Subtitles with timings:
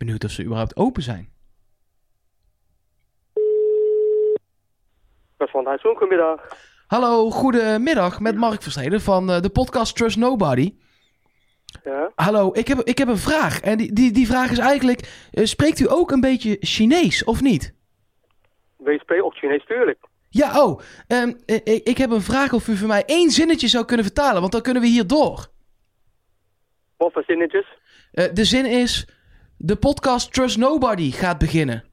[0.00, 1.28] Benieuwd of ze überhaupt open zijn.
[5.36, 6.56] Bert van goedemiddag.
[6.86, 10.74] Hallo, goedemiddag met Mark Versteden van eh, de podcast Trust Nobody.
[11.84, 13.60] Ja, Hallo, ik heb, ik heb een vraag.
[13.60, 17.40] En die, die, die vraag is eigenlijk, eh, spreekt u ook een beetje Chinees of
[17.40, 17.74] niet?
[18.76, 19.98] WSP of Chinees, tuurlijk.
[20.28, 23.68] Ja, oh, ehm, eh, ik, ik heb een vraag of u voor mij één zinnetje
[23.68, 25.46] zou kunnen vertalen, want dan kunnen we hier door.
[26.96, 27.66] Wat voor zinnetjes?
[28.10, 29.06] De zin is,
[29.62, 31.84] de podcast Trust Nobody gaat beginnen.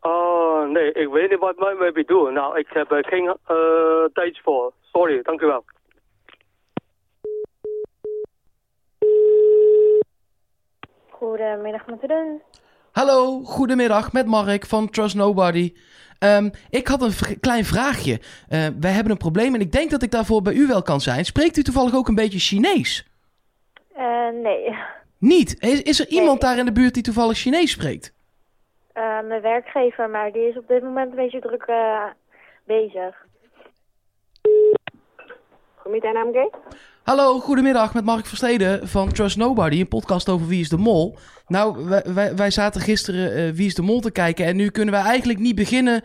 [0.00, 2.32] Oh, nee, ik weet niet wat wij mee doen.
[2.32, 4.72] Nou, ik heb er geen eh tijd voor.
[4.92, 5.64] Sorry, dank u wel.
[11.08, 12.38] Goedemiddag met de
[12.92, 15.74] Hallo, goedemiddag met Mark van Trust Nobody.
[16.18, 18.20] Ehm, ik had een klein vraagje.
[18.48, 21.00] Eh, wij hebben een probleem en ik denk dat ik daarvoor bij u wel kan
[21.00, 21.24] zijn.
[21.24, 23.08] Spreekt u toevallig ook een beetje Chinees?
[23.94, 24.74] Eh, nee.
[25.20, 25.62] Niet.
[25.62, 28.14] Is, is er iemand daar in de buurt die toevallig Chinees spreekt?
[28.92, 32.04] Eh, mijn werkgever, maar die is op dit moment een beetje druk eh,
[32.64, 33.16] bezig.
[35.74, 36.50] Goedemiddag, NMG.
[37.02, 41.16] Hallo, goedemiddag met Mark Versteden van Trust Nobody, een podcast over Wie is de Mol.
[41.46, 44.70] Nou, wij, wij, wij zaten gisteren eh, Wie is de Mol te kijken en nu
[44.70, 46.02] kunnen we eigenlijk niet beginnen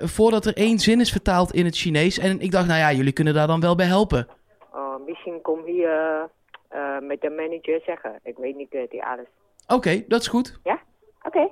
[0.00, 2.18] voordat er één zin is vertaald in het Chinees.
[2.18, 4.28] En ik dacht, nou ja, jullie kunnen daar dan wel bij helpen.
[4.72, 6.28] Oh, misschien kom hier
[6.68, 8.20] eh, met de manager zeggen.
[8.22, 9.26] Ik weet niet eh, die alles.
[9.66, 10.58] Oké, dat is goed.
[10.62, 10.80] Ja?
[11.22, 11.48] Oké.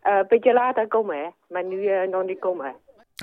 [0.00, 1.28] Eh, Een beetje later komen, hè.
[1.48, 2.74] Maar nu nog niet komen.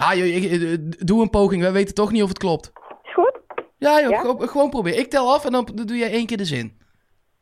[0.01, 2.71] Ah, joh, ik- doe een poging, wij weten toch niet of het klopt.
[3.03, 3.39] Is goed?
[3.77, 4.45] Ja, joh, Ja?
[4.47, 4.99] Gewoon, proberen.
[4.99, 6.79] Ik tel af en dan doe jij één keer de zin.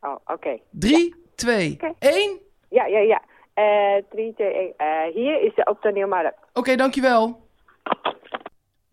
[0.01, 0.59] Oh, oké.
[0.71, 1.93] Drie, twee, Oké.
[1.99, 2.39] één.
[2.69, 3.21] Ja, ja, ja.
[3.53, 4.73] Eh, drie, twee, één.
[4.77, 6.37] Eh, hier is de op de Nieuwmarkt.
[6.53, 7.47] Oké, dankjewel.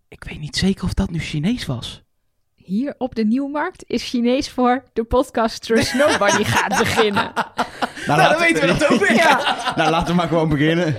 [0.09, 2.03] Ik weet niet zeker of dat nu Chinees was.
[2.71, 7.33] Hier op de Nieuwmarkt is Chinees voor de podcast Trust Nobody gaat beginnen.
[8.07, 9.15] Nou, Nou, dan weten we dat ook weer.
[9.15, 9.73] Ja.
[9.77, 10.97] Nou, laten we maar gewoon beginnen.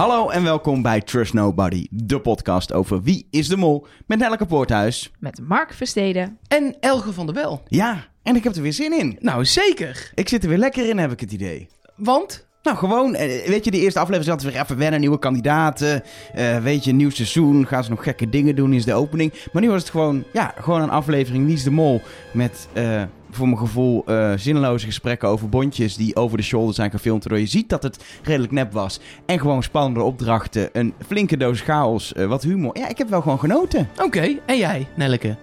[0.00, 4.46] Hallo en welkom bij Trust Nobody, de podcast over wie is de mol met Nelleke
[4.46, 5.10] Poorthuis.
[5.18, 6.38] Met Mark Versteden.
[6.48, 7.62] En Elge van der Wel.
[7.66, 9.16] Ja, en ik heb er weer zin in.
[9.20, 10.10] Nou, zeker.
[10.14, 11.68] Ik zit er weer lekker in, heb ik het idee.
[11.96, 16.02] Want Nou, gewoon, eh, weet je, de eerste aflevering zat weer even wennen, nieuwe kandidaten.
[16.34, 19.32] eh, weet je, nieuw seizoen, gaan ze nog gekke dingen doen, is de opening.
[19.52, 22.00] Maar nu was het gewoon, ja, gewoon een aflevering Wie is de Mol.
[22.32, 26.90] Met, eh, voor mijn gevoel, eh zinloze gesprekken over bondjes die over de shoulder zijn
[26.90, 27.24] gefilmd.
[27.24, 29.00] Waardoor je ziet dat het redelijk nep was.
[29.26, 32.78] En gewoon spannende opdrachten, een flinke doos chaos, eh, wat humor.
[32.78, 33.88] Ja, ik heb wel gewoon genoten.
[34.02, 35.36] Oké, en jij, Nelleke?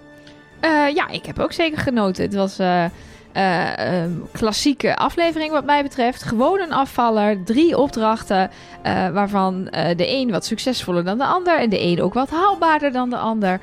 [0.60, 2.22] Eh, ja, ik heb ook zeker genoten.
[2.24, 2.84] Het was eh
[3.38, 6.22] eh, een klassieke aflevering wat mij betreft.
[6.22, 8.50] Gewoon een afvaller, drie opdrachten,
[8.82, 12.30] eh, waarvan eh, de een wat succesvoller dan de ander en de een ook wat
[12.30, 13.60] haalbaarder dan de ander.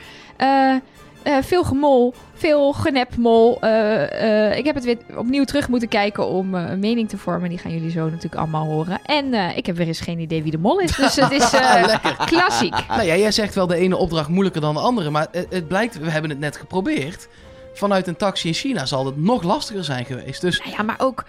[1.26, 3.62] Eh, veel gemol, veel genepmol.
[3.62, 7.50] Eh, ik heb het weer opnieuw terug moeten kijken om een mening te vormen.
[7.50, 9.02] Die gaan jullie zo natuurlijk allemaal horen.
[9.06, 10.96] En ik heb weer eens geen idee wie de mol is.
[10.96, 11.50] Dus het is
[12.32, 12.88] klassiek.
[12.88, 15.10] Nou ja, jij zegt wel de ene opdracht moeilijker dan de andere.
[15.10, 17.28] Maar het, het blijkt, we hebben het net geprobeerd.
[17.74, 20.42] Vanuit een taxi in China zal het nog lastiger zijn geweest.
[20.42, 21.26] Dus Nou ja, maar ook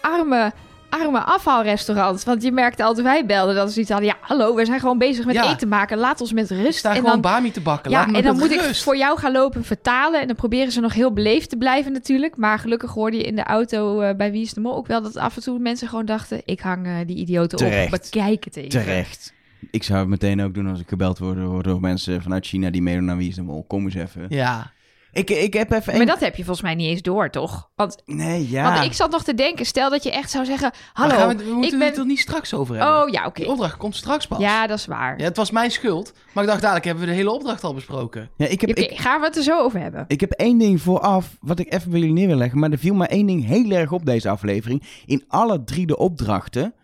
[0.00, 0.52] arme,
[0.90, 2.24] arme afhaalrestaurants.
[2.24, 4.08] Want je merkte altijd, wij belden dat ze iets hadden.
[4.08, 5.52] Ja, hallo, we zijn gewoon bezig met Ja.
[5.52, 5.98] eten maken.
[5.98, 6.78] Laat ons met ik rust.
[6.78, 7.90] sta en gewoon dan, Bami te bakken.
[7.90, 10.20] ja, Laat me en dan moet ik voor jou gaan lopen vertalen.
[10.20, 12.36] En dan proberen ze nog heel beleefd te blijven natuurlijk.
[12.36, 15.02] Maar gelukkig hoorde je in de auto eh, bij Wie is de Mol ook wel...
[15.02, 16.42] dat af en toe mensen gewoon dachten...
[16.44, 17.92] ik hang eh, die idioten Terecht.
[17.94, 18.68] op, bekijk het even.
[18.70, 19.32] Terecht.
[19.70, 22.70] Ik zou het meteen ook doen als ik gebeld word door, door mensen vanuit China
[22.70, 23.64] die meedoen naar Wie is de Mol.
[23.68, 24.26] Kom eens even.
[24.28, 24.72] Ja,
[25.12, 25.96] Ik, ik heb even...
[25.96, 27.70] Maar dat heb je volgens mij niet eens door, toch?
[27.74, 28.72] Want, Nee, ja.
[28.72, 29.66] want ik zat nog te denken...
[29.66, 30.70] stel dat je echt zou zeggen...
[30.70, 31.88] maar hallo, gaan we, we moeten ik ben...
[31.88, 33.02] het er niet straks over hebben.
[33.02, 33.40] Oh ja, oké.
[33.40, 34.38] Die opdracht komt straks pas.
[34.38, 35.18] Ja, dat is waar.
[35.18, 36.12] Ja, het was mijn schuld.
[36.32, 38.30] Maar ik dacht, dadelijk hebben we de hele opdracht al besproken.
[38.36, 40.04] Ja, ik heb, Oké, ik, gaan we het er zo over hebben.
[40.08, 42.58] ik heb één ding vooraf, wat ik even bij jullie neer wil leggen.
[42.58, 44.82] Maar er viel maar één ding heel erg op deze aflevering.
[45.06, 46.74] In alle drie de opdrachten.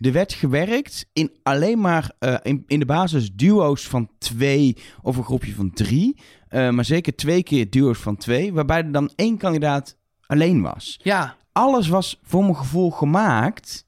[0.00, 5.16] Er werd gewerkt in alleen maar eh, in, in de basis duo's van twee of
[5.16, 6.20] een groepje van drie.
[6.50, 8.52] Eh, maar zeker twee keer duo's van twee.
[8.52, 10.98] Waarbij er dan één kandidaat alleen was.
[11.02, 13.84] Ja, Alles was voor mijn gevoel gemaakt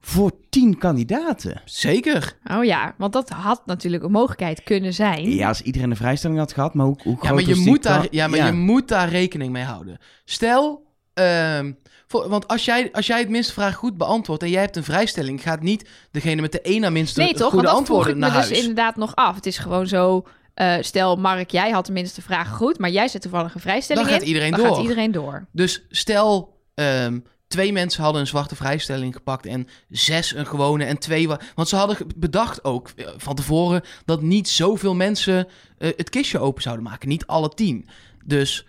[0.00, 1.62] voor tien kandidaten.
[1.64, 2.36] zeker.
[2.56, 5.30] Oh ja, want dat had natuurlijk een mogelijkheid kunnen zijn.
[5.30, 7.58] Ja, als iedereen een vrijstelling had gehad, maar hoe, hoe Ja, groot maar, je was
[7.58, 9.98] die moet, daar, ja, maar je moet daar rekening mee houden.
[10.24, 11.72] Stel, ehm,
[12.06, 14.84] voor, want als jij, als jij het minste vraag goed beantwoordt en jij hebt een
[14.84, 17.52] vrijstelling, gaat niet degene met de één na minste nee, toch?
[17.52, 18.60] Want dat vroeg ik antwoorden me naar dus huis.
[18.60, 19.34] inderdaad nog af.
[19.34, 20.24] Het is gewoon zo...
[20.58, 24.12] eh, stel, Mark, jij had tenminste vragen goed, maar jij zet toevallig een vrijstelling Dan
[24.14, 24.28] gaat in.
[24.28, 24.68] iedereen dan door.
[24.74, 25.46] gaat iedereen door.
[25.52, 27.18] Dus stel, ehm,
[27.48, 31.28] twee mensen hadden een zwarte vrijstelling gepakt en zes een gewone en twee...
[31.28, 35.46] wa- Want ze hadden bedacht ook eh, van tevoren dat niet zoveel mensen
[35.78, 37.08] eh, het kistje open zouden maken.
[37.08, 37.88] Niet alle tien.
[38.24, 38.66] Dus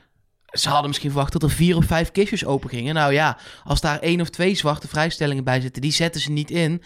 [0.49, 2.93] ze hadden misschien verwacht dat er vier of vijf kistjes open gingen.
[2.93, 6.51] Nou ja, als daar één of twee zwarte vrijstellingen bij zitten, die zetten ze niet
[6.51, 6.81] in.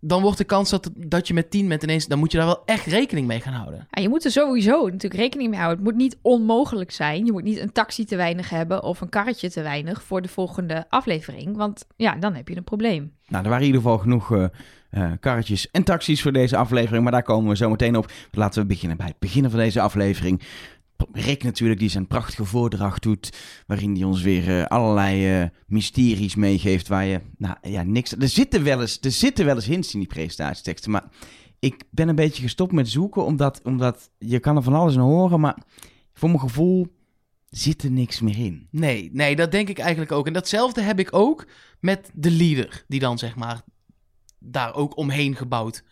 [0.00, 2.06] Dan wordt de kans dat, dat je met tien bent ineens...
[2.06, 3.86] Dan moet je daar wel echt rekening mee gaan houden.
[3.90, 5.84] Ja, je moet er sowieso natuurlijk rekening mee houden.
[5.84, 7.24] Het moet niet onmogelijk zijn.
[7.24, 10.28] Je moet niet een taxi te weinig hebben of een karretje te weinig voor de
[10.28, 11.56] volgende aflevering.
[11.56, 13.12] Want ja, dan heb je een probleem.
[13.28, 14.44] Nou, er waren in ieder geval genoeg eh,
[14.90, 17.02] eh, karretjes en taxis voor deze aflevering.
[17.02, 18.12] Maar daar komen we zo meteen op.
[18.30, 20.42] Laten we beginnen bij het begin van deze aflevering.
[21.12, 23.38] Rick natuurlijk, die zijn prachtige voordracht doet.
[23.66, 26.88] Waarin hij ons weer eh, allerlei eh, mysteries meegeeft.
[26.88, 28.12] Waar je, nou ja, niks.
[28.12, 30.90] Er zitten, wel eens, er zitten wel eens hints in die presentatieteksten.
[30.90, 31.08] Maar
[31.58, 33.24] ik ben een beetje gestopt met zoeken.
[33.24, 35.40] Omdat, omdat je kan er van alles in horen.
[35.40, 35.56] Maar
[36.12, 36.86] voor mijn gevoel
[37.50, 38.68] zit er niks meer in.
[38.70, 40.26] Nee, nee, dat denk ik eigenlijk ook.
[40.26, 41.46] En datzelfde heb ik ook
[41.80, 43.62] met de leader, die dan zeg maar
[44.38, 45.84] daar ook omheen gebouwd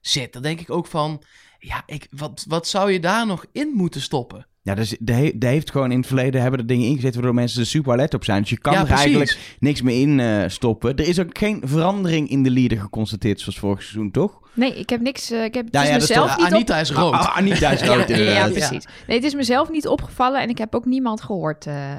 [0.00, 0.32] zit.
[0.32, 1.22] Dan denk ik ook van,
[1.58, 4.46] ja, ik, wat, wat zou je daar nog in moeten stoppen?
[4.66, 7.60] Ja, dus de, de heeft gewoon in het verleden hebben er dingen ingezet waardoor mensen
[7.60, 8.40] er super alert op zijn.
[8.40, 9.04] Dus je kan ja, er precies.
[9.04, 10.96] eigenlijk niks meer in eh, stoppen.
[10.96, 14.40] Er is ook geen verandering in de leader geconstateerd zoals vorig seizoen, toch?
[14.54, 15.30] Nee, ik heb niks.
[15.30, 16.90] eh, ik heb het Ja, is ja, dat is mezelf Ja, niet op- Anita is
[16.92, 17.12] rood.
[17.12, 18.86] Ah, Anita is rood ja, precies.
[19.06, 21.92] Nee, het is mezelf niet opgevallen en ik heb ook niemand gehoord eh,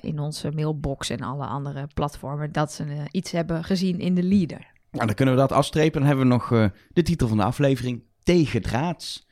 [0.00, 4.66] in onze mailbox en alle andere platformen dat ze iets hebben gezien in de leader.
[4.90, 5.98] Nou, dan kunnen we dat afstrepen.
[6.00, 8.02] Dan hebben we nog eh, de titel van de aflevering.
[8.22, 9.26] Tegendraads.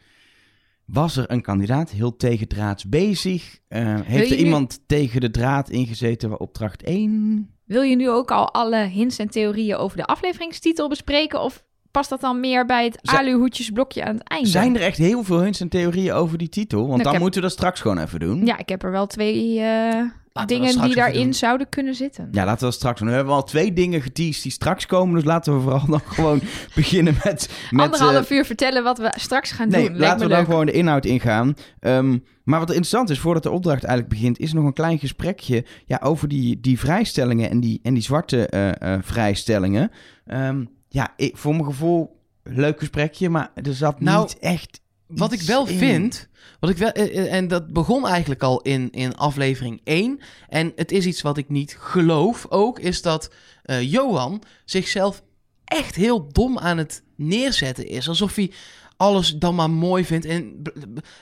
[0.86, 3.58] Was er een kandidaat heel tegendraads bezig?
[3.68, 7.50] Eh, heeft er nu- iemand tegen de draad ingezeten opdracht 1?
[7.64, 12.10] Wil je nu ook al alle hints en theorieën over de afleveringstitel bespreken of past
[12.10, 14.48] dat dan meer bij het aluhoedjesblokje aan het einde?
[14.48, 16.78] Zijn er echt heel veel hints en theorieën over die titel?
[16.78, 18.46] Want Nou, dan heb- moeten we dat straks gewoon even doen.
[18.46, 20.02] Ja, ik heb er wel twee eh,
[20.46, 21.34] dingen die daarin doen.
[21.34, 22.28] zouden kunnen zitten.
[22.30, 23.08] Ja, laten we dat straks doen.
[23.08, 25.14] We hebben al twee dingen geteased die straks komen.
[25.14, 26.40] Dus laten we vooral dan gewoon
[26.74, 27.50] beginnen met...
[27.70, 29.98] met Anderhalf eh, uur vertellen wat we straks gaan Nee, doen.
[29.98, 31.54] Laten we dan gewoon de inhoud ingaan.
[31.80, 34.38] Ehm, maar wat interessant is, voordat de opdracht eigenlijk begint...
[34.38, 37.50] is nog een klein gesprekje ja, over die, die vrijstellingen...
[37.50, 39.90] en die, en die zwarte eh, eh, vrijstellingen.
[40.26, 43.28] Ehm, ja, ik, voor mijn gevoel, leuk gesprekje...
[43.28, 45.78] maar er zat Nou, niet echt Wat ik wel in.
[45.78, 46.28] vind,
[46.60, 50.20] wat ik wel, eh, eh, en dat begon eigenlijk al in, in aflevering 1.
[50.48, 53.30] En het is iets wat ik niet geloof ook, is dat
[53.62, 55.22] eh, Johan zichzelf
[55.64, 58.08] echt heel dom aan het neerzetten is.
[58.08, 58.50] Alsof hij
[58.96, 60.24] alles dan maar mooi vindt.
[60.26, 60.62] En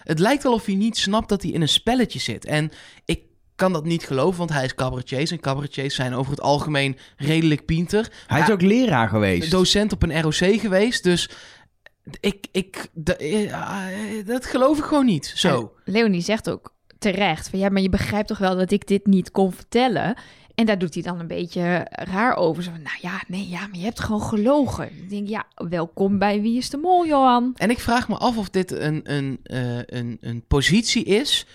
[0.03, 2.45] het lijkt wel of hij niet snapt dat hij in een spelletje zit.
[2.45, 2.71] En
[3.05, 3.21] ik
[3.55, 5.31] kan dat niet geloven, want hij is cabaretier.
[5.33, 8.13] En cabaretiers zijn over het algemeen redelijk pinter.
[8.27, 9.51] Hij is Ja, ook leraar geweest.
[9.51, 11.03] docent op een ROC geweest.
[11.03, 11.31] Dus
[12.21, 15.33] ik, ik, d- eh, dat geloof ik gewoon niet.
[15.35, 15.73] Zo.
[15.85, 19.07] En Leonie zegt ook terecht van ja, maar je begrijpt toch wel dat ik dit
[19.07, 20.15] niet kon vertellen.
[20.55, 22.63] En daar doet hij dan een beetje raar over.
[22.63, 24.85] Zo van, nou ja, nee, ja, maar je hebt gewoon gelogen.
[25.03, 27.53] Ik denk, ja, welkom bij Wie is de Mol, Johan.
[27.57, 31.47] En ik vraag me af of dit een, een, eh, een, een positie is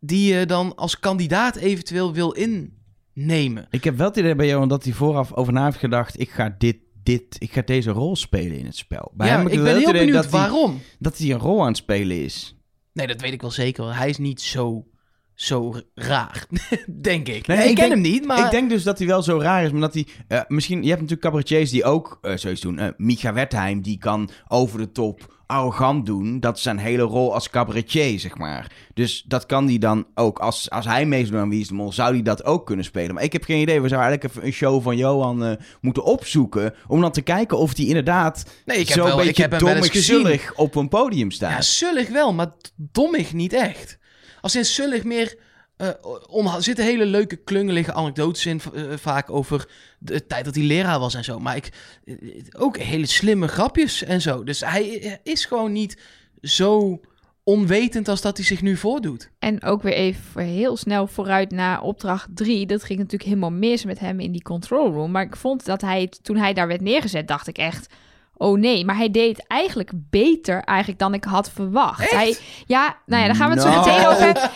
[0.00, 3.66] die je dan als kandidaat eventueel wil innemen.
[3.70, 6.20] Ik heb wel het idee bij Johan dat hij vooraf over na heeft gedacht...
[6.20, 9.12] ik ga, dit, dit, ik ga deze rol spelen in het spel.
[9.14, 10.80] Bij ja, hem ik ben heel benieuwd dat hij- waarom.
[10.98, 12.56] dat hij een rol aan het spelen is.
[12.92, 13.96] Nee, dat weet ik wel zeker.
[13.96, 14.86] Hij is niet zo,
[15.34, 16.46] zo raar,
[17.02, 17.46] denk ik.
[17.46, 18.44] Nee, ik, ik ken denk- hem niet, maar...
[18.44, 20.06] Ik denk dus dat hij wel zo raar is, maar dat hij...
[20.28, 22.78] eh, misschien, je hebt natuurlijk cabaretiers die ook eh, zoiets doen.
[22.78, 26.40] Eh Micha Wertheim, die kan over de top arrogant doen.
[26.40, 28.72] Dat is zijn hele rol als cabaretier, zeg maar.
[28.94, 30.38] Dus dat kan hij dan ook.
[30.38, 32.66] Als, als hij mee zou doen aan Wie is de Mol, zou hij dat ook
[32.66, 33.14] kunnen spelen.
[33.14, 33.80] Maar ik heb geen idee.
[33.80, 36.74] We zouden eigenlijk even een show van Johan eh, moeten opzoeken...
[36.86, 39.58] om dan te kijken of hij inderdaad nee, ik heb, zo'n wel, ik beetje heb
[39.58, 41.50] dommig zullig op een podium staat.
[41.50, 43.98] Ja, zullig wel, maar dommig niet echt.
[44.40, 45.48] Als in zullig meer...
[45.80, 45.88] eh
[46.28, 49.68] om, zitten hele leuke, klungelige anekdotes in, eh, vaak over
[49.98, 51.38] de tijd dat hij leraar was en zo.
[51.38, 51.70] Maar ik,
[52.04, 52.14] eh,
[52.58, 54.44] ook hele slimme grapjes en zo.
[54.44, 55.98] Dus hij is gewoon niet
[56.42, 57.00] zo
[57.44, 59.30] onwetend als dat hij zich nu voordoet.
[59.38, 62.66] En ook weer even heel snel vooruit naar opdracht 3.
[62.66, 65.10] Dat ging natuurlijk helemaal mis met hem in die control room.
[65.10, 67.94] Maar ik vond dat hij, toen hij daar werd neergezet, dacht ik echt...
[68.42, 72.00] Oh nee, maar hij deed eigenlijk beter eigenlijk dan ik had verwacht.
[72.00, 72.10] Echt?
[72.12, 73.86] Hij, ja, nou ja, daar gaan we het zo Nou.
[73.86, 74.32] meteen over.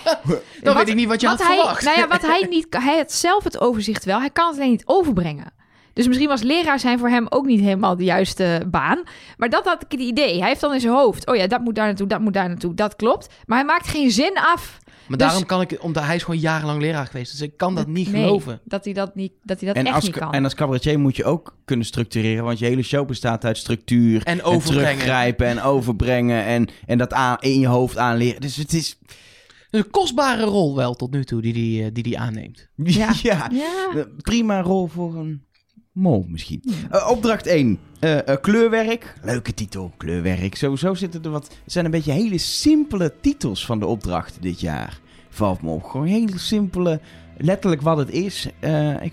[0.62, 1.84] Dan Wat- weet ik niet wat je had hij, verwacht.
[1.84, 4.18] Nou ja, wat hij niet hij had zelf het overzicht wel.
[4.20, 5.52] Hij kan het alleen niet overbrengen.
[5.92, 9.02] Dus misschien was leraar zijn voor hem ook niet helemaal de juiste baan.
[9.36, 10.38] Maar dat had ik het idee.
[10.38, 12.48] Hij heeft dan in zijn hoofd, oh ja, dat moet daar naartoe, dat moet daar
[12.48, 13.28] naartoe, dat klopt.
[13.46, 14.78] Maar hij maakt geen zin af.
[15.08, 17.30] Maar Dus- daarom kan ik, omdat hij is gewoon jarenlang leraar geweest.
[17.30, 18.60] Dus ik kan dat niet Nee, geloven.
[18.64, 20.32] Dat hij dat, niet, dat, hij dat En echt als, niet kan.
[20.32, 22.44] en als cabaretier moet je ook kunnen structureren.
[22.44, 24.22] Want je hele show bestaat uit structuur.
[24.24, 24.90] En En overbrengen.
[24.90, 26.44] teruggrijpen en overbrengen.
[26.44, 28.40] En, en dat aan, in je hoofd aanleren.
[28.40, 28.98] Dus het is...
[29.70, 32.68] Een kostbare rol wel tot nu toe die die, eh, die, die aanneemt.
[32.76, 33.12] Ja.
[33.22, 33.50] ja.
[33.52, 34.06] Ja.
[34.16, 35.43] Prima rol voor een
[35.94, 36.62] mol misschien.
[36.90, 37.78] Eh, opdracht 1.
[38.00, 39.14] Eh, eh, kleurwerk.
[39.22, 39.92] Leuke titel.
[39.96, 40.54] Kleurwerk.
[40.56, 41.42] Sowieso zitten er wat...
[41.64, 44.98] Het zijn een beetje hele simpele titels van de opdrachten dit jaar.
[45.28, 45.82] Valt me op.
[45.84, 47.00] Gewoon hele simpele...
[47.36, 48.46] Letterlijk wat het is.
[48.46, 48.52] Ik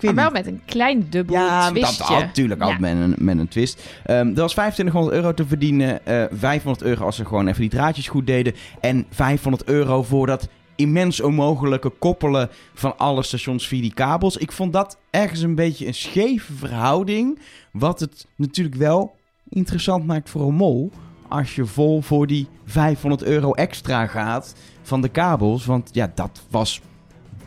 [0.00, 0.32] weet Maar wel niet.
[0.32, 2.04] met een klein dubbel Ja, dat twistje.
[2.14, 2.66] had natuurlijk Ja.
[2.66, 3.82] altijd met een, met een twist.
[4.04, 6.06] Ehm, er was 2500 euro te verdienen.
[6.06, 8.54] eh 500 euro als ze gewoon even die draadjes goed deden.
[8.80, 14.36] En 500 euro voor dat immens onmogelijke koppelen van alle stations via die kabels.
[14.36, 17.38] Ik vond dat ergens een beetje een scheve verhouding.
[17.72, 19.14] Wat het natuurlijk wel
[19.48, 20.90] interessant maakt voor een mol.
[21.28, 25.64] Als je vol voor die 500 euro extra gaat van de kabels.
[25.64, 26.80] Want ja, dat was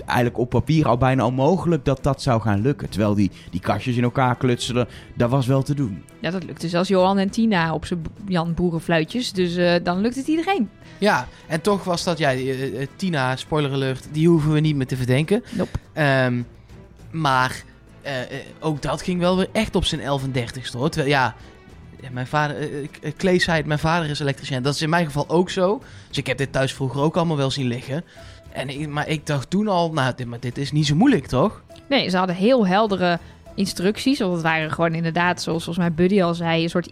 [0.05, 2.89] eigenlijk op papier al bijna onmogelijk dat dat zou gaan lukken.
[2.89, 6.03] Terwijl die, die kastjes in elkaar klutselen, dat was wel te doen.
[6.19, 9.31] Ja, dat lukte zelfs Johan en Tina op zijn Jan Boerenfluitjes.
[9.31, 10.69] Dus eh, dan lukt het iedereen.
[10.97, 14.75] Ja, en toch was dat, ja, eh, eh, Tina, spoiler alert, die hoeven we niet
[14.75, 15.43] meer te verdenken.
[15.51, 15.79] Nope.
[15.93, 16.41] Ehm,
[17.11, 17.63] maar
[18.59, 20.89] ook dat ging wel weer echt op zijn 11 en 30 hoor.
[20.89, 21.35] Terwijl, ja,
[22.11, 22.69] mijn vader,
[23.17, 24.63] Clay zei het, mijn vader is elektricien.
[24.63, 25.81] Dat is in mijn geval ook zo.
[26.07, 28.03] Dus ik heb dit thuis vroeger ook allemaal wel zien liggen.
[28.55, 31.63] En maar ik dacht toen al, nou, dit, maar dit is niet zo moeilijk, toch?
[31.89, 33.19] Nee, ze hadden heel heldere
[33.55, 34.19] instructies.
[34.19, 36.89] Want het waren gewoon inderdaad, zoals volgens mij Buddy al zei, een soort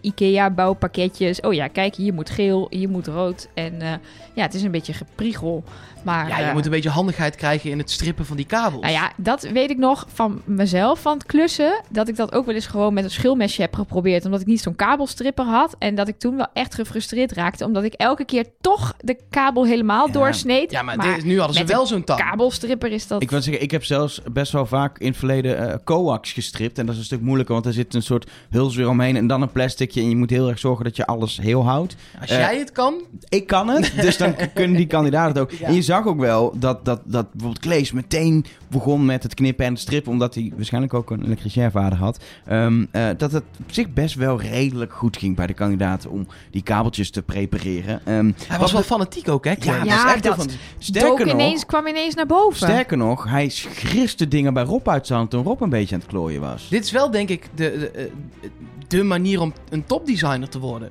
[0.58, 1.40] IKEA-bouwpakketjes.
[1.40, 3.48] Oh ja, kijk, hier moet geel, hier moet rood.
[3.54, 3.92] En eh,
[4.34, 5.64] ja, het is een beetje gepriegel.
[6.02, 8.82] Maar, Ja, je eh, moet een beetje handigheid krijgen in het strippen van die kabels.
[8.82, 11.82] Nou ja, dat weet ik nog van mezelf, van het klussen.
[11.90, 14.24] Dat ik dat ook wel eens gewoon met een schilmesje heb geprobeerd.
[14.24, 15.76] Omdat ik niet zo'n kabelstripper had.
[15.78, 17.64] En dat ik toen wel echt gefrustreerd raakte.
[17.64, 20.12] Omdat ik elke keer toch de kabel helemaal Ja.
[20.12, 20.70] doorsneed.
[20.70, 22.20] Ja, maar, dit- nu hadden ze wel zo'n tang.
[22.20, 23.22] kabelstripper is dat...
[23.22, 26.53] Ik wil zeggen, ik heb zelfs best wel vaak in het verleden eh, coax gestript.
[26.54, 29.26] En dat is een stuk moeilijker, want er zit een soort huls weer omheen en
[29.26, 30.00] dan een plasticje.
[30.00, 31.96] En je moet heel erg zorgen dat je alles heel houdt.
[32.20, 32.94] Als Eh, jij het kan,
[33.28, 35.58] Ik kan het, dus dan kunnen die kandidaten het ook.
[35.58, 35.66] Ja.
[35.66, 39.64] En je zag ook wel dat, dat, dat bijvoorbeeld Klees meteen begon met het knippen
[39.64, 40.12] en het strippen.
[40.12, 42.18] Omdat hij waarschijnlijk ook een elektricien vader had.
[42.46, 46.26] Ehm, eh, dat het op zich best wel redelijk goed ging bij de kandidaten om
[46.50, 48.00] die kabeltjes te prepareren.
[48.04, 49.50] Ehm, hij was wel fanatiek ook, hè?
[49.60, 52.56] ja, Ja, is echt dat van- Sterker nog, ineens, kwam ineens naar boven.
[52.56, 56.00] sterker nog, hij griste dingen bij Rob uit zijn hand toen Rob een beetje aan
[56.00, 56.40] het klooien
[56.70, 58.04] Dit is wel, denk ik, de, de, eh,
[58.88, 60.90] de manier om een topdesigner te worden.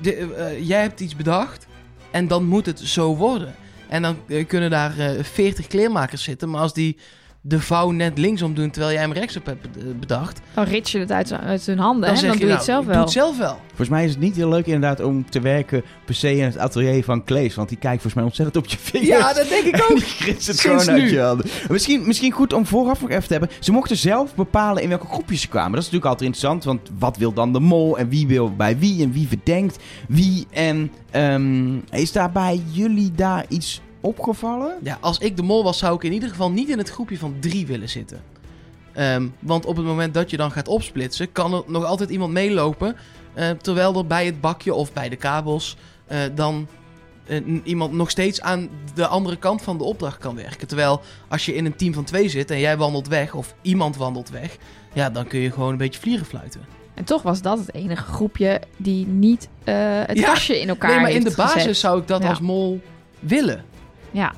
[0.00, 1.66] De, eh, eh, jij hebt iets bedacht
[2.10, 3.54] en dan moet het zo worden.
[3.88, 6.96] En dan kunnen daar eh 40 kleermakers zitten, maar als die
[7.42, 11.12] de vouw net linksom doen terwijl jij hem rechtsom hebt bedacht, Dan rit je het
[11.12, 13.02] uit, zijn- uit hun handen dan dan je, doe je nou, het zelf doe wel.
[13.02, 13.58] het zelf wel.
[13.66, 16.58] Volgens mij is het niet heel leuk inderdaad om te werken per se in het
[16.58, 17.54] atelier van Klees.
[17.54, 19.08] Want die kijkt volgens mij ontzettend op je vingers.
[19.10, 19.88] Ja, dat denk ik En ook.
[20.24, 21.10] die het Sinds gewoon uit nu.
[21.10, 21.46] je handen.
[21.68, 23.50] Misschien, misschien goed om vooraf nog even te hebben.
[23.60, 25.70] Ze mochten zelf bepalen in welke groepjes ze kwamen.
[25.72, 26.64] Dat is natuurlijk altijd interessant.
[26.64, 27.98] Want wat wil dan de mol?
[27.98, 29.02] En wie wil bij wie?
[29.02, 29.76] En wie verdenkt
[30.08, 30.46] wie?
[30.50, 34.78] En ehm, is daar bij jullie daar iets opgevallen?
[34.82, 37.18] Ja, als ik de mol was, zou ik in ieder geval niet in het groepje
[37.18, 38.22] van drie willen zitten.
[38.92, 42.32] Ehm, want op het moment dat je dan gaat opsplitsen, kan er nog altijd iemand
[42.32, 42.96] meelopen.
[43.34, 45.76] eh, terwijl er bij het bakje of bij de kabels
[46.06, 46.66] eh, dan
[47.26, 50.66] eh, iemand nog steeds aan de andere kant van de opdracht kan werken.
[50.66, 53.96] Terwijl als je in een team van twee zit en jij wandelt weg of iemand
[53.96, 54.56] wandelt weg,
[54.92, 56.60] ja, dan kun je gewoon een beetje vliegen fluiten.
[56.94, 59.74] En toch was dat het enige groepje die niet eh,
[60.06, 60.24] het Ja.
[60.24, 61.76] kastje in elkaar nee, maar in de basis gezet.
[61.76, 62.28] zou ik dat Ja.
[62.28, 62.80] als mol
[63.20, 63.64] willen.
[64.10, 64.32] Ja.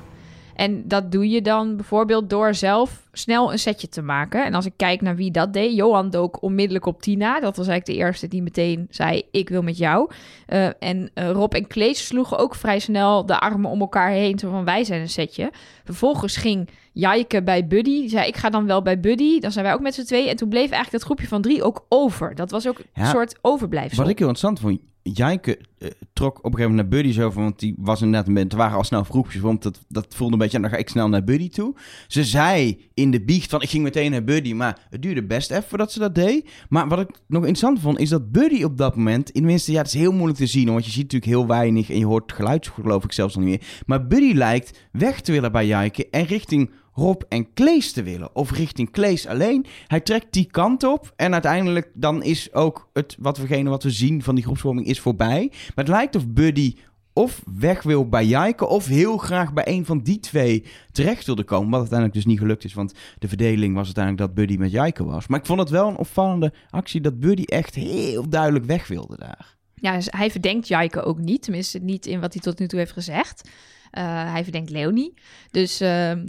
[0.55, 4.45] En dat doe je dan bijvoorbeeld door zelf snel een setje te maken.
[4.45, 7.41] En als ik kijk naar wie dat deed, Johan dook onmiddellijk op Tina.
[7.41, 10.11] Dat was eigenlijk de eerste die meteen zei, ik wil met jou.
[10.47, 14.39] Eh, en eh, Rob en Klees sloegen ook vrij snel de armen om elkaar heen.
[14.39, 15.51] Zo van, wij zijn een setje.
[15.85, 18.01] Vervolgens ging Jaike bij Buddy.
[18.01, 19.41] Die zei, ik ga dan wel bij Buddy.
[19.41, 20.29] Dan zijn wij ook met z'n tweeën.
[20.29, 22.35] En toen bleef eigenlijk dat groepje van drie ook over.
[22.35, 24.03] Dat was ook een soort overblijfsel.
[24.03, 24.91] Wat ik heel interessant vond.
[25.03, 28.29] Jijke eh, trok op een gegeven moment naar Buddy zo van, want die was inderdaad
[28.29, 30.71] een beetje, er waren al snel groepjes, want dat, dat voelde een beetje, en dan
[30.71, 31.75] ga ik snel naar Buddy toe.
[32.09, 35.51] Ze zei in de biecht van, ik ging meteen naar Buddy, maar het duurde best
[35.51, 36.51] even voordat ze dat deed.
[36.69, 39.79] Maar wat ik nog interessant vond, is dat Buddy op dat moment, in tenminste, ja,
[39.79, 42.33] het is heel moeilijk te zien, want je ziet natuurlijk heel weinig en je hoort
[42.33, 43.69] geluid geloof ik zelfs nog niet meer.
[43.87, 48.37] Maar Buddy lijkt weg te willen bij Jijke en richting Rob en Klees te willen.
[48.37, 49.67] Of richting Klees alleen.
[49.87, 51.13] Hij trekt die kant op.
[51.17, 55.01] En uiteindelijk dan is ook het wat wegene wat we zien van die groepsvorming is
[55.01, 55.49] voorbij.
[55.51, 56.75] Maar het lijkt of Buddy
[57.13, 58.69] of weg wil bij Jaiken...
[58.69, 61.71] of heel graag bij een van die twee terecht wilde komen.
[61.71, 62.75] Wat uiteindelijk dus niet gelukt is.
[62.75, 65.27] Want de verdeling was uiteindelijk dat Buddy met Jaiken was.
[65.27, 67.01] Maar ik vond het wel een opvallende actie...
[67.01, 69.57] dat Buddy echt heel duidelijk weg wilde daar.
[69.75, 71.43] Ja, dus hij verdenkt Jaike ook niet.
[71.43, 73.49] Tenminste, niet in wat hij tot nu toe heeft gezegd.
[73.91, 75.15] Eh, hij verdenkt Leonie.
[75.51, 76.27] Dus ehm,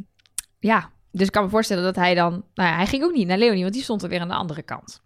[0.59, 2.31] ja, dus ik kan me voorstellen dat hij dan...
[2.53, 4.33] Nou ja, hij ging ook niet naar Leonie, want die stond er weer aan de
[4.33, 5.01] andere kant.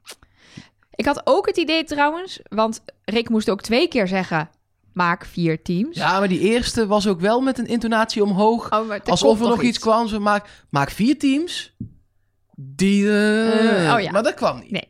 [0.92, 4.50] Ik had ook het idee trouwens, want Rick moest ook twee keer zeggen...
[4.98, 5.96] maak vier teams.
[5.98, 8.72] Ja, maar die eerste was ook wel met een intonatie omhoog.
[8.72, 10.08] Oh, alsof er nog iets kwam.
[10.08, 11.74] Ze maak, maak vier teams.
[12.56, 13.08] Die.
[13.10, 14.12] eh, Eh, oh ja.
[14.12, 14.72] Maar dat kwam niet.
[14.72, 14.88] Nee.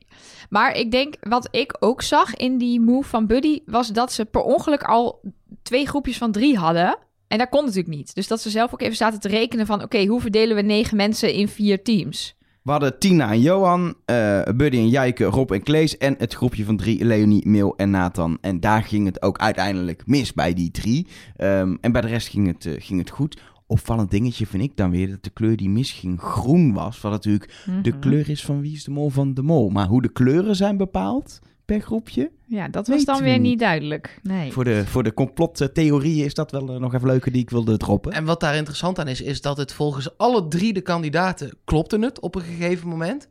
[0.50, 4.26] Maar ik denk, wat ik ook zag in die move van Buddy, was dat ze
[4.26, 5.22] per ongeluk al
[5.64, 6.98] twee groepjes van drie hadden.
[7.28, 8.16] En dat kon natuurlijk niet.
[8.16, 10.98] Dus dat ze zelf ook even zaten te rekenen van, oké, hoe verdelen we negen
[10.98, 12.36] mensen in vier teams?
[12.68, 16.66] We hadden Tina en Johan, eh, Buddy en Jijke, Rob en Klees en het groepje
[16.66, 18.38] van drie, Leonie, Mil en Nathan.
[18.42, 21.08] En daar ging het ook uiteindelijk mis bij die drie.
[21.36, 23.42] Ehm, en bij de rest ging het, eh, ging het goed.
[23.68, 27.02] Opvallend dingetje vind ik dan weer dat de kleur die misging groen was.
[27.02, 28.00] Wat natuurlijk de Mhm.
[28.00, 29.70] kleur is van Wie is de Mol van de Mol.
[29.70, 32.32] Maar hoe de kleuren zijn bepaald per groepje.
[32.46, 33.60] Ja, dat was dan we weer niet.
[33.60, 34.20] duidelijk.
[34.24, 34.52] Nee.
[34.52, 37.78] Voor de, voor de complottheorieën is dat wel eh, nog even leuker die ik wilde
[37.78, 38.12] droppen.
[38.12, 42.00] En wat daar interessant aan is, is dat het volgens alle drie de kandidaten klopte
[42.00, 43.28] het op een gegeven moment.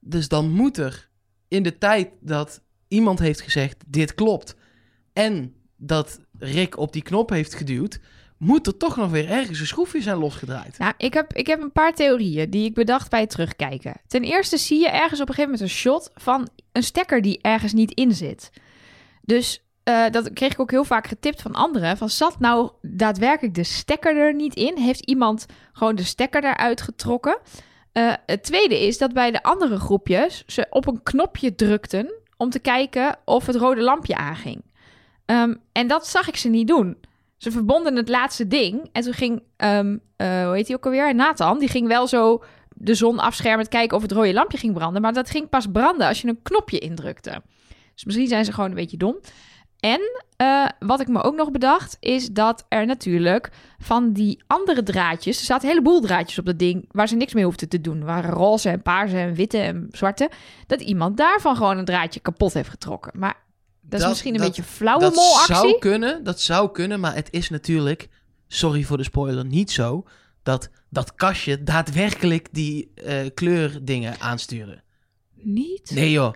[0.00, 1.08] Dus dan moet er
[1.48, 4.56] in de tijd dat iemand heeft gezegd, dit klopt,
[5.12, 8.00] en dat Rick op die knop heeft geduwd,
[8.38, 10.78] moet er toch nog weer ergens een schroefje zijn losgedraaid.
[10.78, 13.94] Nou, ik heb, ik heb een paar theorieën die ik bedacht bij het terugkijken.
[14.06, 17.38] Ten eerste zie je ergens op een gegeven moment een shot van een stekker die
[17.42, 18.50] ergens niet in zit.
[19.22, 21.96] Dus eh, dat kreeg ik ook heel vaak getipt van anderen.
[21.96, 24.78] Van zat nou daadwerkelijk de stekker er niet in?
[24.78, 27.38] Heeft iemand gewoon de stekker eruit getrokken?
[27.92, 32.50] Eh, het tweede is dat bij de andere groepjes ze op een knopje drukten om
[32.50, 34.64] te kijken of het rode lampje aanging.
[35.26, 36.96] Ehm, en dat zag ik ze niet doen.
[37.36, 38.88] Ze verbonden het laatste ding.
[38.92, 41.14] En toen ging, ehm, eh, hoe heet hij ook alweer?
[41.14, 41.58] Nathan.
[41.58, 42.42] Die ging wel zo
[42.78, 45.02] de zon afschermend kijken of het rode lampje ging branden.
[45.02, 47.42] Maar dat ging pas branden als je een knopje indrukte.
[47.94, 49.16] Dus misschien zijn ze gewoon een beetje dom.
[49.80, 50.00] En
[50.36, 55.38] eh, wat ik me ook nog bedacht, is dat er natuurlijk van die andere draadjes...
[55.38, 58.04] Er zaten een heleboel draadjes op dat ding waar ze niks mee hoefden te doen.
[58.04, 60.30] Waren roze en paarse en witte en zwarte.
[60.66, 63.12] Dat iemand daarvan gewoon een draadje kapot heeft getrokken.
[63.18, 63.34] Maar
[63.80, 65.54] dat, is Dat- misschien een dat- beetje flauwe Dat molactie.
[65.54, 68.08] zou kunnen, dat zou kunnen, maar het is natuurlijk,
[68.48, 70.04] sorry voor de spoiler, niet zo
[70.46, 74.82] dat dat kastje daadwerkelijk die eh, kleurdingen aansturen.
[75.34, 75.90] Niet?
[75.94, 76.34] Nee joh.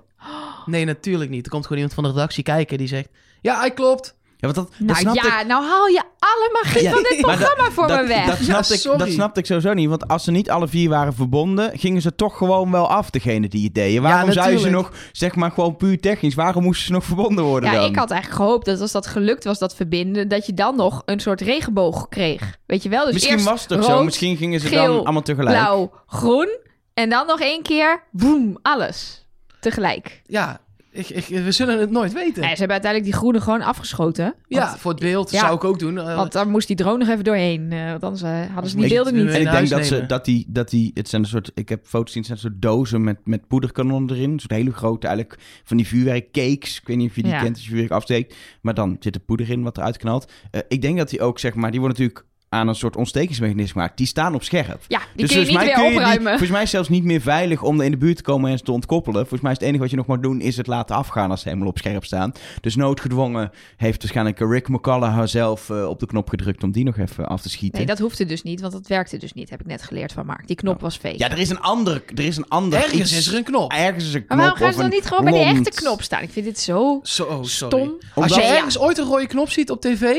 [0.66, 1.44] Nee, natuurlijk niet.
[1.44, 3.08] Er komt gewoon iemand van de redactie kijken die zegt,
[3.40, 4.16] ja, hij klopt.
[4.40, 7.20] Ja, want dat, dat Nou snapte ja, nou haal je alle magie Ja, van dit
[7.26, 8.26] programma voor dat, me weg.
[8.26, 8.98] Dat snapte, Ja, ik, sorry.
[8.98, 9.88] dat snapte ik sowieso niet.
[9.88, 13.48] Want als ze niet alle vier waren verbonden, gingen ze toch gewoon wel af, degene
[13.48, 14.02] die het deden.
[14.02, 17.44] Waarom zou je ze nog, zeg maar gewoon puur technisch, waarom moesten ze nog verbonden
[17.44, 17.90] worden ja, dan?
[17.90, 21.02] ik had eigenlijk gehoopt dat als dat gelukt was, dat verbinden, dat je dan nog
[21.04, 22.56] een soort regenboog kreeg.
[22.66, 23.04] Weet je wel?
[23.04, 25.56] Dus Misschien eerst was het toch rood, zo, misschien gingen ze geel, dan allemaal tegelijk.
[25.56, 26.58] blauw, groen.
[26.94, 29.26] En dan nog één keer, boem, alles.
[29.60, 30.22] Tegelijk.
[30.26, 30.60] Ja,
[30.92, 32.40] ik, ik, we zullen het nooit weten.
[32.42, 34.34] Nee, ze hebben uiteindelijk die groene gewoon afgeschoten.
[34.48, 35.38] ja, voor het beeld Ja.
[35.40, 35.98] zou ik ook doen.
[35.98, 37.72] Eh, want daar moest die drone nog even doorheen.
[37.72, 39.28] eh, want anders eh, hadden ze die beelden niet.
[39.28, 41.86] En ik denk dat, ze, dat, die, dat die, het zijn een soort, ik heb
[41.86, 44.30] foto's gezien, het zijn een soort dozen met, met poederkanonnen erin.
[44.30, 46.80] Een soort hele grote, eigenlijk van die vuurwerkcakes.
[46.80, 47.40] Ik weet niet of je die Ja.
[47.42, 48.34] kent als je vuurwerk afsteekt.
[48.60, 50.30] Maar dan zit er poeder in wat eruit knalt.
[50.50, 53.72] Eh, ik denk dat die ook, zeg maar, die worden natuurlijk aan een soort ontstekingsmechanisme
[53.72, 53.96] gemaakt.
[53.96, 54.84] Die staan op scherp.
[54.88, 56.66] Ja, die dus kun je niet volgens mij weer kun je die, volgens mij is
[56.66, 58.72] het zelfs niet meer veilig om er in de buurt te komen en ze te
[58.72, 59.20] ontkoppelen.
[59.20, 61.40] Volgens mij is het enige wat je nog moet doen, is het laten afgaan als
[61.40, 62.32] ze helemaal op scherp staan.
[62.60, 66.98] Dus noodgedwongen heeft waarschijnlijk Rick McCullough zelf eh, op de knop gedrukt om die nog
[66.98, 67.78] even af te schieten.
[67.78, 69.50] Nee, dat hoefde dus niet, want dat werkte dus niet.
[69.50, 70.46] Heb ik net geleerd van Mark.
[70.46, 71.18] Die knop was fake.
[71.18, 73.72] Ja, er is een ander, er is een ander ergens iets- is er een knop.
[73.72, 76.02] Ergens is een knop maar waarom gaan ze dan niet gewoon bij die echte knop
[76.02, 76.22] staan?
[76.22, 77.46] Ik vind dit zo Zo, oh, sorry.
[77.48, 77.98] stom.
[78.14, 78.56] Als je ja.
[78.56, 80.14] ergens ooit een rode knop ziet op tv,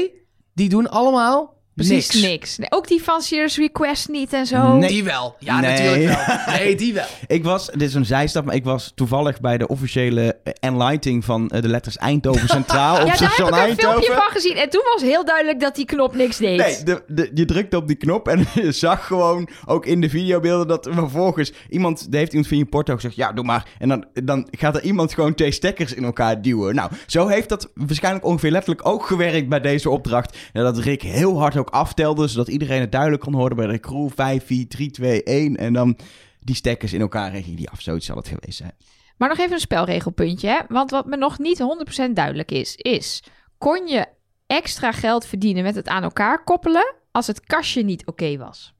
[0.53, 2.21] die doen allemaal Precies niks.
[2.27, 2.57] niks.
[2.57, 4.75] Nee, ook die van Serious Request niet en zo.
[4.77, 4.89] Nee.
[4.89, 5.35] Die wel.
[5.39, 5.69] Ja, Nee.
[5.71, 6.55] natuurlijk wel.
[6.55, 7.05] Nee, die wel.
[7.27, 11.49] Ik was, dit is een zijstap, maar ik was toevallig bij de officiële enlighting van
[11.49, 13.77] eh, de letters Eindhoven Centraal op Ja, daar heb ik een Eindhoven.
[14.01, 14.55] filmpje van gezien.
[14.57, 16.57] En toen was heel duidelijk dat die knop niks deed.
[16.57, 20.09] Nee, de, de, je drukte op die knop en je zag gewoon ook in de
[20.09, 23.65] videobeelden dat er vervolgens iemand, er heeft iemand van je porto gezegd, ja, doe maar.
[23.79, 26.75] En dan, dan gaat er iemand gewoon twee stekkers in elkaar duwen.
[26.75, 30.37] Nou, zo heeft dat waarschijnlijk ongeveer letterlijk ook gewerkt bij deze opdracht.
[30.53, 33.79] En dat Rick heel hard ook aftelde, zodat iedereen het duidelijk kon horen bij de
[33.79, 34.09] crew.
[34.15, 35.57] 5, 4, 3, 2, 1.
[35.57, 35.97] En dan
[36.39, 37.81] die stekkers in elkaar en ging die af.
[37.81, 38.73] Zoiets zal het geweest zijn.
[39.17, 40.47] Maar nog even een spelregelpuntje.
[40.47, 40.59] Hè?
[40.67, 41.63] Want wat me nog niet
[42.09, 43.23] 100% duidelijk is, is...
[43.57, 44.07] Kon je
[44.47, 46.95] extra geld verdienen met het aan elkaar koppelen...
[47.11, 48.73] als het kastje niet oké was?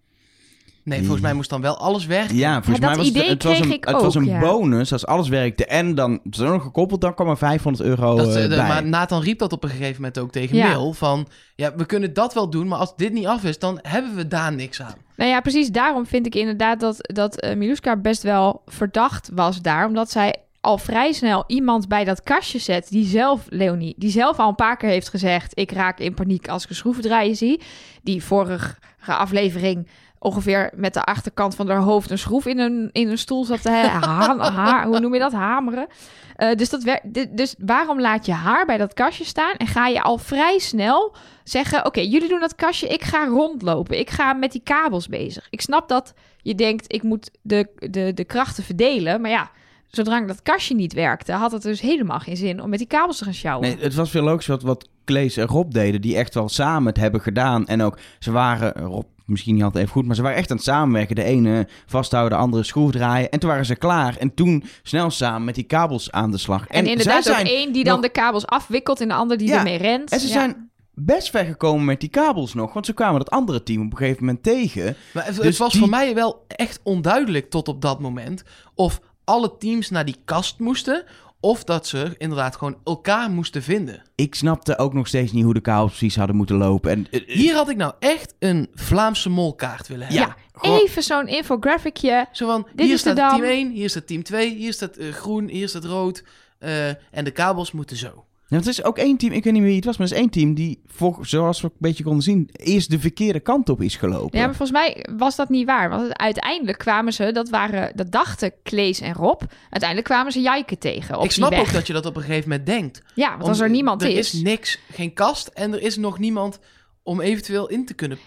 [0.84, 2.36] Nee, volgens mij moest dan wel alles werken.
[2.36, 4.39] Ja, volgens dat mij was idee het, het was een, ik het was een ja.
[4.39, 5.65] bonus als alles werkte.
[5.65, 8.67] En dan er nog gekoppeld, dan kwam er 500 euro Dat, eh, eh, de- bij.
[8.67, 10.70] maar Nathan riep dat op een gegeven moment ook tegen Ja.
[10.70, 10.94] Wil.
[10.94, 14.15] Van, ja, we kunnen dat wel doen, maar als dit niet af is, dan hebben
[14.15, 14.96] we daar niks aan.
[15.15, 19.62] Nou ja, precies daarom vind ik inderdaad dat, dat eh, Miluska best wel verdacht was
[19.62, 19.88] daar.
[19.88, 24.38] Omdat zij al vrij snel iemand bij dat kastje zet die zelf, Leonie, die zelf
[24.39, 25.60] al een paar keer heeft gezegd...
[25.60, 27.62] ik raak in paniek als ik een schroevendraaier zie.
[28.04, 29.88] Die vorige aflevering
[30.23, 33.62] ongeveer met de achterkant van haar hoofd een schroef in een, in een stoel zat
[33.62, 35.31] te ha- hoe noem je dat?
[35.31, 35.88] Hameren.
[36.36, 40.01] Eh, dus, dat dus waarom laat je haar bij dat kastje staan en ga je
[40.01, 44.51] al vrij snel zeggen: Oké, jullie doen dat kastje, ik ga rondlopen, ik ga met
[44.51, 45.47] die kabels bezig.
[45.49, 49.51] Ik snap dat je denkt: ik moet de, de, de krachten verdelen, maar ja.
[49.88, 53.17] Zodra dat kastje niet werkte, had het dus helemaal geen zin om met die kabels
[53.17, 53.67] te gaan sjouwen.
[53.67, 56.88] Nee, het was veel logisch wat, wat Klees en Rob deden, die echt wel samen
[56.88, 57.67] het hebben gedaan.
[57.67, 60.56] En ook, ze waren, Rob misschien niet altijd even goed, maar ze waren echt aan
[60.58, 61.15] het samenwerken.
[61.15, 63.30] De ene vasthouden, de andere schroefdraaien.
[63.30, 64.17] En toen waren ze klaar.
[64.17, 66.67] En toen snel samen met die kabels aan de slag.
[66.67, 69.38] En, inderdaad zij ook zijn één die dan nog- de kabels afwikkelt en de ander
[69.38, 70.12] die Ja, ermee rent.
[70.12, 70.34] En ze Ja.
[70.34, 72.74] zijn best ver gekomen met die kabels nog.
[72.74, 74.96] Want ze kwamen dat andere team op een gegeven moment tegen.
[75.13, 78.44] Maar het, Dus het was die- voor mij wel echt onduidelijk tot op dat moment
[78.76, 81.04] of alle teams naar die kast moesten
[81.41, 84.01] of dat ze inderdaad gewoon elkaar moesten vinden.
[84.15, 86.91] Ik snapte ook nog steeds niet hoe de kabels precies hadden moeten lopen.
[86.91, 90.36] En, eh, eh, Hier had ik nou echt een Vlaamse molkaart willen hebben.
[90.62, 92.25] Ja, even zo'n infographicje.
[92.32, 95.10] Zo van, Dit hier is staat team 1, hier staat team 2, hier staat eh,
[95.13, 96.23] groen, hier staat rood.
[96.60, 98.25] eh, en de kabels moeten zo.
[98.51, 100.13] Ja, er is ook één team, ik weet niet meer wie het was, maar er
[100.13, 103.69] is één team die, voor, zoals we een beetje konden zien, eerst de verkeerde kant
[103.69, 104.39] op is gelopen.
[104.39, 105.89] Ja, maar volgens mij was dat niet waar.
[105.89, 109.41] Want uiteindelijk kwamen ze, dat waren, dat dachten Klees en Rob.
[109.69, 111.17] Uiteindelijk kwamen ze Jijke tegen.
[111.17, 113.01] Op ik snap ook dat je dat op een gegeven moment denkt.
[113.15, 114.33] Ja, want als er niemand er is.
[114.33, 116.59] is niks, geen kast en er is nog niemand
[117.03, 118.17] om eventueel in te kunnen.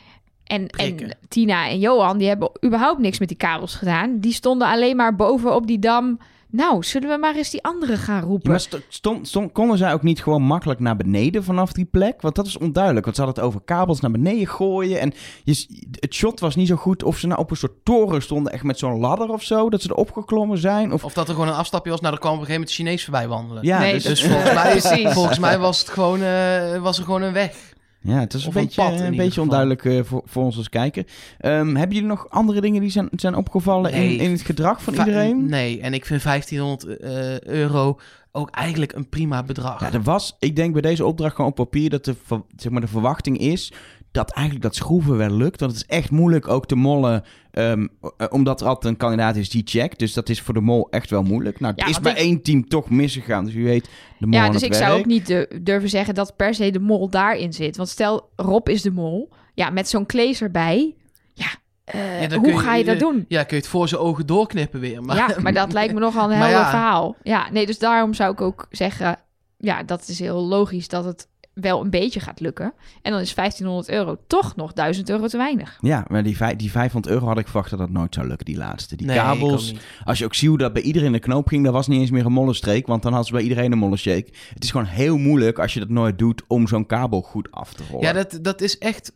[0.44, 1.16] En, en.
[1.28, 4.20] Tina en Johan, die hebben überhaupt niks met die kabels gedaan.
[4.20, 6.18] Die stonden alleen maar boven op die dam.
[6.56, 8.50] Nou, zullen we maar eens die andere gaan Ja, roepen?
[8.50, 12.20] maar sto- stond, stond, konden zij ook niet gewoon makkelijk naar beneden vanaf die plek?
[12.22, 13.04] Want dat is onduidelijk.
[13.04, 15.00] Want ze hadden het over kabels naar beneden gooien.
[15.00, 15.12] En
[15.44, 15.66] je,
[16.00, 18.62] het shot was niet zo goed of ze nou op een soort toren stonden, echt
[18.62, 19.70] met zo'n ladder of zo.
[19.70, 20.92] Dat ze erop geklommen zijn.
[20.92, 22.00] Of, Of dat er gewoon een afstapje was.
[22.00, 23.64] Nou, er kwam op een gegeven moment Chinees voorbij wandelen.
[23.64, 24.52] ja, Nee, dus, Dus volgens
[24.84, 27.72] mij, volgens mij was het gewoon, eh, was er gewoon een weg.
[28.04, 29.42] Ja, het is een of een beetje, pad een beetje geval.
[29.42, 31.04] onduidelijk eh, voor, voor ons als kijker.
[31.38, 34.16] Ehm, hebben jullie nog andere dingen die zijn, zijn opgevallen in, Nee.
[34.16, 35.46] in het gedrag van Va- iedereen?
[35.48, 37.98] Nee, en ik vind 1500 eh, euro
[38.36, 39.80] ook eigenlijk een prima bedrag.
[39.80, 42.14] Ja, er was, ik denk bij deze opdracht gewoon op papier dat de,
[42.56, 43.72] zeg maar, de verwachting is
[44.14, 45.60] dat eigenlijk dat schroeven wel lukt.
[45.60, 49.36] Want het is echt moeilijk ook te mollen, ehm, eh, omdat er altijd een kandidaat
[49.36, 49.98] is die checkt.
[49.98, 51.60] Dus dat is voor de mol echt wel moeilijk.
[51.60, 53.44] Nou, het Ja, is bij ik- één team toch misgegaan.
[53.44, 56.14] Dus u weet, de mol Ja, dus het ik zou ook niet du- durven zeggen
[56.14, 57.76] dat per se de mol daarin zit.
[57.76, 59.32] Want stel, Rob is de mol.
[59.54, 60.94] Ja, met zo'n Klees erbij.
[61.32, 61.46] Ja,
[61.84, 63.24] eh, Ja, hoe je- ga je dat doen?
[63.28, 65.02] Ja, kun je het voor zijn ogen doorknippen weer.
[65.02, 66.70] Maar, ja, maar dat lijkt me nogal een ja.
[66.70, 67.16] verhaal.
[67.22, 69.16] Ja, nee, dus daarom zou ik ook zeggen...
[69.58, 72.72] Ja, dat is heel logisch dat het wel een beetje gaat lukken.
[73.02, 75.78] En dan is 1500 euro toch nog 1000 euro te weinig.
[75.80, 78.46] Ja, maar die, vij- die 500 euro had ik verwacht dat dat nooit zou lukken,
[78.46, 78.96] die laatste.
[78.96, 81.72] Die Nee, kabels, als je ook ziet hoe dat bij iedereen de knoop ging, dat
[81.72, 84.28] was niet eens meer een mollenstreek, want dan hadden ze bij iedereen een mollenshake.
[84.54, 87.72] Het is gewoon heel moeilijk als je dat nooit doet om zo'n kabel goed af
[87.74, 88.06] te rollen.
[88.06, 89.12] Ja, dat, dat is echt...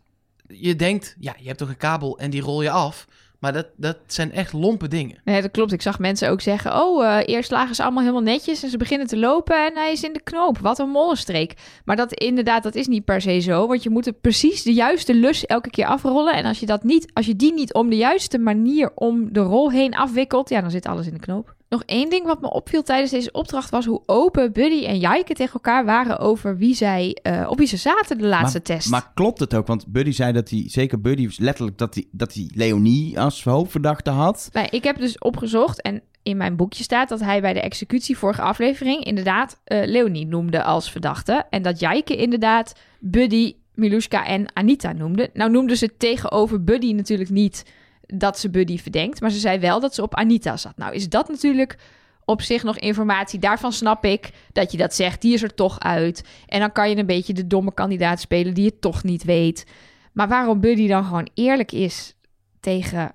[0.47, 3.07] Je denkt, ja, je hebt toch een kabel en die rol je af.
[3.39, 5.21] Maar dat, dat zijn echt lompe dingen.
[5.25, 5.73] Nee, dat klopt.
[5.73, 6.83] Ik zag mensen ook zeggen...
[6.83, 8.63] oh, eh, eerst lagen ze allemaal helemaal netjes...
[8.63, 10.59] en ze beginnen te lopen en hij is in de knoop.
[10.59, 11.55] Wat een mollenstreek.
[11.85, 13.67] Maar dat inderdaad, dat is niet per se zo.
[13.67, 16.35] Want je moet precies de juiste lus elke keer afrollen.
[16.35, 19.41] En als je, dat niet, als je die niet op de juiste manier om de
[19.41, 20.49] rol heen afwikkelt...
[20.49, 21.57] ja, dan zit alles in de knoop.
[21.69, 23.71] Nog één ding wat me opviel tijdens deze opdracht...
[23.71, 26.19] was hoe open Buddy en Jaike tegen elkaar waren...
[26.19, 28.91] over wie zij, eh, op wie ze zaten de laatste test.
[28.91, 29.67] Maar klopt het ook?
[29.67, 34.11] Want Buddy zei dat hij, zeker Buddy, letterlijk dat hij, dat hij Leonie als hoofdverdachte
[34.11, 34.49] had.
[34.53, 38.19] Nee, ik heb dus opgezocht en in mijn boekje staat dat hij bij de executie
[38.19, 41.45] vorige aflevering inderdaad eh, Leonie noemde als verdachte.
[41.51, 45.31] En dat Jijke inderdaad Buddy, Miluska en Anita noemde.
[45.33, 47.65] Nou noemde ze tegenover Buddy natuurlijk niet
[48.15, 50.77] dat ze Buddy verdenkt, maar ze zei wel dat ze op Anita zat.
[50.77, 51.79] Nou is dat natuurlijk
[52.25, 53.39] op zich nog informatie.
[53.39, 55.23] Daarvan snap ik dat je dat zegt.
[55.23, 56.25] Die is er toch uit.
[56.47, 59.67] En dan kan je een beetje de domme kandidaat spelen die je toch niet weet.
[60.13, 62.17] Maar waarom Buddy dan gewoon eerlijk is
[62.61, 63.13] tegen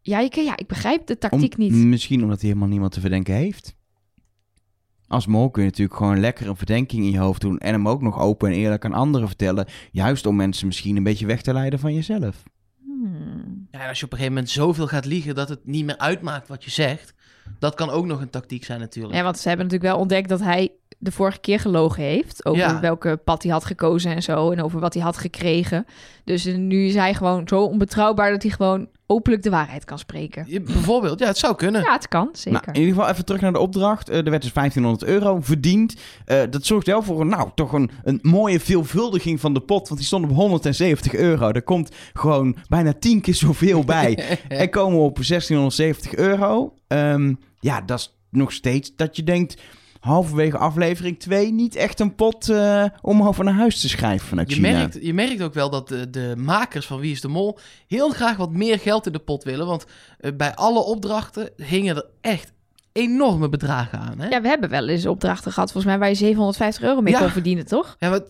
[0.00, 0.40] Jijke?
[0.40, 1.72] Ja, ik begrijp de tactiek Om- niet.
[1.72, 3.76] Misschien omdat hij helemaal niemand te verdenken heeft.
[5.06, 7.58] Als mol kun je natuurlijk gewoon lekker een verdenking in je hoofd doen.
[7.58, 9.66] En hem ook nog open en eerlijk aan anderen vertellen.
[9.92, 12.42] Juist om mensen misschien een beetje weg te leiden van jezelf.
[13.02, 13.68] Hmm.
[13.70, 15.98] Ja, en als je op een gegeven moment zoveel gaat liegen dat het niet meer
[15.98, 17.14] uitmaakt wat je zegt.
[17.58, 19.14] Dat kan ook nog een tactiek zijn natuurlijk.
[19.14, 22.44] Ja, want ze hebben natuurlijk wel ontdekt dat hij de vorige keer gelogen heeft.
[22.46, 22.80] Over Ja.
[22.80, 24.50] welke pad hij had gekozen en zo.
[24.50, 25.86] En over wat hij had gekregen.
[26.24, 29.98] Dus eh, nu is hij gewoon zo onbetrouwbaar dat hij gewoon openlijk de waarheid kan
[29.98, 30.44] spreken.
[30.48, 31.82] Je- Bijvoorbeeld, ja, het zou kunnen.
[31.82, 32.52] Ja, het kan, zeker.
[32.52, 34.08] Nou, in ieder geval even terug naar de opdracht.
[34.08, 35.94] Eh, er werd dus 1500 euro verdiend.
[36.24, 39.88] Eh, dat zorgt wel voor een, nou, toch een, een mooie veelvuldiging van de pot.
[39.88, 41.50] Want die stond op 170 euro.
[41.50, 44.38] Er komt gewoon bijna 10 keer zoveel bij.
[44.48, 46.74] en komen we op 1670 euro.
[46.86, 49.60] Ehm, ja, dat is nog steeds dat je denkt...
[50.08, 54.48] halverwege aflevering 2 niet echt een pot eh, om over naar huis te schrijven vanuit
[54.48, 54.70] Je China.
[54.70, 58.10] merkt, je merkt ook wel dat de, de makers van Wie is de Mol heel
[58.10, 59.66] graag wat meer geld in de pot willen.
[59.66, 59.84] Want
[60.20, 62.52] eh, bij alle opdrachten hingen er echt
[62.92, 64.18] enorme bedragen aan.
[64.18, 64.28] Hè?
[64.28, 67.18] Ja, we hebben wel eens opdrachten gehad, volgens mij, waar je 750 euro mee Ja.
[67.18, 67.96] kon verdienen, toch?
[67.98, 68.20] Ja, maar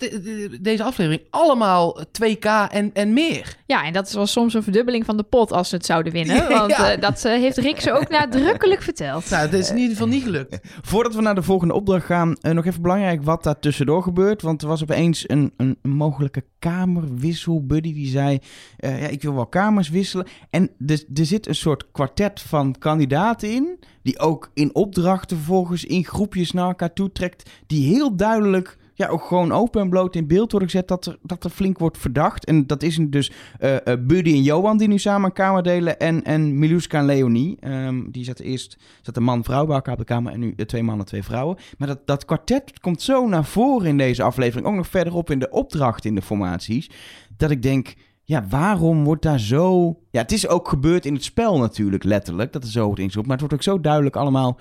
[0.61, 3.57] deze aflevering allemaal 2K en, en meer.
[3.69, 6.49] Ja, en dat was soms een verdubbeling van de pot als ze het zouden winnen.
[6.59, 6.93] Want Ja.
[6.93, 9.31] eh, dat eh, heeft Rick ze ook nadrukkelijk verteld.
[9.31, 10.59] Nou, dat is in ieder geval niet gelukt.
[10.91, 14.43] Voordat we naar de volgende opdracht gaan, eh, nog even belangrijk wat daar tussendoor gebeurt.
[14.43, 17.67] Want er was opeens een, een, mogelijke kamerwissel.
[17.67, 18.39] Buddy die zei,
[18.77, 20.27] eh, ja, ik wil wel kamers wisselen.
[20.51, 25.85] En er, er zit een soort kwartet van kandidaten in, die ook in opdrachten vervolgens
[25.85, 27.51] in groepjes naar elkaar toe trekt.
[27.67, 31.19] Die heel duidelijk, ja, ook gewoon open en bloot in beeld worden gezet dat er,
[31.23, 32.45] dat er flink wordt verdacht.
[32.45, 35.99] En dat is dus eh, eh, Buddy en Johan die nu samen een kamer delen.
[35.99, 37.57] En, en Miluska en Leonie.
[37.61, 40.33] Ehm, die zaten eerst zat een man-vrouw bij elkaar op de kamer.
[40.33, 41.57] En nu eh, twee mannen, twee vrouwen.
[41.79, 44.67] Maar dat, dat kwartet komt zo naar voren in deze aflevering.
[44.67, 46.91] Ook nog verderop in de opdracht in de formaties.
[47.37, 49.99] Dat ik denk, ja, waarom wordt daar zo...
[50.11, 52.53] Ja, het is ook gebeurd in het spel natuurlijk, letterlijk.
[52.53, 53.27] Dat er zo wordt ingezocht.
[53.27, 54.59] Maar het wordt ook zo duidelijk allemaal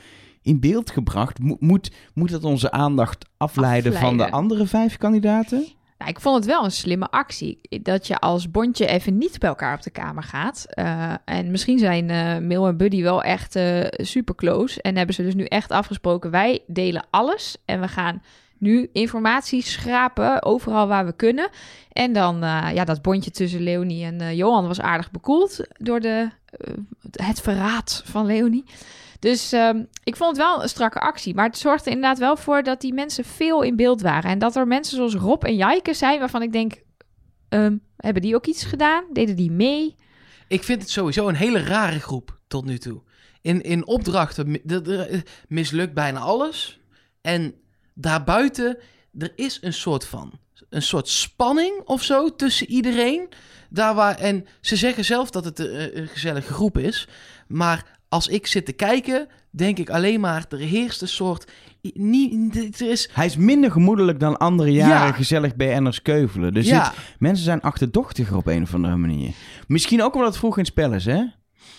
[0.48, 1.40] in beeld gebracht.
[1.40, 5.66] Mo- moet, moet dat onze aandacht afleiden, van de andere vijf kandidaten?
[5.98, 7.60] Nou, ik vond het wel een slimme actie.
[7.82, 10.66] Dat je als bondje even niet bij elkaar op de kamer gaat.
[10.70, 14.82] Eh, en misschien zijn eh Mil en Buddy wel echt eh, super close.
[14.82, 16.32] En hebben ze dus nu echt afgesproken.
[16.32, 17.58] Wij delen alles.
[17.66, 18.22] En we gaan
[18.58, 21.50] nu informatie schrapen overal waar we kunnen.
[21.92, 22.38] En dan,
[22.74, 26.30] ja, dat bondje tussen Leonie en Johan was aardig bekoeld door de,
[27.12, 28.64] het verraad van Leonie.
[29.20, 31.36] Dus ehm, ik vond het wel een strakke actie.
[31.36, 34.32] Maar het zorgde inderdaad wel voor dat die mensen veel in beeld waren.
[34.32, 36.74] En dat er mensen zoals Rob en Jaike zijn waarvan ik denk...
[37.50, 39.04] ehm, hebben die ook iets gedaan?
[39.14, 39.96] Deden die mee?
[40.48, 43.02] Ik vind het sowieso een hele rare groep tot nu toe.
[43.42, 46.80] In, in opdrachten eh, mislukt bijna alles.
[47.22, 47.54] En
[47.94, 48.78] daarbuiten,
[49.18, 50.40] er is een soort van...
[50.70, 53.30] Een soort spanning of zo tussen iedereen.
[53.70, 57.08] Daar waar, en ze zeggen zelf dat het een gezellige groep is.
[57.48, 60.46] Maar als ik zit te kijken, denk ik alleen maar...
[60.50, 61.52] Er heerst een soort...
[61.94, 63.10] Niet, er is...
[63.14, 65.12] Hij is minder gemoedelijk dan andere jaren Ja.
[65.14, 66.54] gezellig BN'ers keuvelen.
[66.54, 69.32] Dus ja, mensen zijn achterdochtiger op een of andere manier.
[69.68, 71.24] Misschien ook omdat het vroeg in het spel is, hè?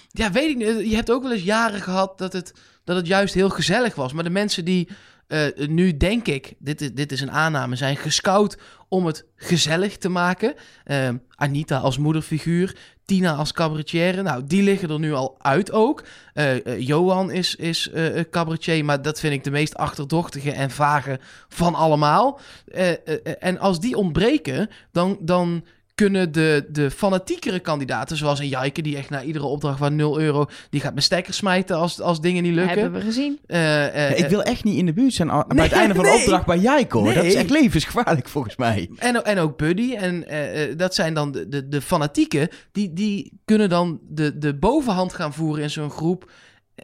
[0.09, 0.91] Ja, weet ik niet.
[0.91, 2.53] Je hebt ook wel eens jaren gehad dat het,
[2.85, 4.13] dat het juist heel gezellig was.
[4.13, 4.89] Maar de mensen die
[5.27, 9.97] eh, nu, denk ik, dit is, dit is een aanname, zijn gescout om het gezellig
[9.97, 10.55] te maken.
[10.85, 12.77] Eh, Anita als moederfiguur,
[13.09, 14.23] Tina als cabaretière.
[14.23, 16.05] Nou, die liggen er nu al uit ook.
[16.35, 20.71] Eh, eh, Johan is, is eh, cabaretier, maar dat vind ik de meest achterdochtige en
[20.71, 21.19] vage
[21.49, 22.41] van allemaal.
[23.39, 25.19] En als die ontbreken, dan...
[25.21, 25.65] dan
[25.99, 30.21] kunnen de, de fanatiekere kandidaten, zoals een Jaike, die echt na iedere opdracht van 0
[30.21, 32.81] euro, die gaat met stekker smijten als, als dingen niet lukken.
[32.81, 33.39] Hebben we gezien.
[33.47, 36.05] Eh, eh, Ja, ik wil echt niet in de buurt zijn bij het einde van
[36.05, 36.19] de nee.
[36.19, 37.13] opdracht bij Jaiko.
[37.13, 38.91] Dat is echt levensgevaarlijk volgens mij.
[38.97, 39.95] En, en ook Buddy.
[39.95, 42.49] En eh, eh, dat zijn dan de, de, de fanatieken.
[42.73, 46.31] Die, die kunnen dan de, de bovenhand gaan voeren in zo'n groep.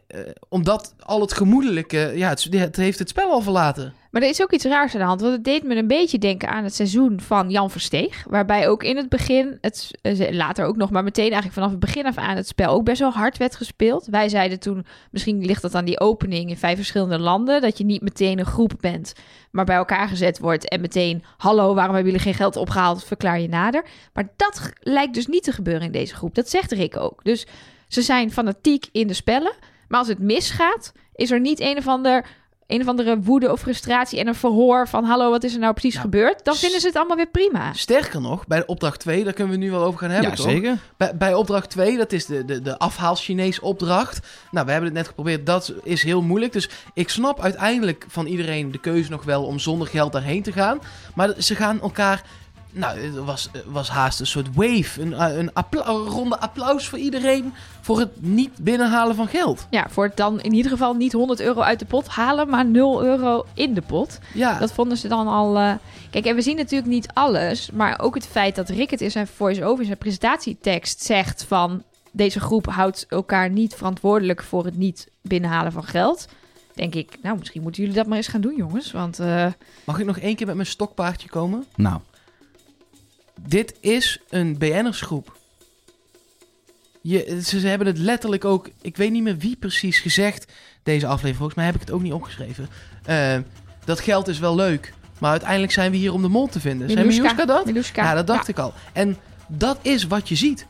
[0.07, 2.11] Eh, omdat al het gemoedelijke...
[2.15, 3.93] Ja, het, heeft het spel al verlaten.
[4.15, 5.21] Maar er is ook iets raars aan de hand.
[5.21, 8.23] Want het deed me een beetje denken aan het seizoen van Jan Versteeg.
[8.29, 11.79] Waarbij ook in het begin, het, eh, later ook nog, maar meteen eigenlijk vanaf het
[11.79, 14.05] begin af aan het spel ook best wel hard werd gespeeld.
[14.05, 17.61] Wij zeiden toen, misschien ligt dat aan die opening in vijf verschillende landen.
[17.61, 19.13] Dat je niet meteen een groep bent,
[19.51, 20.69] maar bij elkaar gezet wordt.
[20.69, 23.03] En meteen, hallo, waarom hebben jullie geen geld opgehaald?
[23.03, 23.85] Verklaar je nader.
[24.13, 26.35] Maar dat lijkt dus niet te gebeuren in deze groep.
[26.35, 27.23] Dat zegt Rick ook.
[27.23, 27.47] Dus
[27.87, 29.53] ze zijn fanatiek in de spellen.
[29.87, 32.25] Maar als het misgaat, is er niet een of ander
[32.67, 35.73] een of andere woede of frustratie en een verhoor van hallo, wat is er nou
[35.73, 36.45] precies Nou, gebeurd?
[36.45, 37.73] Dan vinden ze het allemaal weer prima.
[37.73, 40.49] Sterker nog, bij de opdracht 2, daar kunnen we nu wel over gaan hebben, toch?
[40.49, 40.77] zeker.
[40.97, 44.27] Bij, bij opdracht 2, dat is de, de, de afhaal-Chinees opdracht.
[44.51, 45.45] Nou, we hebben het net geprobeerd.
[45.45, 46.53] Dat is heel moeilijk.
[46.53, 50.51] Dus ik snap uiteindelijk van iedereen de keuze nog wel om zonder geld daarheen te
[50.51, 50.79] gaan.
[51.15, 52.23] Maar ze gaan elkaar...
[52.77, 55.01] Nou, het was, was haast een soort wave.
[55.01, 59.67] Een, eh, een, appla- een ronde applaus voor iedereen voor het niet binnenhalen van geld.
[59.69, 62.65] Ja, voor het dan in ieder geval niet 100 euro uit de pot halen, maar
[62.65, 64.19] 0 euro in de pot.
[64.33, 65.57] Ja, Dat vonden ze dan al.
[65.57, 65.73] eh,
[66.11, 69.11] Kijk, en we zien natuurlijk niet alles, maar ook het feit dat Rick het in
[69.11, 74.77] zijn voice-over, in zijn presentatietekst zegt van deze groep houdt elkaar niet verantwoordelijk voor het
[74.77, 76.27] niet binnenhalen van geld.
[76.73, 78.91] Denk ik, nou, misschien moeten jullie dat maar eens gaan doen, jongens.
[78.91, 79.45] Want eh,
[79.85, 81.65] mag ik nog één keer met mijn stokpaardje komen?
[81.75, 81.99] Nou,
[83.41, 85.37] Dit is een BN'ersgroep.
[87.01, 88.69] Je, ze, ze hebben het letterlijk ook...
[88.81, 90.51] Ik weet niet meer wie precies gezegd
[90.83, 91.37] deze aflevering.
[91.37, 92.69] Volgens mij heb ik het ook niet opgeschreven.
[93.03, 93.37] Eh,
[93.85, 94.93] dat geld is wel leuk.
[95.19, 96.89] Maar uiteindelijk zijn we hier om de mol te vinden.
[96.89, 97.23] Zijn Miluska.
[97.23, 97.65] Miluska dat?
[97.65, 98.03] Miluska.
[98.03, 98.73] Ja, dat dacht ik al.
[98.93, 99.17] En
[99.47, 100.65] dat is wat je ziet.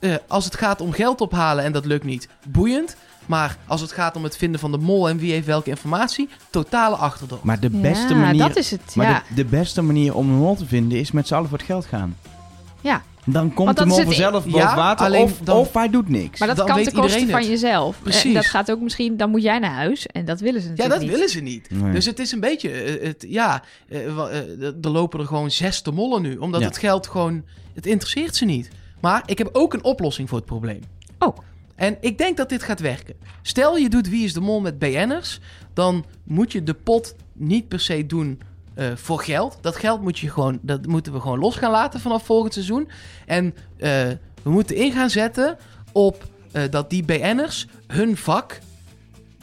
[0.00, 2.96] Eh, als het gaat om geld ophalen en dat lukt niet, boeiend.
[3.32, 6.28] Maar als het gaat om het vinden van de mol en wie heeft welke informatie,
[6.50, 7.42] totale achterdocht.
[7.42, 8.38] Maar de beste ja, manier...
[8.40, 8.94] dat is het.
[8.96, 9.22] Maar ja.
[9.28, 11.66] de, de beste manier om een mol te vinden is met z'n allen voor het
[11.66, 12.16] geld gaan.
[12.80, 13.02] Ja.
[13.24, 16.08] Dan komt de dat mol vanzelf boven Ja, water alleen of, dan- of hij doet
[16.08, 16.38] niks.
[16.38, 17.60] Maar dat Dan kan weet ten koste iedereen van het.
[17.60, 17.98] jezelf.
[18.02, 18.24] Precies.
[18.24, 20.06] En dat gaat ook misschien, dan moet jij naar huis.
[20.06, 21.16] En dat willen ze Ja, natuurlijk dat niet.
[21.18, 21.70] willen ze niet.
[21.70, 21.92] Nee.
[21.92, 25.80] Dus het is een beetje, eh, het, ja, eh, eh, er lopen er gewoon zes
[25.80, 26.36] te mollen nu.
[26.36, 26.66] Omdat Ja.
[26.66, 27.42] het geld gewoon,
[27.74, 28.68] het interesseert ze niet.
[29.00, 30.80] Maar ik heb ook een oplossing voor het probleem.
[31.18, 31.36] Oh.
[31.82, 33.14] En ik denk dat dit gaat werken.
[33.42, 35.40] Stel je doet Wie is de Mol met BN'ers.
[35.74, 38.40] Dan moet je de pot niet per se doen
[38.74, 39.58] eh, voor geld.
[39.60, 42.88] Dat geld moet je gewoon, dat moeten we gewoon los gaan laten vanaf volgend seizoen.
[43.26, 43.90] En eh,
[44.42, 45.56] we moeten in gaan zetten
[45.92, 48.58] op eh, dat die BN'ers hun vak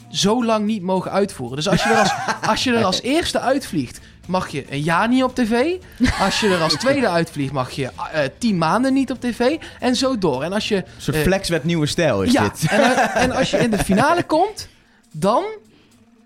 [0.10, 1.56] zo lang niet mogen uitvoeren.
[1.56, 2.14] Dus als je er als,
[2.52, 5.76] als, je er als eerste uitvliegt, mag je een jaar niet op tv.
[6.20, 9.58] Als je er als tweede uitvliegt, mag je eh, tien maanden niet op tv.
[9.80, 10.44] En zo door.
[10.44, 12.66] En als je Een soort eh, flexwet nieuwe stijl is ja, dit.
[12.70, 14.68] en, eh, en als je in de finale komt,
[15.12, 15.44] dan...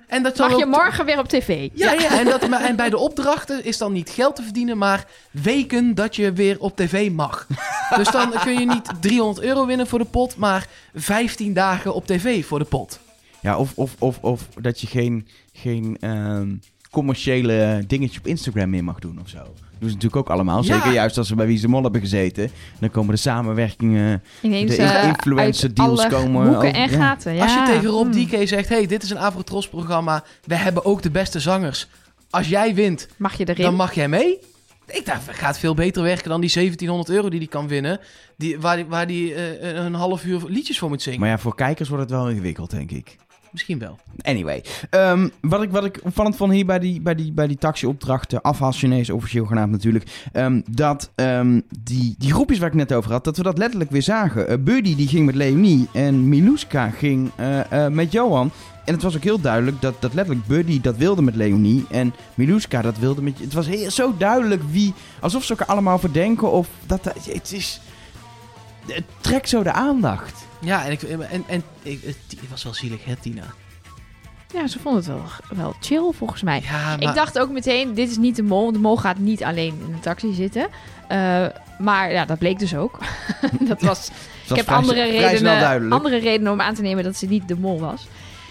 [0.08, 1.69] En dat zal Mag je morgen weer op tv?
[1.73, 2.19] Ja, ja.
[2.19, 5.95] En, dat, maar- en bij de opdrachten is dan niet geld te verdienen, maar weken
[5.95, 7.47] dat je weer op tv mag.
[7.95, 12.06] Dus dan kun je niet 300 euro winnen voor de pot, maar 15 dagen op
[12.08, 12.99] tv voor de pot.
[13.39, 16.56] Ja, of, of, of, of dat je geen, geen ehm,
[16.93, 19.38] commerciële dingetje op Instagram meer mag doen of zo.
[19.38, 20.63] doen ze natuurlijk ook allemaal.
[20.63, 20.73] Ja.
[20.75, 22.49] Zeker juist als ze bij Wie is de Mol hebben gezeten.
[22.79, 24.23] Dan komen de samenwerkingen.
[24.41, 26.97] Ineens De eh, influencer deals komen hoeken en ja.
[26.97, 27.34] gaten.
[27.34, 27.43] Ja.
[27.43, 28.25] Als je tegen Rob Hmm.
[28.25, 31.88] DK zegt, hey, dit is een Avrotros programma, we hebben ook de beste zangers.
[32.29, 33.63] Als jij wint, Mag je erin?
[33.63, 34.39] dan mag jij mee.
[34.88, 37.99] Ik dacht, het gaat veel beter werken dan die 1700 euro die hij kan winnen.
[38.38, 41.19] Die, waar hij waar die, eh, een half uur liedjes voor moet zingen.
[41.19, 43.15] Maar ja, voor kijkers wordt het wel ingewikkeld, denk ik.
[43.54, 44.00] Misschien wel.
[44.22, 47.58] Anyway, ehm, wat, ik, wat ik opvallend vond hier bij die, bij die, bij die
[47.58, 52.94] taxi-opdrachten, afhaal Chinees officieel genaamd natuurlijk, ehm, dat ehm, die, die groepjes waar ik net
[52.94, 54.48] over had, dat we dat letterlijk weer zagen.
[54.48, 58.52] Eh, Buddy die ging met Leonie en Miluska ging eh, eh, met Johan.
[58.86, 62.13] En het was ook heel duidelijk dat, dat letterlijk Buddy dat wilde met Leonie en
[62.34, 63.39] Miluska dat wilde met...
[63.39, 67.04] Het was heel, zo duidelijk wie, alsof ze elkaar allemaal verdenken of dat...
[67.04, 67.82] Het is...
[68.88, 70.46] Het trekt zo de aandacht.
[70.63, 73.43] Ja, en, ik, en, en ik, het was wel zielig, hè, Tina?
[74.54, 76.62] Ja, ze vonden het wel, wel chill volgens mij.
[76.63, 77.02] Ja, maar...
[77.02, 78.71] Ik dacht ook meteen, dit is niet de mol.
[78.71, 80.67] De mol gaat niet alleen in de taxi zitten.
[81.08, 81.45] Eh,
[81.80, 82.99] maar ja, dat bleek dus ook.
[83.69, 84.08] dat was,
[84.49, 87.47] ik heb vrij- andere vrij redenen, andere redenen om aan te nemen dat ze niet
[87.47, 88.08] de mol was.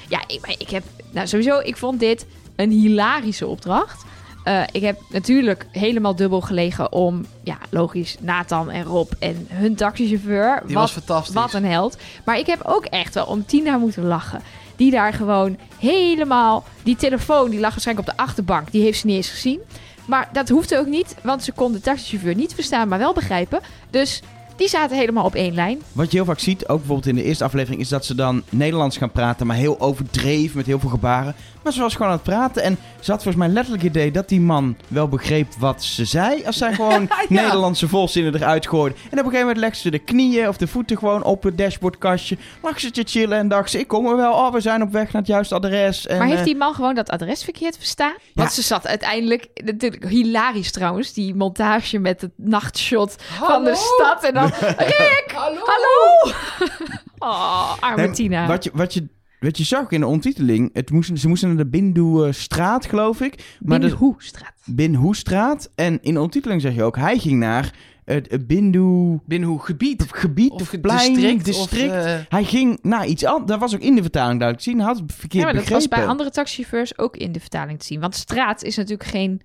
[0.08, 0.84] Ja, ik, maar ik heb...
[1.10, 4.04] Nou, sowieso, ik vond dit een hilarische opdracht.
[4.44, 9.74] Eh, ik heb natuurlijk helemaal dubbel gelegen om, ja, logisch, Nathan en Rob en hun
[9.74, 10.62] taxichauffeur.
[10.66, 11.34] Die Wat- was fantastisch.
[11.34, 11.96] wat een held.
[12.24, 14.42] Maar ik heb ook echt wel om Tina moeten lachen.
[14.76, 16.64] Die daar gewoon helemaal...
[16.82, 18.70] Die telefoon, die lag waarschijnlijk op de achterbank.
[18.72, 19.60] Die heeft ze niet eens gezien.
[20.04, 23.60] Maar dat hoefde ook niet, want ze kon de taxichauffeur niet verstaan, maar wel begrijpen.
[23.90, 24.22] Dus
[24.56, 25.78] die zaten helemaal op één lijn.
[25.92, 28.42] Wat je heel vaak ziet, ook bijvoorbeeld in de eerste aflevering, is dat ze dan
[28.48, 31.34] Nederlands gaan praten, maar heel overdreven, met heel veel gebaren.
[31.62, 34.10] Maar ze was gewoon aan het praten en ze had volgens mij letterlijk het idee
[34.10, 36.44] dat die man wel begreep wat ze zei.
[36.44, 38.94] Als zij gewoon Nederlandse volzinnen eruit gooide.
[38.96, 41.58] En op een gegeven moment legde ze de knieën of de voeten gewoon op het
[41.58, 42.36] dashboardkastje.
[42.62, 44.92] Lag ze te chillen en dacht ze, ik kom er wel, oh we zijn op
[44.92, 46.06] weg naar het juiste adres.
[46.06, 48.14] En, maar heeft eh, die man gewoon dat adres verkeerd verstaan?
[48.34, 48.54] Want Ja.
[48.54, 54.24] ze zat uiteindelijk, natuurlijk hilarisch trouwens, die montage met het nachtshot van de stad.
[54.24, 55.60] En dan, Rick, Hallo!
[55.64, 56.32] hallo!
[57.18, 58.46] Oh, arme Nee, Tina.
[58.46, 59.06] Wat je, wat, je,
[59.42, 63.34] wat je zag in de ondertiteling, het moesten, ze moesten naar de Bindu-straat, geloof ik.
[63.36, 64.52] Maar Binnen de, Hoestraat.
[64.64, 65.70] Binhoestraat.
[65.74, 67.74] En in de ondertiteling zeg je ook, hij ging naar
[68.04, 70.04] het het Bindu Binnen hoe gebied?
[70.08, 71.90] gebied of, Of plein, district, district.
[71.90, 73.50] of, eh, Hij ging naar iets anders.
[73.50, 74.78] Dat was ook in de vertaling duidelijk te zien.
[74.78, 77.78] Hij had het verkeerd Ja, maar dat was bij andere taxichauffeurs ook in de vertaling
[77.78, 78.00] te zien.
[78.00, 79.40] Want straat is natuurlijk geen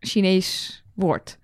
[0.00, 1.38] Chinees woord.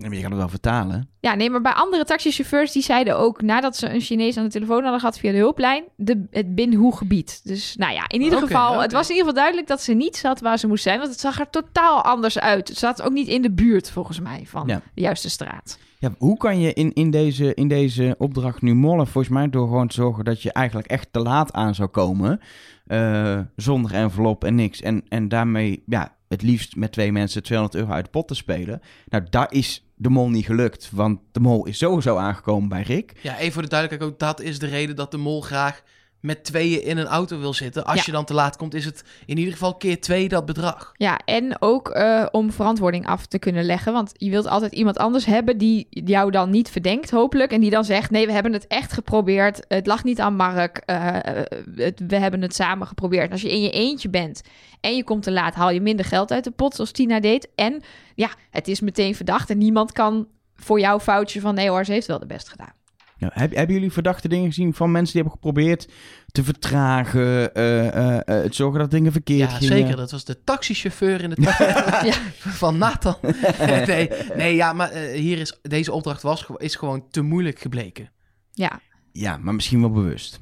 [0.00, 1.08] Nee, maar je kan het wel vertalen.
[1.20, 4.50] Ja, nee, maar bij andere taxichauffeurs die zeiden ook nadat ze een Chinees aan de
[4.50, 7.40] telefoon hadden gehad via de hulplijn, de, het Binhu-gebied.
[7.44, 10.16] Dus nou ja, in ieder geval, het was in ieder geval duidelijk dat ze niet
[10.16, 12.68] zat waar ze moest zijn, want het zag er totaal anders uit.
[12.68, 14.80] Het zat ook niet in de buurt volgens mij van Ja.
[14.94, 15.78] de juiste straat.
[15.98, 19.06] Ja, hoe kan je in, in, deze, in deze opdracht nu mollen?
[19.06, 22.40] Volgens mij door gewoon te zorgen dat je eigenlijk echt te laat aan zou komen.
[22.86, 24.80] eh, zonder envelop en niks.
[24.80, 28.34] En, en daarmee, ja, het liefst met twee mensen 200 euro uit de pot te
[28.34, 28.80] spelen.
[29.08, 30.88] Nou, daar is de mol niet gelukt.
[30.92, 33.12] Want de mol is sowieso aangekomen bij Rick.
[33.22, 35.82] Ja, even voor de duidelijkheid ook, dat is de reden dat de mol graag
[36.20, 37.84] met tweeën in een auto wil zitten.
[37.84, 38.02] Als Ja.
[38.06, 40.92] je dan te laat komt, is het in ieder geval keer twee dat bedrag.
[40.96, 43.92] Ja, en ook eh, om verantwoording af te kunnen leggen.
[43.92, 47.52] Want je wilt altijd iemand anders hebben die jou dan niet verdenkt, hopelijk.
[47.52, 49.64] En die dan zegt, nee, we hebben het echt geprobeerd.
[49.68, 50.76] Het lag niet aan Mark.
[50.86, 51.44] eh, eh,
[51.76, 53.24] het- we hebben het samen geprobeerd.
[53.26, 54.42] En als je in je eentje bent
[54.80, 57.48] en je komt te laat, haal je minder geld uit de pot, zoals Tina deed.
[57.54, 57.82] En
[58.14, 61.92] ja, het is meteen verdacht en niemand kan voor jouw foutje van, nee hoor, ze
[61.92, 62.72] heeft wel de best gedaan.
[63.16, 65.88] Ja, heb, hebben jullie verdachte dingen gezien van mensen die hebben geprobeerd
[66.32, 69.76] te vertragen, eh, eh, eh, het zorgen dat dingen verkeerd Ja, gingen?
[69.76, 69.96] zeker.
[69.96, 72.14] Dat was de taxichauffeur in de ta- Ja.
[72.36, 73.16] van Nathan.
[73.86, 78.10] nee, nee, ja, maar hier is, deze opdracht was, is gewoon te moeilijk gebleken.
[78.52, 78.80] Ja,
[79.12, 80.40] Ja, maar misschien wel bewust.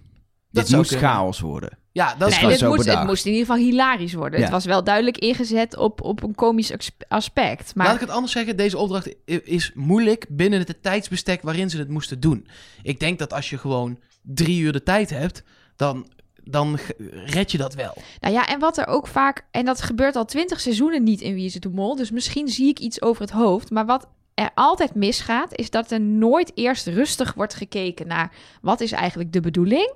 [0.50, 1.10] Dit zou moest kunnen.
[1.10, 1.78] chaos worden.
[1.98, 4.38] Ja, dat is nee, gewoon dit zo moest, het moest in ieder geval hilarisch worden.
[4.38, 4.44] Ja.
[4.44, 6.72] Het was wel duidelijk ingezet op, op een komisch
[7.08, 7.74] aspect.
[7.74, 8.56] Maar Laat ik het anders zeggen.
[8.56, 12.48] Deze opdracht is moeilijk binnen het tijdsbestek waarin ze het moesten doen.
[12.82, 15.42] Ik denk dat als je gewoon drie uur de tijd hebt,
[15.76, 16.06] dan,
[16.44, 16.78] dan
[17.24, 17.96] red je dat wel.
[18.20, 21.34] Nou ja, en wat er ook vaak, en dat gebeurt al twintig seizoenen niet in
[21.34, 23.70] Wie is het de Mol, dus misschien zie ik iets over het hoofd.
[23.70, 28.32] Maar wat er altijd misgaat, is dat er nooit eerst rustig wordt gekeken naar
[28.62, 29.94] wat is eigenlijk de bedoeling.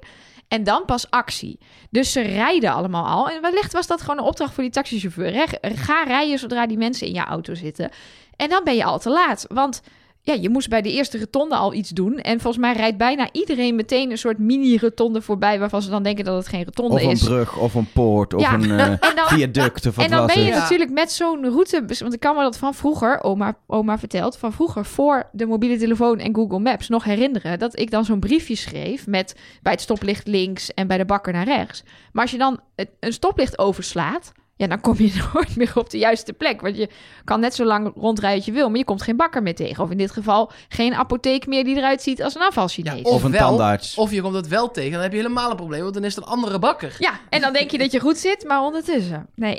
[0.52, 1.58] En dan pas actie.
[1.90, 3.28] Dus ze rijden allemaal al.
[3.28, 5.48] En wellicht was dat gewoon een opdracht voor die taxichauffeur.
[5.60, 7.90] Ga rijden zodra die mensen in je auto zitten.
[8.36, 9.44] En dan ben je al te laat.
[9.48, 9.82] Want
[10.24, 12.18] ja, je moest bij de eerste rotonde al iets doen.
[12.18, 15.58] En volgens mij rijdt bijna iedereen meteen een soort mini-rotonde voorbij...
[15.58, 17.24] waarvan ze dan denken dat het geen rotonde Of een is.
[17.24, 18.54] brug, of een poort, of Ja.
[18.54, 20.48] een En dan, viaduct, of wat en dan was ben je.
[20.50, 20.58] Ja.
[20.58, 21.84] natuurlijk met zo'n route...
[21.98, 24.36] Want ik kan me dat van vroeger, oma, oma vertelt...
[24.36, 27.58] van vroeger voor de mobiele telefoon en Google Maps nog herinneren...
[27.58, 30.74] dat ik dan zo'n briefje schreef met bij het stoplicht links...
[30.74, 31.82] en bij de bakker naar rechts.
[32.12, 34.32] Maar als je dan het- een stoplicht overslaat...
[34.62, 36.60] ja, dan kom je nooit meer op de juiste plek.
[36.60, 36.88] Want je
[37.24, 38.68] kan net zo lang rondrijden als je wil...
[38.68, 39.84] maar je komt geen bakker meer tegen.
[39.84, 42.92] Of in dit geval geen apotheek meer die eruit ziet als een afvalchinees.
[42.94, 43.96] Ja, Of een Ofwel- tandarts.
[43.96, 46.14] Of je komt het wel tegen, dan heb je helemaal een probleem, want dan is
[46.14, 46.96] het een andere bakker.
[46.98, 49.26] Ja, en dan denk je dat je goed zit, maar ondertussen.
[49.34, 49.58] Nee.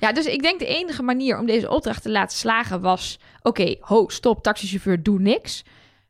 [0.00, 3.18] Ja, dus ik denk de enige manier om deze opdracht te laten slagen was...
[3.42, 5.64] Oké, ho, stop, taxichauffeur, doe niks.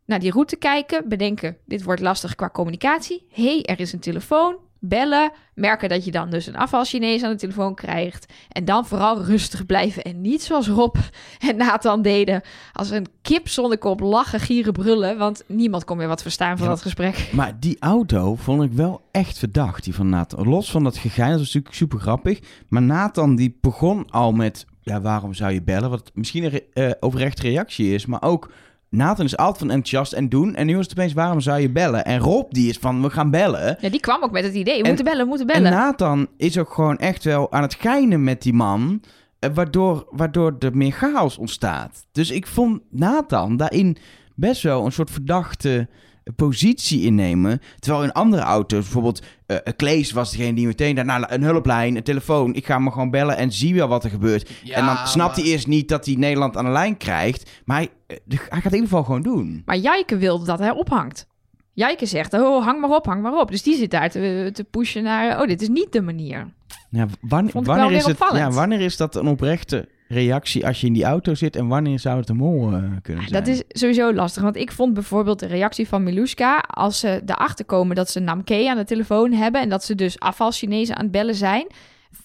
[0.04, 3.26] Naar die route kijken, bedenken, dit wordt lastig qua communicatie.
[3.32, 5.30] Hé, hey, er is een telefoon, bellen.
[5.54, 8.32] Merken dat je dan dus een afvalchinees aan de telefoon krijgt.
[8.48, 10.96] En dan vooral rustig blijven en niet zoals Rob
[11.38, 12.42] en Nathan deden...
[12.72, 15.18] als een kip zonder kop lachen, gieren, brullen...
[15.18, 16.72] want niemand kon meer wat verstaan van Ja.
[16.72, 17.28] dat gesprek.
[17.32, 20.48] Maar die auto vond ik wel echt verdacht, die van Nathan.
[20.48, 22.40] Los van dat gegein, dat was natuurlijk super grappig.
[22.68, 25.90] Maar Nathan die begon al met, ja, waarom zou je bellen?
[25.90, 28.50] Wat misschien een re- eh, reactie is, maar ook...
[28.90, 30.54] Nathan is altijd van enthousiast en doen.
[30.54, 32.04] En nu is het opeens, waarom zou je bellen?
[32.04, 33.76] En Rob, die is van, we gaan bellen.
[33.80, 35.78] Ja, die kwam ook met het idee, we En- moeten bellen, we moeten En bellen.
[35.78, 39.02] Nathan is ook gewoon echt wel aan het geinen met die man.
[39.38, 42.06] eh, Waardoor, waardoor er meer chaos ontstaat.
[42.12, 43.96] Dus ik vond Nathan daarin
[44.34, 45.88] best wel een soort verdachte
[46.36, 47.60] positie innemen.
[47.78, 52.02] Terwijl in andere auto's, bijvoorbeeld eh Klees was degene die meteen daarna een hulplijn, een
[52.02, 52.54] telefoon.
[52.54, 54.50] Ik ga me gewoon bellen en zie wel wat er gebeurt.
[54.62, 57.50] Ja, en dan snapt maar- hij eerst niet dat hij Nederland aan de lijn krijgt.
[57.64, 59.62] Maar hij, eh, hij gaat het in ieder geval gewoon doen.
[59.64, 61.26] Maar Jijke wilde dat hij ophangt.
[61.72, 63.50] Jijke zegt, oh, hang maar op, hang maar op.
[63.50, 66.52] Dus die zit daar te, te pushen naar, oh, dit is niet de manier.
[66.90, 70.66] Ja, wanneer, Vond ik wel wanneer, is het, ja, wanneer is dat een oprechte reactie
[70.66, 73.44] als je in die auto zit en wanneer zou het een mol eh, kunnen zijn?
[73.44, 76.58] Dat is sowieso lastig, want ik vond bijvoorbeeld de reactie van Miluska...
[76.58, 79.60] als ze erachter komen dat ze Namke aan de telefoon hebben...
[79.60, 81.66] en dat ze dus afvalchinezen aan het bellen zijn...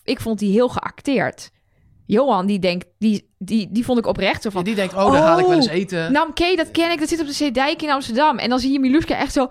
[0.03, 1.51] ik vond die heel geacteerd.
[2.05, 4.63] Johan, die denkt, die, die, die vond ik oprecht zo Ja, van...
[4.63, 6.11] die denkt, oh, daar haal ik wel eens Oh, eten.
[6.11, 8.37] Namke, dat ken ik, dat zit op de Zeedijk in Amsterdam.
[8.37, 9.49] En dan zie je Miluska echt zo...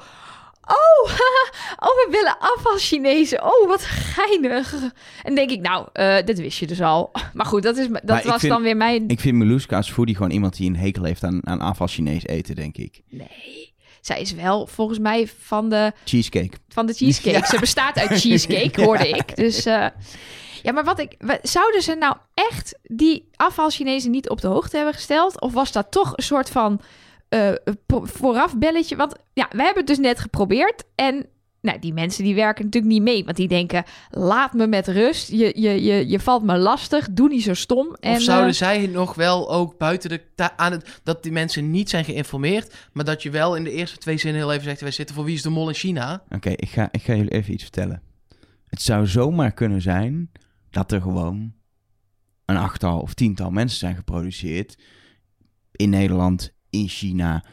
[0.68, 1.10] Oh,
[1.88, 3.44] oh, we willen afvalchinezen.
[3.44, 4.74] Oh, wat geinig.
[5.22, 7.10] En denk ik, nou, eh dat wist je dus al.
[7.34, 9.08] Maar goed, dat, is, dat Maar was vind- dan weer mijn...
[9.08, 12.26] Ik vind Meluska als foodie gewoon iemand die een hekel heeft aan, aan afval Chinees
[12.26, 13.00] eten, denk ik.
[13.08, 16.56] Nee, zij is wel volgens mij van de, Cheesecake.
[16.68, 17.46] van de cheesecake.
[17.54, 19.36] Ze bestaat uit cheesecake, hoorde ik.
[19.36, 19.86] Dus eh,
[20.62, 21.16] ja, maar wat ik...
[21.42, 25.40] Zouden ze nou echt die afvalchinezen niet op de hoogte hebben gesteld?
[25.40, 26.80] Of was dat toch een soort van
[27.32, 28.96] eh, po- vooraf belletje?
[28.96, 31.26] Want ja, we hebben het dus net geprobeerd en...
[31.60, 33.24] Nou, die mensen die werken natuurlijk niet mee.
[33.24, 35.28] Want die denken, laat me met rust.
[35.28, 37.08] Je, je, je, je valt me lastig.
[37.10, 37.96] Doe niet zo stom.
[38.00, 40.56] En, of zouden eh, zij nog wel ook buiten de...
[40.56, 43.98] aan het, dat die mensen niet zijn geïnformeerd, maar dat je wel in de eerste
[43.98, 46.22] twee zinnen heel even zegt, wij zitten voor Wie is de Mol in China.
[46.28, 48.02] Oké, ik, ga, ik ga jullie even iets vertellen.
[48.66, 50.30] Het zou zomaar kunnen zijn
[50.70, 51.52] dat er gewoon
[52.44, 54.78] een achttal of tiental mensen zijn geproduceerd
[55.72, 57.44] in Nederland, in China.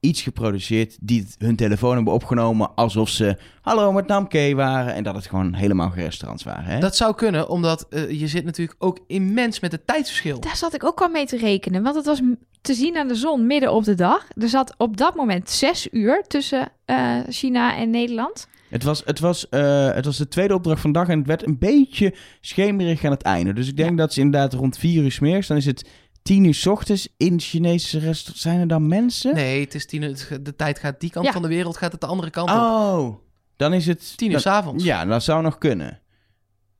[0.00, 5.14] Iets geproduceerd die hun telefoon hebben opgenomen alsof ze hallo met Namke waren en dat
[5.14, 6.64] het gewoon helemaal geen restaurants waren.
[6.64, 6.78] Hè?
[6.78, 10.40] Dat zou kunnen, omdat eh, je zit natuurlijk ook immens met het tijdsverschil.
[10.40, 11.82] Daar zat ik ook al mee te rekenen.
[11.82, 12.20] Want het was
[12.60, 14.26] te zien aan de zon midden op de dag.
[14.34, 18.48] Er zat op dat moment zes uur tussen eh, China en Nederland.
[18.68, 21.26] Het was, het, was, eh, het was de tweede opdracht van de dag en het
[21.26, 23.52] werd een beetje schemerig aan het einde.
[23.52, 25.88] Dus ik denk dat ze inderdaad rond vier uur smeers, dan is het
[26.26, 28.42] tien uur 's ochtends in Chinese restaurants.
[28.42, 29.34] Zijn er dan mensen?
[29.34, 31.32] Nee, het is tien uur, de tijd gaat die kant Ja.
[31.32, 32.56] van de wereld, gaat het de andere kant op.
[32.56, 33.14] Oh,
[33.56, 34.16] dan is het...
[34.16, 34.84] Tien uur dan- s'avonds.
[34.84, 36.00] Ja, dat zou nog kunnen.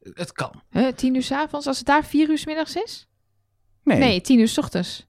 [0.02, 0.62] Het kan.
[0.70, 3.08] Huh, tien uur s avonds, als het daar vier uur s middags is?
[3.84, 5.06] Nee, Nee, tien uur s ochtends.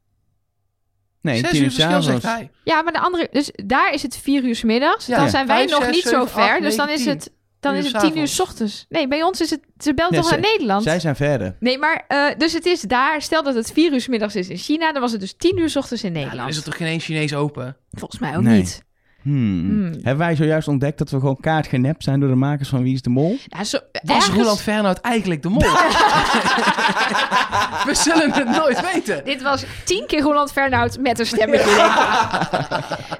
[1.22, 2.52] Nee, Zes tien uur uur verschil, zegt hij.
[2.64, 3.28] Ja, maar de andere...
[3.32, 5.06] Dus daar is het vier uur 's middags.
[5.06, 5.18] Ja.
[5.18, 6.42] dan zijn wij Vijf, nog zes, niet zo ver.
[6.42, 7.10] acht, dus dan is tien.
[7.10, 7.32] het,
[7.74, 8.86] dan is het tien uur 's ochtends.
[8.90, 9.60] Nee, bij ons is het...
[9.78, 10.84] Ze belt Nee, toch ze- naar Nederland?
[10.84, 11.56] Zij zijn verder.
[11.60, 12.06] Nee, maar...
[12.08, 13.22] eh, dus het is daar...
[13.22, 14.92] Stel dat het vier uur 's middags is in China.
[14.92, 16.42] Dan was het dus tien uur 's ochtends in Ja, Nederland.
[16.42, 17.78] dan is er toch geen één Chinees open?
[17.92, 18.58] Volgens mij ook Nee.
[18.58, 18.86] niet.
[19.28, 19.70] Hmm.
[19.70, 19.92] Hmm.
[19.94, 22.94] Hebben wij zojuist ontdekt dat we gewoon kaart genept zijn door de makers van Wie
[22.94, 23.38] is de Mol?
[23.46, 25.62] Ja, zo, Was ergens- Roland Fernhout eigenlijk de mol?
[27.86, 29.26] We zullen het nooit weten.
[29.26, 31.66] Dit was tien keer Roland Fernhout met een stemmetje.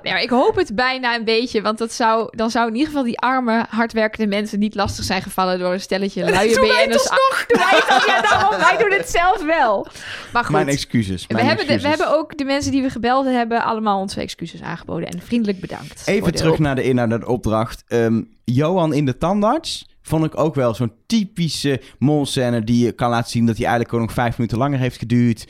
[0.04, 1.62] Nee, maar ik hoop het bijna een beetje.
[1.62, 5.22] Want dat zou, dan zou in ieder geval die arme, hardwerkende mensen niet lastig zijn
[5.22, 7.10] gevallen door een stelletje luie doen wij het BN'ers.
[7.10, 7.46] alsnog.
[7.48, 8.08] Doen wij het al?
[8.16, 8.60] Ja, daarom.
[8.60, 9.88] Wij doen het zelf wel.
[10.34, 10.56] Maar goed.
[10.56, 11.26] Mijn excuses.
[11.28, 14.62] we hebben, de- we hebben ook de mensen die we gebeld hebben allemaal onze excuses
[14.62, 15.10] aangeboden.
[15.10, 15.97] En vriendelijk bedankt.
[16.06, 17.84] Even terug naar de inhoud, de opdracht.
[17.88, 23.10] Ehm, Johan in de tandarts vond ik ook wel zo'n typische molscène die je kan
[23.10, 25.48] laten zien dat hij eigenlijk ook nog vijf minuten langer heeft geduurd.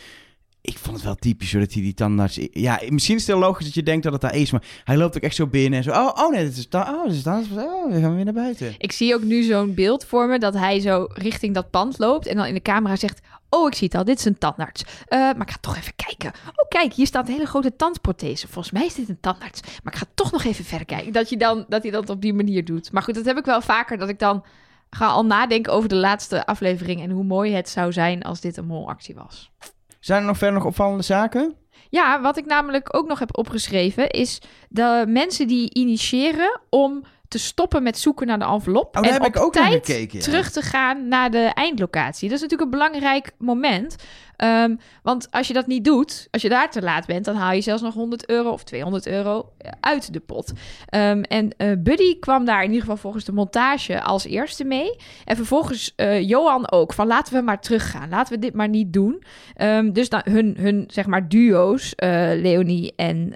[0.62, 2.40] Ik vond het wel typisch hoor, dat hij die tandarts...
[2.52, 4.98] Ja, misschien is het heel logisch dat je denkt dat het daar is, maar hij
[4.98, 5.92] loopt ook echt zo binnen en zo...
[5.92, 7.50] Oh, oh nee, dit is, ta- oh, dit is tandarts.
[7.52, 8.76] Oh, dan gaan we weer naar buiten.
[8.78, 12.28] Ik zie ook nu zo'n beeld voor me dat hij zo richting dat pand loopt
[12.28, 13.20] en dan in de camera zegt:
[13.50, 14.84] Oh, ik zie het al, dit is een tandarts.
[15.06, 16.32] Eh, maar ik ga toch even kijken.
[16.50, 18.48] Oh, kijk, hier staat een hele grote tandprothese.
[18.48, 19.62] Volgens mij is dit een tandarts.
[19.84, 21.14] Maar ik ga toch nog even verder kijken.
[21.14, 22.92] Dat, je dan, dat hij dat op die manier doet.
[22.92, 24.44] Maar goed, dat heb ik wel vaker, dat ik dan
[24.90, 28.58] ga al nadenken over de laatste aflevering en hoe mooi het zou zijn als dit
[28.58, 29.52] een molactie was.
[30.00, 31.56] Zijn er nog verder nog opvallende zaken?
[31.90, 37.40] Ja, wat ik namelijk ook nog heb opgeschreven is de mensen die initiëren om te
[37.40, 38.98] stoppen met zoeken naar de envelop.
[38.98, 40.24] Oh, en heb op ik ook tijd gekeken, ja.
[40.24, 42.30] terug te gaan naar de eindlocatie.
[42.30, 43.96] Dat is natuurlijk een belangrijk moment.
[44.38, 47.54] Ehm, want als je dat niet doet, als je daar te laat bent, dan haal
[47.54, 50.52] je zelfs nog 100 euro of 200 euro uit de pot.
[50.90, 54.96] Ehm, en eh, Buddy kwam daar in ieder geval volgens de montage als eerste mee.
[55.26, 56.94] En vervolgens eh, Johan ook.
[56.94, 58.10] Van laten we maar teruggaan.
[58.10, 59.24] Laten we dit maar niet doen.
[59.56, 63.36] Ehm, dus dan, hun, hun zeg maar duo's, eh, Leonie en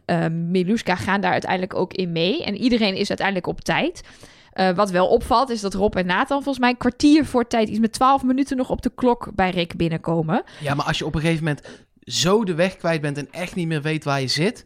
[0.52, 2.44] Miluska, gaan daar uiteindelijk ook in mee.
[2.44, 4.02] En iedereen is uiteindelijk op tijd.
[4.52, 7.70] Eh, wat wel opvalt is dat Rob en Nathan volgens mij een kwartier voor tijd,
[7.70, 10.44] iets met 12 minuten nog op de klok bij Rick binnenkomen.
[10.60, 11.68] Ja, maar als je op een gegeven moment
[12.04, 14.66] zo de weg kwijt bent en echt niet meer weet waar je zit...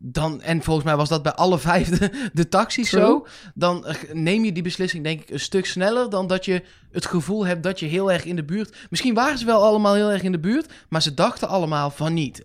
[0.00, 3.04] Dan, en volgens mij was dat bij alle vijf de, de taxis True.
[3.04, 3.26] zo.
[3.54, 6.62] Dan neem je die beslissing denk ik een stuk sneller dan dat je
[6.92, 8.76] het gevoel hebt dat je heel erg in de buurt...
[8.90, 12.14] Misschien waren ze wel allemaal heel erg in de buurt, maar ze dachten allemaal van
[12.14, 12.44] niet.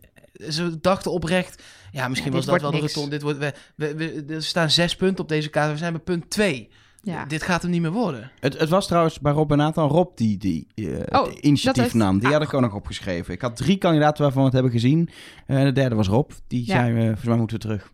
[0.49, 1.63] Ze dachten oprecht,
[1.93, 3.09] ja misschien Ja, was dat wel de.
[3.09, 6.01] Dit wordt, we, we, we, er staan zes punten op deze kaart, we zijn bij
[6.01, 6.69] punt twee.
[7.05, 7.25] Ja.
[7.25, 8.31] Dit gaat hem niet meer worden.
[8.39, 11.93] Het, het was trouwens bij Rob en Nathan Rob die, die eh, Oh, initiatief heeft-
[11.95, 12.17] nam.
[12.19, 12.33] Die ah.
[12.33, 13.33] had ik ook nog opgeschreven.
[13.33, 15.09] Ik had drie kandidaten waarvan we het hebben gezien.
[15.47, 16.31] Eh, de derde was Rob.
[16.47, 16.73] Die Ja.
[16.75, 17.91] zei, eh, volgens mij moeten we terug.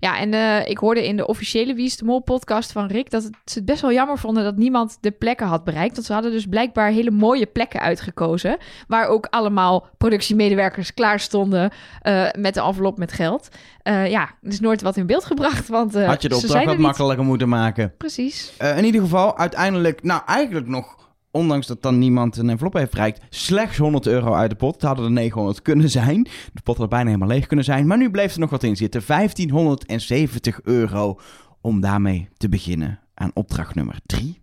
[0.00, 3.10] Ja, en eh, ik hoorde in de officiële Wie is de Mol podcast van Rick
[3.10, 5.94] dat het, ze het best wel jammer vonden dat niemand de plekken had bereikt.
[5.94, 8.56] Want ze hadden dus blijkbaar hele mooie plekken uitgekozen.
[8.88, 11.70] Waar ook allemaal productiemedewerkers klaar stonden
[12.00, 13.48] eh, met de envelop met geld.
[13.82, 16.70] Eh, ja, is nooit wat in beeld gebracht, want Had je de opdracht wat er
[16.78, 16.86] niet.
[16.86, 17.94] makkelijker moeten maken.
[17.98, 18.52] Precies.
[18.76, 20.96] In ieder geval, uiteindelijk, nou eigenlijk nog,
[21.32, 24.74] ondanks dat dan niemand een envelop heeft bereikt, slechts 100 euro uit de pot.
[24.74, 26.22] Het hadden er 900 kunnen zijn.
[26.52, 27.86] De pot had bijna helemaal leeg kunnen zijn.
[27.86, 29.02] Maar nu bleef er nog wat in zitten.
[29.06, 31.20] 1570 euro
[31.60, 34.40] om daarmee te beginnen aan opdracht nummer 3.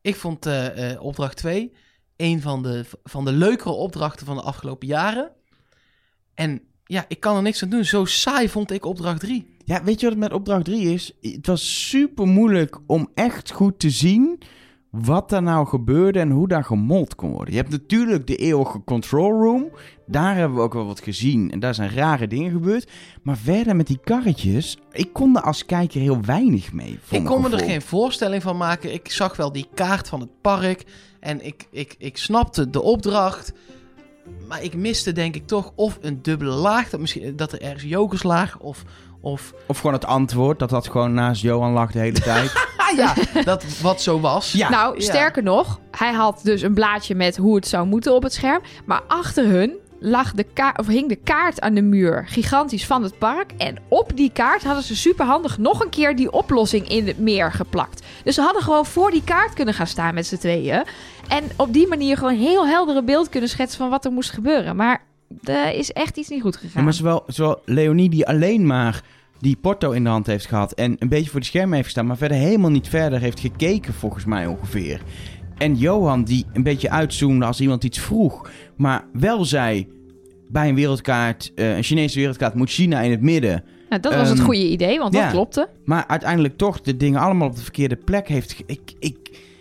[0.00, 1.72] Ik vond eh, eh, opdracht 2
[2.16, 5.30] een van de, van de leukere opdrachten van de afgelopen jaren.
[6.34, 7.84] En ja, ik kan er niks aan doen.
[7.84, 9.56] Zo saai vond ik opdracht 3.
[9.64, 11.12] Ja, weet je wat het met opdracht 3 is?
[11.20, 14.42] Het was super moeilijk om echt goed te zien
[14.90, 17.54] wat daar nou gebeurde en hoe daar gemold kon worden.
[17.54, 19.70] Je hebt natuurlijk de eeuwige control room.
[20.06, 22.90] Daar hebben we ook wel wat gezien en daar zijn rare dingen gebeurd.
[23.22, 26.98] Maar verder met die karretjes, ik kon er als kijker heel weinig mee.
[27.10, 28.92] Ik kon me er geen voorstelling van maken.
[28.92, 30.84] Ik zag wel die kaart van het park.
[31.20, 33.52] En ik, ik, ik snapte de opdracht.
[34.48, 36.90] Maar ik miste denk ik toch of een dubbele laag.
[36.90, 38.60] Dat, misschien, dat er ergens jokers lagen.
[38.60, 38.84] Of,
[39.20, 42.52] of Of gewoon het antwoord, dat dat gewoon naast Johan lag de hele tijd.
[42.96, 43.14] ja,
[43.44, 44.52] dat wat zo was.
[44.52, 44.68] Ja.
[44.68, 45.00] nou, ja.
[45.00, 48.62] sterker nog, hij had dus een blaadje met hoe het zou moeten op het scherm.
[48.84, 53.02] Maar achter hun lag de ka- of hing de kaart aan de muur, gigantisch van
[53.02, 53.52] het park.
[53.56, 57.52] En op die kaart hadden ze superhandig nog een keer die oplossing in het meer
[57.52, 58.06] geplakt.
[58.24, 60.84] Dus ze hadden gewoon voor die kaart kunnen gaan staan met z'n tweeën.
[61.28, 64.30] En op die manier gewoon een heel heldere beeld kunnen schetsen van wat er moest
[64.30, 64.76] gebeuren.
[64.76, 65.02] Maar
[65.44, 66.84] er is echt iets niet goed Ja, gegaan.
[66.84, 69.02] maar zowel, zowel Leonie die alleen maar
[69.40, 72.06] die porto in de hand heeft gehad en een beetje voor de scherm heeft gestaan,
[72.06, 75.00] maar verder helemaal niet verder heeft gekeken volgens mij ongeveer.
[75.58, 79.88] En Johan die een beetje uitzoomde als iemand iets vroeg, maar wel zei
[80.48, 83.64] bij een wereldkaart, eh, een Chinese wereldkaart moet China in het midden.
[83.88, 85.22] Nou, dat was het Ehm, goede idee, want ja.
[85.22, 85.68] dat klopte.
[85.84, 88.62] Maar uiteindelijk toch de dingen allemaal op de verkeerde plek heeft.
[88.66, 89.16] Ik, ik,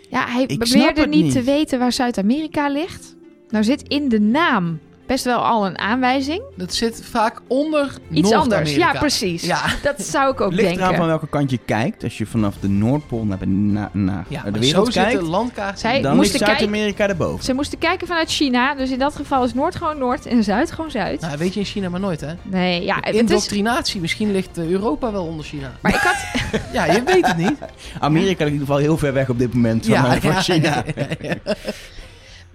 [0.10, 1.32] Ja, hij Ik beweerde niet.
[1.32, 3.16] te weten waar Zuid-Amerika ligt.
[3.50, 6.42] Nou zit in de naam best wel al een aanwijzing.
[6.56, 8.76] Dat zit vaak onder Iets anders.
[8.76, 9.44] Ja, precies.
[9.44, 10.84] Ja, Dat zou ik ook Ligt denken.
[10.84, 12.04] eraan van welke kant je kijkt.
[12.04, 15.26] Als je vanaf de Noordpool naar, naar, naar ja de wereld zo zit kijkt, de
[15.26, 15.80] landkaart.
[15.80, 17.44] Zij dan moesten ligt Zuid-Amerika erboven.
[17.46, 20.72] Ze moesten kijken vanuit China, dus in dat geval is Noord gewoon Noord en Zuid
[20.72, 21.22] gewoon Zuid.
[21.22, 22.34] Nou, weet je in China maar nooit, hè?
[22.42, 23.20] Nee, ja, het is...
[23.20, 24.02] Indoctrinatie.
[24.02, 25.72] Misschien ligt eh, Europa wel onder China.
[25.82, 26.16] Maar ik had,
[26.74, 27.58] Ja, je weet het niet.
[28.00, 30.84] Amerika ligt in ieder geval heel ver weg op dit moment van, eh, van China.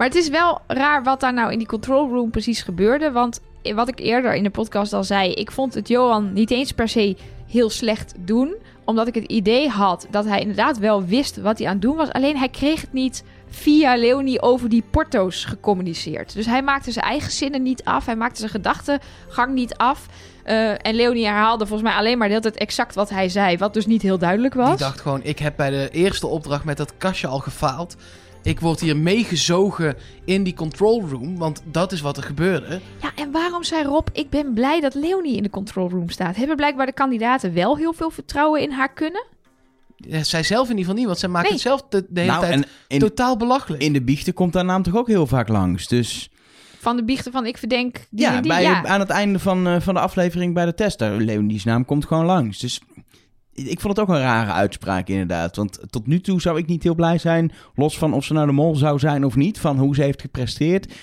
[0.03, 3.11] Maar het is wel raar wat daar nou in die control room precies gebeurde.
[3.11, 3.41] Want
[3.75, 6.87] wat ik eerder in de podcast al zei, ik vond het Johan niet eens per
[6.87, 8.55] se heel slecht doen.
[8.85, 11.95] Omdat ik het idee had dat hij inderdaad wel wist wat hij aan het doen
[11.95, 12.11] was.
[12.11, 16.33] Alleen hij kreeg het niet via Leonie over die porto's gecommuniceerd.
[16.33, 18.05] Dus hij maakte zijn eigen zinnen niet af.
[18.05, 20.05] Hij maakte zijn gedachtegang niet af.
[20.43, 23.57] Eh, en Leonie herhaalde volgens mij alleen maar de hele tijd exact wat hij zei.
[23.57, 24.69] Wat dus niet heel duidelijk was.
[24.69, 27.95] Die dacht gewoon, ik heb bij de eerste opdracht met dat kastje al gefaald.
[28.43, 32.79] Ik word hier meegezogen in die control room, want dat is wat er gebeurde.
[33.01, 36.35] Ja, en waarom zei Rob, ik ben blij dat Leonie in de control room staat?
[36.35, 39.25] Hebben blijkbaar de kandidaten wel heel veel vertrouwen in haar kunnen?
[39.95, 41.53] Ja, zij zelf in ieder geval niet, want zij maakt Nee.
[41.53, 43.81] het zelf de, de hele Nou, tijd en in, totaal belachelijk.
[43.83, 45.87] in de biechten komt haar naam toch ook heel vaak langs.
[45.87, 46.29] Dus
[46.79, 48.51] Van de biechten van ik verdenk die ja, en die.
[48.51, 48.85] bij, ja.
[48.85, 52.05] aan het einde van, eh, van de aflevering bij de test, daar, Leonie's naam komt
[52.05, 52.59] gewoon langs.
[52.59, 52.81] Dus
[53.53, 55.55] ik vond het ook een rare uitspraak inderdaad.
[55.55, 58.45] Want tot nu toe zou ik niet heel blij zijn, los van of ze nou
[58.47, 60.93] de mol zou zijn of niet, van hoe ze heeft gepresteerd,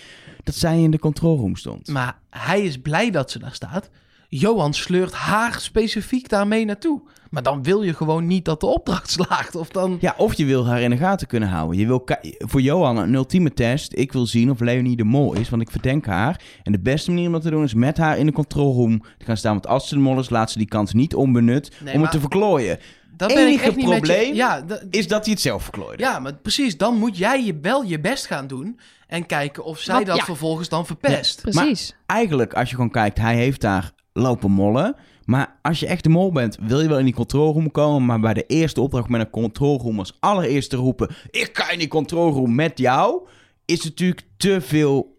[0.44, 1.88] dat zij in de control room stond.
[1.88, 3.90] Maar hij is blij dat ze daar staat.
[4.32, 7.00] Johan sleurt haar specifiek daarmee naartoe.
[7.30, 9.54] Maar dan wil je gewoon niet dat de opdracht slaagt.
[9.56, 9.98] Of dan...
[10.00, 11.78] Ja, of je wil haar in de gaten kunnen houden.
[11.78, 12.04] Je wil
[12.38, 13.92] voor Johan een ultieme test.
[13.94, 16.40] Ik wil zien of Leonie de mol is, want ik verdenk haar.
[16.62, 19.00] En de beste manier om dat te doen is met haar in de control room
[19.18, 19.52] te gaan staan.
[19.52, 22.08] Want als ze de mol is, laat ze die kans niet onbenut Nee, om maar-
[22.10, 22.78] het te verklooien.
[23.16, 26.02] dat ben ik enige je- probleem- Ja, Is dat hij het zelf verklooide.
[26.02, 26.76] ja, maar precies.
[26.76, 28.78] Dan moet jij je wel je best gaan doen.
[29.06, 30.24] En kijken of zij dat ja.
[30.24, 31.40] vervolgens dan verpest.
[31.40, 31.96] Precies.
[32.06, 34.96] Eigenlijk, als je gewoon kijkt, hij heeft daar lopen mollen.
[35.24, 38.06] Maar als je echt de mol bent, wil je wel in die control room komen.
[38.06, 41.10] Maar bij de eerste opdracht met een control room als allereerste roepen...
[41.30, 43.28] Ik ga in die control room met jou.
[43.64, 45.16] Is natuurlijk te veel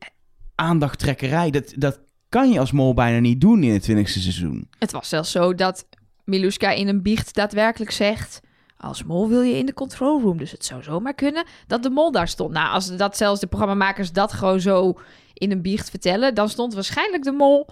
[0.56, 1.52] aandachttrekkerij.
[1.52, 4.68] Dat, dat kan je als mol bijna niet doen in het 20e seizoen.
[4.80, 5.88] Het was zelfs zo dat
[6.24, 8.42] Miluska in een biecht daadwerkelijk zegt...
[8.78, 10.38] Als mol wil je in de control room.
[10.38, 12.52] Dus het zou zomaar kunnen dat de mol daar stond.
[12.52, 14.94] Nou, als dat zelfs de programmamakers dat gewoon zo
[15.34, 16.36] in een biecht vertellen...
[16.36, 17.68] dan stond waarschijnlijk de mol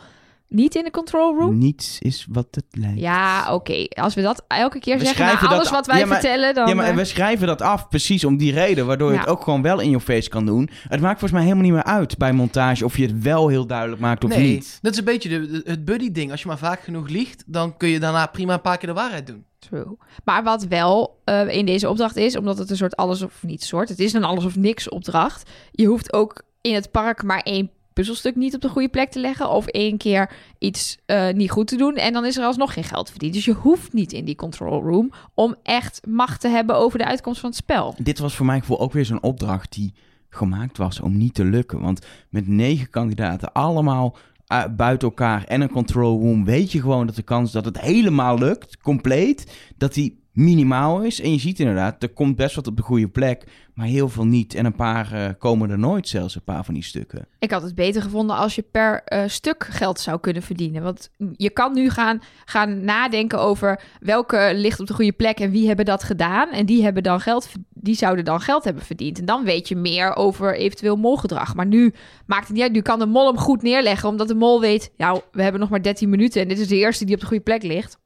[0.50, 1.58] niet in de control room.
[1.58, 3.00] Niets is wat het lijkt.
[3.00, 3.86] Ja, oké.
[3.90, 6.20] Als we dat elke keer We zeggen na schrijven dat alles wat wij Ja, maar-
[6.20, 6.54] vertellen...
[6.54, 6.68] dan...
[6.68, 9.44] ja, maar eh, we schrijven dat af precies om die reden, waardoor je het ook
[9.44, 10.70] gewoon wel in je face kan doen.
[10.88, 13.66] Het maakt volgens mij helemaal niet meer uit bij montage of je het wel heel
[13.68, 14.80] duidelijk maakt of nee, niet.
[14.82, 16.32] dat is een beetje de, de- het buddy-ding.
[16.32, 18.96] Als je maar vaak genoeg liegt, dan kun je daarna prima een paar keer de
[18.96, 19.44] waarheid doen.
[19.60, 19.98] True.
[20.24, 23.64] Maar wat wel eh, in deze opdracht is, omdat het een soort alles of niet
[23.64, 25.50] soort, het is een alles of niks opdracht.
[25.72, 27.70] Je hoeft ook in het park maar één
[28.00, 31.68] puzzelstuk niet op de goede plek te leggen of één keer iets eh, niet goed
[31.68, 33.34] te doen en dan is er alsnog geen geld verdiend.
[33.34, 37.06] Dus je hoeft niet in die control room om echt macht te hebben over de
[37.06, 37.96] uitkomst van het spel.
[37.98, 39.94] Dit was voor mijn gevoel ook weer zo'n opdracht die
[40.30, 41.82] gemaakt was om niet te lukken.
[41.82, 47.06] Want met negen kandidaten, allemaal eh, buiten elkaar en een control room, weet je gewoon
[47.06, 51.22] dat de kans dat het helemaal lukt, compleet, dat die minimaal is.
[51.22, 54.26] En je ziet inderdaad, er komt best wat op de goede plek, maar heel veel
[54.26, 54.54] niet.
[54.54, 57.28] En een paar eh, komen er nooit zelfs, een paar van die stukken.
[57.40, 60.84] Ik had het beter gevonden als je per eh, stuk geld zou kunnen verdienen.
[60.84, 65.52] Want je kan nu gaan, gaan nadenken over welke ligt op de goede plek en
[65.52, 66.50] wie hebben dat gedaan.
[66.50, 69.20] En die, hebben dan geld, die zouden dan geld hebben verdiend.
[69.20, 71.56] En dan weet je meer over eventueel molgedrag.
[71.56, 71.94] Maar nu
[72.26, 72.72] maakt het niet uit.
[72.72, 74.92] Nu kan de mol hem goed neerleggen, omdat de mol weet...
[74.98, 77.28] nou, we hebben nog maar 13 minuten en dit is de eerste die op de
[77.28, 77.98] goede plek ligt.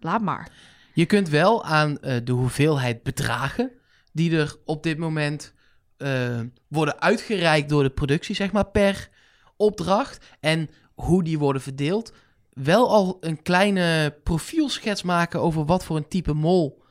[0.00, 0.50] Laat maar.
[0.98, 3.70] Je kunt wel aan eh, de hoeveelheid bedragen
[4.12, 5.54] die er op dit moment
[5.96, 9.08] eh, worden uitgereikt door de productie, zeg maar, per
[9.56, 10.24] opdracht.
[10.40, 12.12] En hoe die worden verdeeld.
[12.52, 16.82] Wel al een kleine profielschets maken over wat voor een type mol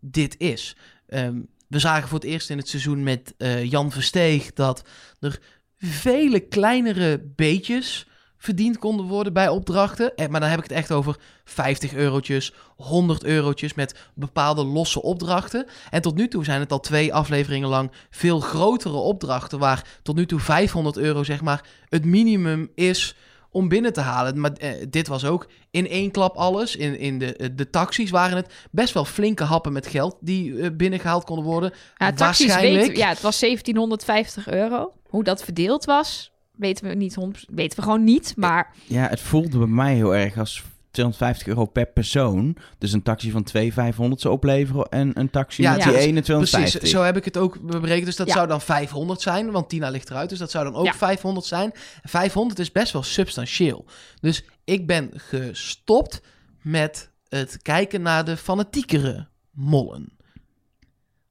[0.00, 0.76] dit is.
[1.06, 4.88] Ehm, we zagen voor het eerst in het seizoen met eh, Jan Versteeg dat
[5.18, 5.40] er
[5.76, 8.06] vele kleinere beetjes
[8.40, 10.14] verdiend konden worden bij opdrachten.
[10.16, 15.02] Eh, Maar dan heb ik het echt over 50 eurotjes, 100 eurotjes met bepaalde losse
[15.02, 15.66] opdrachten.
[15.90, 19.58] En tot nu toe zijn het al twee afleveringen lang veel grotere opdrachten...
[19.58, 23.16] waar tot nu toe 500 euro zeg maar het minimum is
[23.50, 24.40] om binnen te halen.
[24.40, 26.76] Maar eh, dit was ook in één klap alles.
[26.76, 30.16] In, in de, eh, de taxis waren het best wel flinke happen met geld...
[30.20, 31.72] die eh, binnengehaald konden worden.
[31.96, 34.92] Ja, taxis weten, ja, het was 1750 euro.
[35.08, 38.32] Hoe dat verdeeld was, weten we, niet, 100 weten we gewoon niet.
[38.36, 42.56] Maar Ja, het voelde bij mij heel erg als 250 euro per persoon.
[42.78, 45.88] Dus een taxi van 2, 500 zou opleveren en een taxi Ja, met ja.
[45.90, 46.78] die ene 250.
[46.80, 48.06] Precies, zo heb ik het ook berekend.
[48.06, 48.32] Dus dat Ja.
[48.32, 50.28] zou dan 500 zijn, want Tina ligt eruit.
[50.28, 50.94] Dus dat zou dan ook Ja.
[50.94, 51.70] 500 zijn.
[52.02, 53.84] 500 is best wel substantieel.
[54.20, 56.20] Dus ik ben gestopt
[56.62, 60.18] met het kijken naar de fanatiekere mollen.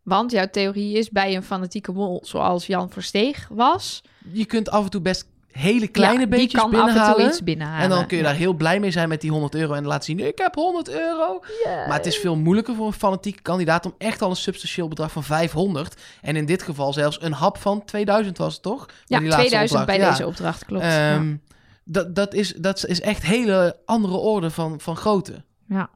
[0.03, 4.01] Want jouw theorie is bij een fanatieke mol zoals Jan Versteeg was...
[4.31, 7.17] Je kunt af en toe best hele kleine ja, beetjes die kan af en binnenhalen.
[7.19, 7.83] toe iets binnenhalen.
[7.83, 10.03] en dan kun je daar heel blij mee zijn met die 100 euro en laten
[10.03, 11.39] zien, ik heb 100 euro.
[11.65, 15.11] Maar het is veel moeilijker voor een fanatieke kandidaat om echt al een substantieel bedrag
[15.11, 16.01] van 500.
[16.21, 18.85] En in dit geval zelfs een hap van 2000 was het toch?
[18.85, 20.17] Bij Ja, die laatste 2000 bij opdracht.
[20.17, 20.83] deze opdracht, klopt.
[20.83, 21.35] Ehm,
[21.83, 25.43] dat, dat, is, dat is echt hele andere orde van, van grootte.
[25.67, 25.89] ja.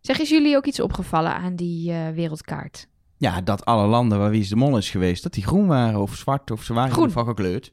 [0.00, 2.86] Zeg, is jullie ook iets opgevallen aan die eh, wereldkaart?
[3.16, 6.00] Ja, dat alle landen waar Wie is de Mol is geweest, dat die groen waren
[6.00, 7.02] of zwart of ze waren Groen.
[7.04, 7.70] in ieder geval gekleurd.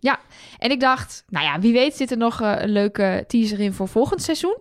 [0.60, 3.74] En ik dacht, nou ja, wie weet zit er nog eh, een leuke teaser in
[3.74, 4.58] voor volgend seizoen.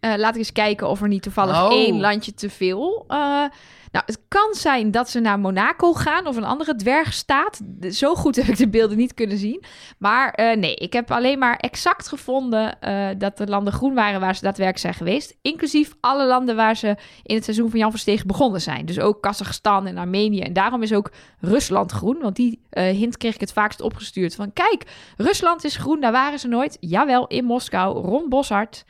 [0.00, 1.72] Eh laat ik eens kijken of er niet toevallig Oh.
[1.72, 3.04] één landje te veel.
[3.08, 3.42] eh,
[3.92, 7.60] nou, het kan zijn dat ze naar Monaco gaan of een andere dwergstaat.
[7.90, 9.64] Zo goed heb ik de beelden niet kunnen zien.
[9.98, 14.20] Maar eh, nee, ik heb alleen maar exact gevonden eh, dat de landen groen waren
[14.20, 15.36] waar ze daadwerkelijk zijn geweest.
[15.42, 18.86] Inclusief alle landen waar ze in het seizoen van Jan Versteeg begonnen zijn.
[18.86, 20.40] Dus ook Kazachstan en Armenië.
[20.40, 21.10] En daarom is ook
[21.40, 22.18] Rusland groen.
[22.20, 24.34] Want die eh, hint kreeg ik het vaakst opgestuurd.
[24.34, 24.84] Van kijk,
[25.16, 26.76] Rusland is groen, daar waren ze nooit.
[26.80, 28.84] Jawel, in Moskou, Ron Boshart.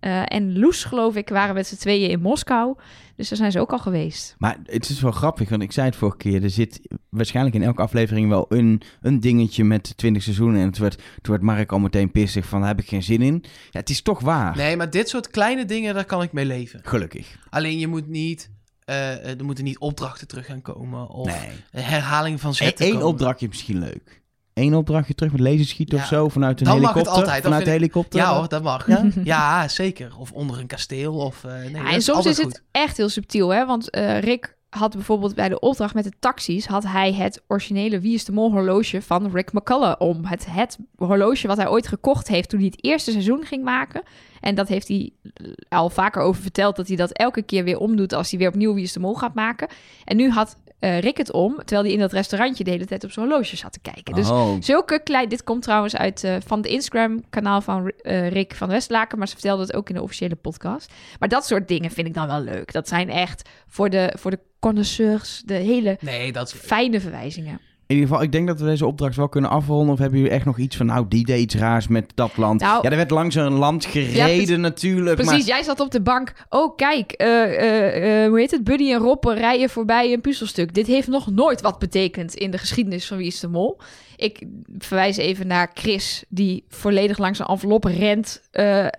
[0.00, 2.76] Eh, en Loes, geloof ik, waren met z'n tweeën in Moskou.
[3.16, 4.34] Dus daar zijn ze ook al geweest.
[4.38, 7.62] Maar het is wel grappig, want ik zei het vorige keer, er zit waarschijnlijk in
[7.62, 10.60] elke aflevering wel een, een dingetje met 20 seizoenen.
[10.60, 13.22] En het werd, toen werd Mark al meteen pissig van, daar heb ik geen zin
[13.22, 13.44] in.
[13.70, 14.56] Ja, het is toch waar.
[14.56, 16.80] Nee, maar dit soort kleine dingen, daar kan ik mee leven.
[16.82, 17.38] Gelukkig.
[17.50, 18.50] Alleen je moet niet,
[18.84, 21.08] eh, er moeten niet opdrachten terug gaan komen.
[21.08, 21.26] Of
[21.72, 21.84] Nee.
[21.84, 23.08] herhaling van Eén zetten één komen.
[23.08, 24.22] opdrachtje is misschien leuk.
[24.58, 27.22] Eén opdrachtje terug met laserschieten Ja, of zo vanuit een dan mag het helikopter.
[27.24, 28.20] altijd, vanuit ik- helikopter.
[28.20, 28.86] Ja hoor, dat mag.
[28.86, 29.04] Ja?
[29.24, 30.12] Ja, zeker.
[30.18, 31.14] Of onder een kasteel.
[31.14, 33.66] Of, eh, nee, Ja, en soms is het echt heel subtiel, hè?
[33.66, 36.66] Want eh, Rick had bijvoorbeeld bij de opdracht met de taxis...
[36.66, 40.24] had hij het originele Wie is de Mol horloge van Rick McCullough om.
[40.24, 44.02] Het, het horloge wat hij ooit gekocht heeft toen hij het eerste seizoen ging maken.
[44.40, 45.12] En dat heeft hij
[45.68, 46.76] al vaker over verteld...
[46.76, 49.14] dat hij dat elke keer weer omdoet als hij weer opnieuw Wie is de Mol
[49.14, 49.68] gaat maken.
[50.04, 53.04] En nu had eh, Rick het om, terwijl hij in dat restaurantje de hele tijd
[53.04, 54.14] op zijn horloge zat te kijken.
[54.14, 58.54] Dus Oh, Zulke klein, dit komt trouwens uit eh, van het Instagram-kanaal van eh, Rick
[58.54, 60.92] van Westlaken, maar ze vertelde het ook in de officiële podcast.
[61.18, 62.72] Maar dat soort dingen vind ik dan wel leuk.
[62.72, 66.60] Dat zijn echt voor de, voor de connoisseurs de hele Nee, dat is...
[66.60, 67.60] fijne verwijzingen.
[67.88, 69.92] In ieder geval, ik denk dat we deze opdracht wel kunnen afronden.
[69.92, 72.60] Of hebben jullie echt nog iets van, nou, die deed iets raars met dat land?
[72.60, 75.16] Nou- ja, er werd langs een land gereden natuurlijk.
[75.16, 75.56] Precies, maar...
[75.56, 76.32] jij zat op de bank.
[76.48, 78.64] Oh, kijk, eh, eh, eh, hoe heet het?
[78.64, 80.74] Buddy en Rob rijden voorbij een puzzelstuk.
[80.74, 83.80] Dit heeft nog nooit wat betekend in de geschiedenis van Wie is de Mol.
[84.16, 84.42] Ik
[84.78, 88.42] verwijs even naar Chris, die volledig langs een envelop rent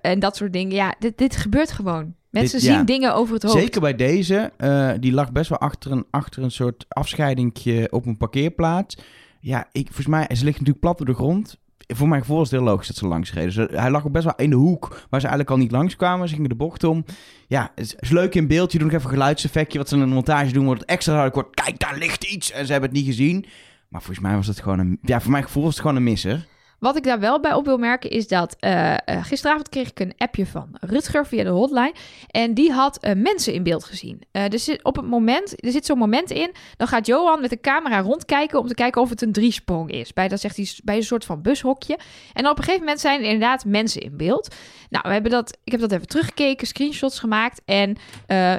[0.02, 0.76] en dat soort dingen.
[0.76, 2.14] Ja, dit, dit gebeurt gewoon.
[2.30, 2.76] Mensen Dit- ja.
[2.76, 3.58] zien dingen over het hoofd.
[3.58, 4.52] Zeker bij deze.
[4.58, 8.98] eh, die lag best wel achter een, achter een soort afscheidingje op een parkeerplaats.
[9.40, 11.58] Ja, ik, volgens mij, ze ligt natuurlijk plat op de grond.
[11.96, 13.68] Voor mijn gevoel is het heel logisch dat ze langs reden.
[13.68, 15.96] Dus hij lag ook best wel in de hoek waar ze eigenlijk al niet langs
[15.96, 16.28] kwamen.
[16.28, 17.06] Ze gingen de bocht om.
[17.48, 18.72] Ja, het is, is leuk in beeld.
[18.72, 19.78] Je doet nog even een geluidseffectje.
[19.78, 21.46] Wat ze in de montage doen, wordt het extra duidelijk.
[21.48, 22.52] Wordt, kijk, daar ligt iets.
[22.52, 23.46] En ze hebben het niet gezien.
[23.90, 25.00] Maar volgens mij was het gewoon een...
[25.02, 26.48] Ja, voor mijn gevoel was het gewoon een misser.
[26.80, 30.00] Wat ik daar wel bij op wil merken is dat eh, eh, gisteravond kreeg ik
[30.00, 31.94] een appje van Rutger via de hotline.
[32.28, 34.22] En die had eh, mensen in beeld gezien.
[34.50, 38.00] Zit op het moment, er zit zo'n moment in, dan gaat Johan met de camera
[38.00, 40.14] rondkijken om te kijken of het een driesprong is.
[40.14, 42.00] Bij, dat zegt hij, bij een soort van bushokje.
[42.34, 44.56] En op een gegeven moment zijn er inderdaad mensen in beeld.
[44.90, 47.62] Nou, we hebben dat, ik heb dat even teruggekeken, screenshots gemaakt.
[47.66, 47.96] En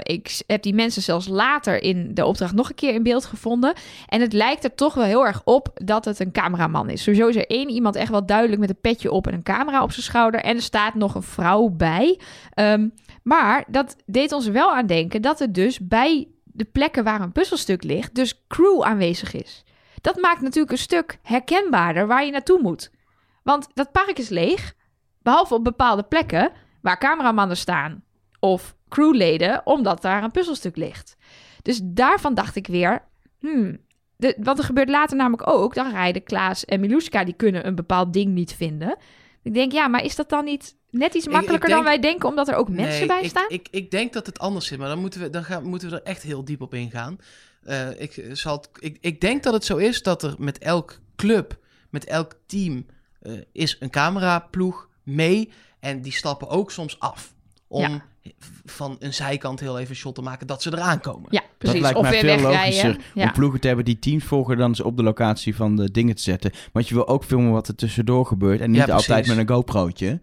[0.03, 3.73] ik heb die mensen zelfs later in de opdracht nog een keer in beeld gevonden.
[4.07, 7.03] En het lijkt er toch wel heel erg op dat het een cameraman is.
[7.03, 9.83] Sowieso is er één iemand echt wel duidelijk met een petje op en een camera
[9.83, 10.41] op zijn schouder.
[10.41, 12.21] En er staat nog een vrouw bij.
[12.51, 12.89] Ehm,
[13.23, 17.33] maar dat deed ons wel aan denken dat er dus bij de plekken waar een
[17.33, 19.65] puzzelstuk ligt, dus crew aanwezig is.
[20.01, 22.91] Dat maakt natuurlijk een stuk herkenbaarder waar je naartoe moet.
[23.43, 24.75] Want dat park is leeg,
[25.23, 26.53] behalve op bepaalde plekken
[26.83, 28.05] waar cameramannen staan
[28.41, 31.17] of crewleden, omdat daar een puzzelstuk ligt.
[31.63, 33.03] Dus daarvan dacht ik weer,
[33.39, 33.79] hmm,
[34.21, 37.75] de, want er gebeurt later namelijk ook, dan rijden Klaas en Miluska, die kunnen een
[37.75, 38.97] bepaald ding niet vinden.
[39.43, 42.01] Ik denk, ja, maar is dat dan niet net iets ik makkelijker denk- dan wij
[42.01, 43.45] denken, omdat er ook mensen Nee, bij staan?
[43.49, 45.97] Ik, ik denk dat het anders zit, maar dan moeten we, dan gaan, moeten we
[45.97, 47.19] er echt heel diep op ingaan.
[47.63, 51.01] Eh, ik, zal het- ik, ik denk dat het zo is dat er met elk
[51.17, 51.59] club,
[51.91, 52.87] met elk team,
[53.21, 55.53] eh, is een cameraploeg mee.
[55.81, 57.35] En die stappen ook soms af.
[57.69, 58.05] Om Ja.
[58.65, 61.27] Van een zijkant heel even een shot te maken dat ze eraan komen.
[61.31, 61.81] Ja, precies.
[61.81, 62.87] Dat lijkt of mij weer veel wegrijden.
[62.89, 63.25] logischer Ja.
[63.25, 66.15] om ploegen te hebben die teams volgen dan ze op de locatie van de dingen
[66.15, 66.53] te zetten.
[66.73, 69.49] Want je wil ook filmen wat er tussendoor gebeurt en niet Ja, altijd met een
[69.49, 70.21] GoPro'tje.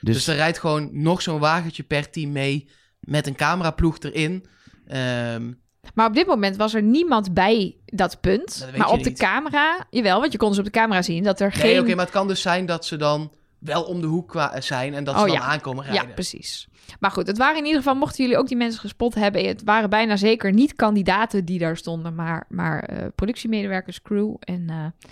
[0.00, 2.68] Dus, Dus, er rijdt gewoon nog zo'n wagentje per team mee
[3.00, 4.46] met een cameraploeg erin.
[4.86, 5.52] Ehm,
[5.94, 8.58] Maar op dit moment was er niemand bij dat punt.
[8.60, 11.22] Dat weet maar op de camera, jawel, want je kon dus op de camera zien
[11.22, 11.80] dat er nee, geen...
[11.80, 14.94] oké, maar het kan dus zijn dat ze dan wel om de hoek kwa- zijn
[14.94, 15.42] en dat ze Oh, dan ja.
[15.42, 16.14] aankomen Ja, rijden.
[16.14, 16.68] precies.
[17.00, 19.62] Maar goed, het waren in ieder geval, mochten jullie ook die mensen gespot hebben, het
[19.64, 24.34] waren bijna zeker niet kandidaten die daar stonden, maar, maar eh, productiemedewerkers, crew.
[24.40, 25.06] En eh,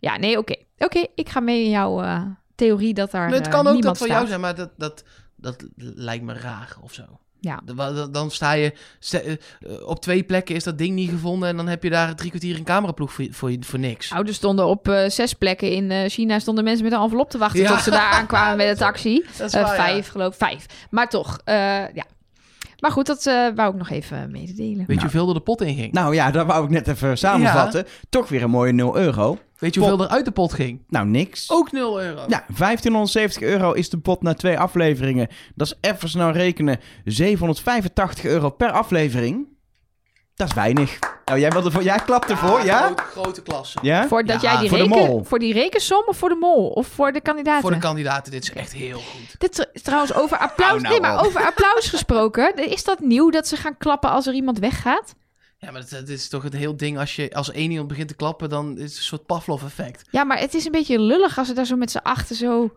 [0.00, 0.54] ja, nee, oké.
[0.78, 2.22] Oké, ik ga mee in jouw eh,
[2.54, 4.08] theorie dat daar Maar het eh, kan ook dat staat.
[4.08, 5.04] jou zijn, maar dat, dat,
[5.36, 7.02] dat lijkt me raar of zo.
[7.44, 7.60] Ja.
[8.10, 8.72] Dan sta je
[9.10, 9.36] eh, eh,
[9.86, 12.56] op twee plekken is dat ding niet gevonden en dan heb je daar drie kwartier
[12.56, 14.10] een cameraploeg voor, voor, voor niks.
[14.10, 17.60] Er stonden op eh, zes plekken in China stonden mensen met een envelop te wachten
[17.60, 17.68] Ja.
[17.68, 19.24] tot ze daar aankwamen met de taxi.
[19.38, 19.74] Dat is waar, ja.
[19.74, 20.38] vijf, geloof ik.
[20.38, 20.66] Vijf.
[20.90, 22.04] Maar toch, ja.
[22.78, 24.84] Maar goed, dat eh, wou ik nog even mededelen.
[24.86, 25.92] Weet je hoeveel er de pot in ging?
[25.92, 27.86] nou ja, dat wou ik net even samenvatten.
[28.08, 29.38] Toch weer een mooie 0 euro.
[29.58, 30.84] Weet je hoeveel er uit de pot ging?
[30.88, 31.50] Nou, niks.
[31.50, 32.24] Ook 0 euro.
[32.28, 35.28] Ja, 1570 euro is de pot na twee afleveringen.
[35.54, 36.78] Dat is even snel rekenen.
[37.04, 39.48] 785 euro per aflevering.
[40.34, 40.98] Dat is weinig.
[41.24, 42.78] Nou, jij, wilde voor, jij klapt ervoor, ja?
[42.86, 43.78] Grote, grote klasse.
[43.82, 44.08] Ja?
[44.08, 45.24] Voordat Ja, jij die voor de reken, mol.
[45.24, 46.68] voor die rekensom of voor de mol?
[46.68, 47.60] Of voor de kandidaten?
[47.62, 49.34] Voor de kandidaten, dit is echt heel goed.
[49.40, 50.82] Dit is trouwens over applaus.
[50.82, 51.26] Nou nee, maar op.
[51.26, 52.54] over applaus gesproken.
[52.74, 55.14] Is dat nieuw dat ze gaan klappen als er iemand weggaat?
[55.58, 56.98] Ja, maar dit is toch het heel ding.
[56.98, 60.02] Als, je, als één iemand begint te klappen, dan is het een soort Pavlov-effect.
[60.10, 62.72] Ja, maar het is een beetje lullig als ze daar zo met z'n achter zo,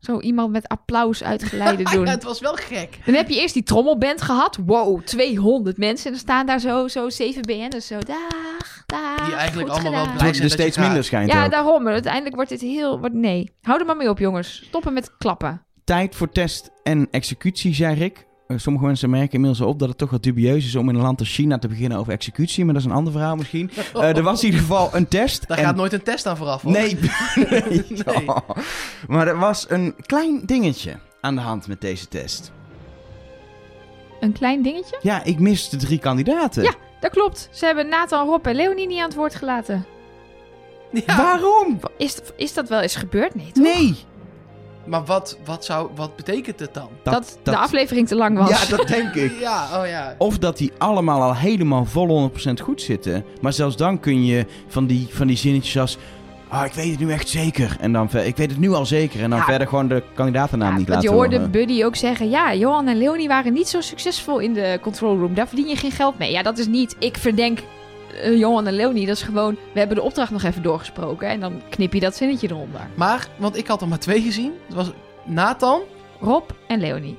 [0.00, 2.04] zo iemand met applaus uitgeleide doen.
[2.04, 2.98] Ja, het was wel gek.
[3.04, 4.58] Dan heb je eerst die trommelband gehad.
[4.66, 6.04] Wow, 200 mensen.
[6.06, 7.98] En dan staan daar zo, zo 7 BN'ers zo.
[7.98, 9.26] Dag, dag.
[9.26, 10.16] Die eigenlijk allemaal wel gedaan.
[10.16, 10.84] Blij wordt zijn er steeds gaat.
[10.86, 11.50] minder schijnt Ja, ook.
[11.50, 11.88] daarom.
[11.88, 12.98] Uiteindelijk wordt dit heel...
[12.98, 14.62] Wordt, nee, hou er maar mee op, jongens.
[14.66, 15.62] Stoppen met klappen.
[15.84, 18.26] Tijd voor test en executie, zei Rick.
[18.48, 20.94] Eh, Sommige mensen merken inmiddels al op dat het toch wat dubieus is om in
[20.94, 22.64] een land als China te beginnen over executie.
[22.64, 23.70] Maar dat is een ander verhaal misschien.
[23.94, 25.48] Eh, er was in ieder geval een test.
[25.48, 26.72] Daar en- gaat nooit een test aan vooraf, hoor.
[26.72, 26.98] Nee.
[27.50, 27.84] nee.
[27.88, 28.26] Nee.
[28.28, 28.36] Oh.
[29.08, 32.52] Maar er was een klein dingetje aan de hand met deze test.
[34.20, 34.98] Een klein dingetje.
[35.02, 36.62] Ja, ik mis de drie kandidaten.
[36.62, 36.74] Ja.
[37.00, 37.48] Dat klopt.
[37.52, 39.86] Ze hebben Nathan, Rob en Leonie niet aan het woord gelaten.
[40.92, 41.78] Ja, Waarom?
[41.98, 43.34] Is, is dat wel eens gebeurd?
[43.34, 43.64] Nee, toch?
[43.64, 43.96] Nee.
[44.88, 46.88] Maar wat, wat, zou, wat betekent het dan?
[47.02, 48.68] Dat, de aflevering te lang was.
[48.68, 49.32] Ja, dat denk ik.
[49.40, 50.14] Ja, oh ja.
[50.18, 53.24] Of dat die allemaal al helemaal vol 100% goed zitten.
[53.40, 55.98] Maar zelfs dan kun je van die, van die zinnetjes als...
[56.48, 57.76] Ah, ik weet het nu echt zeker.
[57.80, 59.22] En dan ver- ik weet het nu al zeker.
[59.22, 59.44] En dan Ja.
[59.44, 61.50] verder gewoon de kandidatennaam Ja, niet want laten je hoorde horen.
[61.50, 62.30] Buddy ook zeggen...
[62.30, 65.34] Ja, Johan en Leonie waren niet zo succesvol in de control room.
[65.34, 66.30] Daar verdien je geen geld mee.
[66.32, 66.96] Ja, dat is niet...
[66.98, 67.58] Ik verdenk
[68.18, 69.06] eh, Johan en Leonie.
[69.06, 69.54] Dat is gewoon...
[69.72, 71.28] We hebben de opdracht nog even doorgesproken.
[71.28, 72.80] En dan knip je dat zinnetje eronder.
[72.94, 74.52] Maar, want ik had er maar twee gezien.
[74.66, 74.90] Het was
[75.26, 75.80] Nathan.
[76.20, 77.16] Rob en Leonie.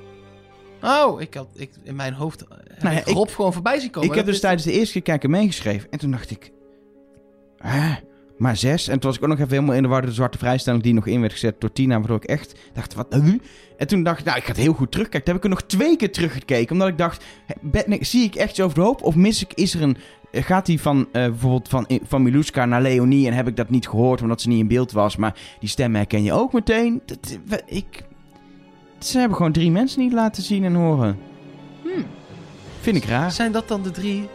[0.83, 2.47] Oh, ik had ik, in mijn hoofd eh,
[2.79, 4.09] Nou ja, ik ik- Rob gewoon voorbij zien komen.
[4.09, 5.87] Ik heb dus is- tijdens de eerste keer kijken meegeschreven.
[5.91, 6.51] En toen dacht ik...
[7.57, 7.95] Hè?
[8.37, 8.87] Maar zes.
[8.87, 10.83] En toen was ik ook nog even helemaal in de war door de zwarte vrijstelling
[10.83, 11.97] die nog in werd gezet door Tina.
[11.97, 13.41] Waardoor ik echt dacht, wat nu?
[13.77, 15.23] En toen dacht ik, nou, ik ga het heel goed terugkijken.
[15.23, 16.71] Toen heb ik er nog twee keer teruggekeken.
[16.71, 17.23] Omdat ik dacht,
[17.61, 19.01] ben zie ik echt iets over de hoop?
[19.03, 19.97] Of mis ik, is er een...
[20.31, 23.69] eh, Gaat hij van eh, bijvoorbeeld van, van Miluska naar Leonie en heb ik dat
[23.69, 25.15] niet gehoord omdat ze niet in beeld was.
[25.15, 27.01] Maar die stem herken je ook meteen.
[27.05, 28.03] Dat, we- ik,
[28.99, 31.17] ze hebben gewoon drie mensen niet laten zien en horen.
[31.81, 32.05] Hmm.
[32.79, 33.31] Vind ik raar.
[33.31, 34.27] Zijn dat dan de drie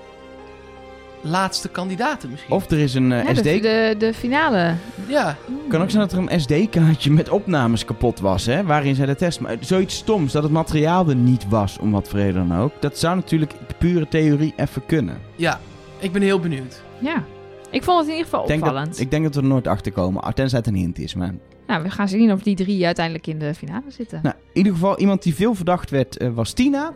[1.20, 2.52] laatste kandidaten misschien?
[2.54, 4.74] Of er is een eh, Ja, SD de, de finale.
[5.06, 5.36] Ja,
[5.68, 8.64] Kan ook zijn dat er een SD-kaartje met opnames kapot was, hè?
[8.64, 9.40] Waarin zij de test...
[9.40, 12.72] Maar zoiets stoms, dat het materiaal er niet was, om wat voor reden dan ook.
[12.80, 15.18] Dat zou natuurlijk de pure theorie even kunnen.
[15.36, 15.60] ja.
[15.98, 16.82] Ik ben heel benieuwd.
[16.98, 17.24] Ja.
[17.70, 18.88] Ik vond het in ieder geval Ik denk, opvallend.
[18.90, 21.14] dat, ik denk dat we er nooit achter komen, tenzij het een hint is.
[21.14, 21.34] Maar...
[21.66, 24.20] Nou, we gaan zien of die drie uiteindelijk in de finale zitten.
[24.22, 26.92] Nou, in ieder geval, iemand die veel verdacht werd, eh, was Tina.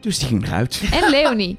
[0.00, 0.82] Dus die ging eruit.
[1.02, 1.56] En Leonie.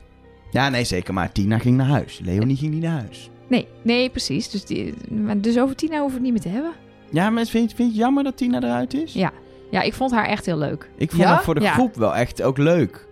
[0.52, 1.14] ja, nee, zeker.
[1.14, 2.20] Maar Tina ging naar huis.
[2.24, 3.30] Leonie ging niet naar huis.
[3.48, 4.50] Nee, nee, precies.
[4.50, 6.74] Dus, die, maar dus over Tina hoeven we het niet meer te hebben.
[7.12, 9.14] Ja, maar vind je, vind je het jammer dat Tina eruit is?
[9.14, 9.32] Ja.
[9.72, 10.90] Ja, ik vond haar echt heel leuk.
[10.98, 11.28] Ik vond Ja?
[11.30, 11.74] haar voor de Ja.
[11.74, 13.08] groep wel echt ook leuk.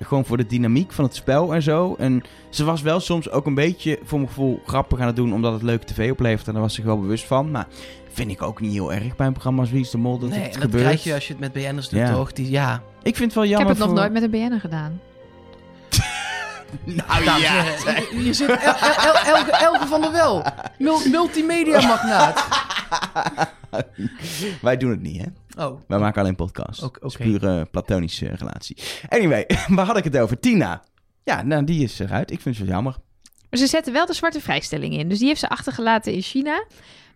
[0.00, 1.94] Gewoon voor de dynamiek van het spel en zo.
[1.98, 5.32] En ze was wel soms ook een beetje, voor mijn gevoel, grappig aan het doen...
[5.32, 6.46] omdat het leuke tv oplevert.
[6.46, 7.50] En daar was ze zich wel bewust van.
[7.50, 7.66] Maar
[8.12, 10.28] vind ik ook niet heel erg bij een programma als Wie is de Mol dat
[10.30, 10.82] nee, het en dat gebeurt.
[10.84, 12.12] krijg je als je het met BN'ers doet, Ja.
[12.12, 12.32] toch?
[12.32, 12.82] Die, ja.
[13.02, 15.00] Ik vind het wel Ik jammer heb het nog nooit met een BN'er gedaan.
[16.84, 20.42] Nou Dames heren, je, je zit El- El- El- Elge, Elge van der Wel.
[20.78, 22.44] Mul- multimedia magnaat.
[24.62, 25.26] Wij doen het niet, hè?
[25.56, 26.82] Oh, Wij maken alleen podcasts.
[26.82, 28.76] Het is pure platonische relatie.
[29.08, 30.38] Anyway, waar had ik het over?
[30.40, 30.82] Tina.
[31.24, 32.30] Ja, nou, die is eruit.
[32.30, 32.96] Ik vind het wel jammer.
[33.50, 35.08] Maar ze zetten wel de zwarte vrijstelling in.
[35.08, 36.64] Dus die heeft ze achtergelaten in China.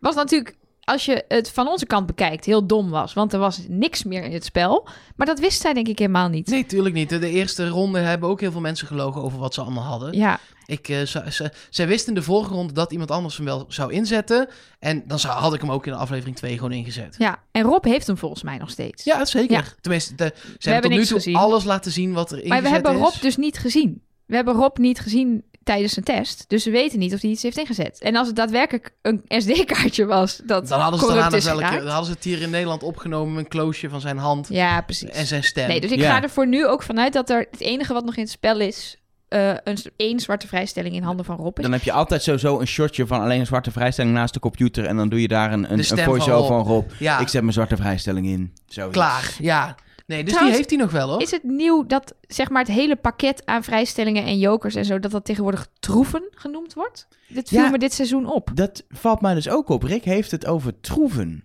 [0.00, 3.12] Was natuurlijk, als je het van onze kant bekijkt, heel dom was.
[3.12, 4.88] Want er was niks meer in het spel.
[5.16, 6.46] Maar dat wist zij denk ik helemaal niet.
[6.46, 7.08] nee, tuurlijk niet.
[7.08, 10.12] De eerste ronde hebben ook heel veel mensen gelogen over wat ze allemaal hadden.
[10.12, 10.38] Ja,
[10.70, 13.92] Ik, eh, ze, ze- wist in de vorige ronde dat iemand anders hem wel zou
[13.92, 14.48] inzetten.
[14.78, 17.14] En dan zou, had ik hem ook in de aflevering 2 gewoon ingezet.
[17.18, 19.04] Ja, en Rob heeft hem volgens mij nog steeds.
[19.04, 19.56] Ja, zeker.
[19.56, 19.64] Ja.
[19.80, 21.34] Tenminste, de, ze hebben hebben tot nu toe gezien.
[21.36, 22.98] alles laten zien wat er ingezet maar we hebben is.
[23.00, 24.02] Rob dus niet gezien.
[24.26, 26.44] We hebben Rob niet gezien tijdens zijn test.
[26.48, 27.98] Dus we weten niet of hij iets heeft ingezet.
[28.00, 31.52] En als het daadwerkelijk een SD-kaartje was dat Dan hadden ze, corrupt daarna is wel
[31.52, 31.84] een keer- geraakt.
[31.86, 35.08] dan hadden ze het hier in Nederland opgenomen een kloosje van zijn hand Ja, precies.
[35.10, 35.68] en zijn stem.
[35.68, 36.10] Nee, dus ik Ja.
[36.16, 38.60] ga er voor nu ook vanuit dat er het enige wat nog in het spel
[38.60, 38.96] is...
[39.30, 41.62] eh, een één zwarte vrijstelling in handen van Rob is.
[41.62, 44.84] Dan heb je altijd sowieso een shotje van alleen een zwarte vrijstelling naast de computer.
[44.86, 46.90] En dan doe je daar een, een, een voice-over van van Rob.
[46.98, 48.52] ja, Ik zet mijn zwarte vrijstelling in.
[48.66, 48.92] Zoiets.
[48.96, 49.34] klaar.
[49.38, 49.74] Ja.
[50.06, 51.22] Nee, dus Trouwens, die heeft hij nog wel hoor.
[51.22, 54.98] Is het nieuw dat zeg maar het hele pakket aan vrijstellingen en jokers en zo...
[54.98, 57.08] dat dat tegenwoordig troeven genoemd wordt?
[57.28, 57.70] Dit viel Ja.
[57.70, 58.50] me dit seizoen op.
[58.54, 59.82] Dat valt mij dus ook op.
[59.82, 61.44] Rick heeft het over troeven.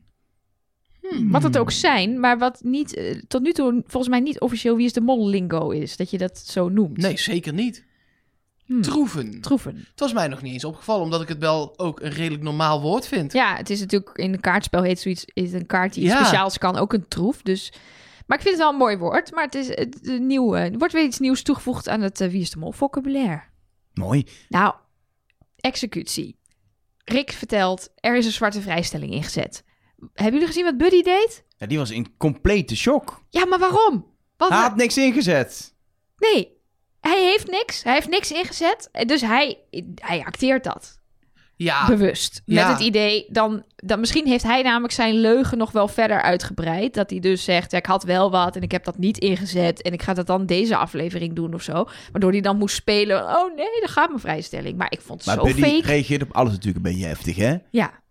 [1.09, 1.31] Hmm.
[1.31, 4.75] Wat het ook zijn, maar wat niet, eh, tot nu toe volgens mij niet officieel
[4.75, 5.97] wie is de mol lingo is.
[5.97, 6.97] Dat je dat zo noemt.
[6.97, 7.85] Nee, zeker niet.
[8.65, 8.81] Hmm.
[8.81, 9.41] Troeven.
[9.41, 9.75] Troeven.
[9.75, 12.81] Het was mij nog niet eens opgevallen, omdat ik het wel ook een redelijk normaal
[12.81, 13.33] woord vind.
[13.33, 16.19] Ja, het is natuurlijk in een kaartspel heet zoiets, is een kaart die iets Ja.
[16.23, 17.41] speciaals kan, ook een troef.
[17.41, 17.73] Dus,
[18.27, 19.31] maar ik vind het wel een mooi woord.
[19.31, 22.29] Maar het is het, het nieuw, er wordt weer iets nieuws toegevoegd aan het eh,
[22.29, 23.41] wie is de mol vocabulaire.
[23.93, 24.25] Mooi.
[24.49, 24.73] Nou,
[25.55, 26.37] executie.
[27.03, 29.63] Rick vertelt, er is een zwarte vrijstelling ingezet.
[30.13, 31.43] Hebben jullie gezien wat Buddy deed?
[31.57, 33.21] Ja, die was in complete shock.
[33.29, 34.05] Ja, maar waarom?
[34.37, 35.73] Wat, Hij had niks ingezet.
[36.17, 36.57] Nee,
[37.01, 37.83] hij heeft niks.
[37.83, 38.89] Hij heeft niks ingezet.
[39.05, 39.57] Dus hij,
[39.95, 40.99] hij acteert dat.
[41.57, 42.41] Ja, Bewust.
[42.45, 42.69] Met Ja.
[42.71, 46.93] het idee, dan, dan misschien heeft hij namelijk zijn leugen nog wel verder uitgebreid.
[46.93, 49.81] Dat hij dus zegt, ja, ik had wel wat en ik heb dat niet ingezet.
[49.81, 51.87] En ik ga dat dan deze aflevering doen of zo.
[52.11, 54.77] Waardoor hij dan moest spelen, oh nee, daar gaat mijn vrijstelling.
[54.77, 55.87] Maar ik vond het Maar zo Buddy fake.
[55.87, 57.55] reageert op alles natuurlijk een beetje heftig, hè?
[57.71, 58.03] Ja.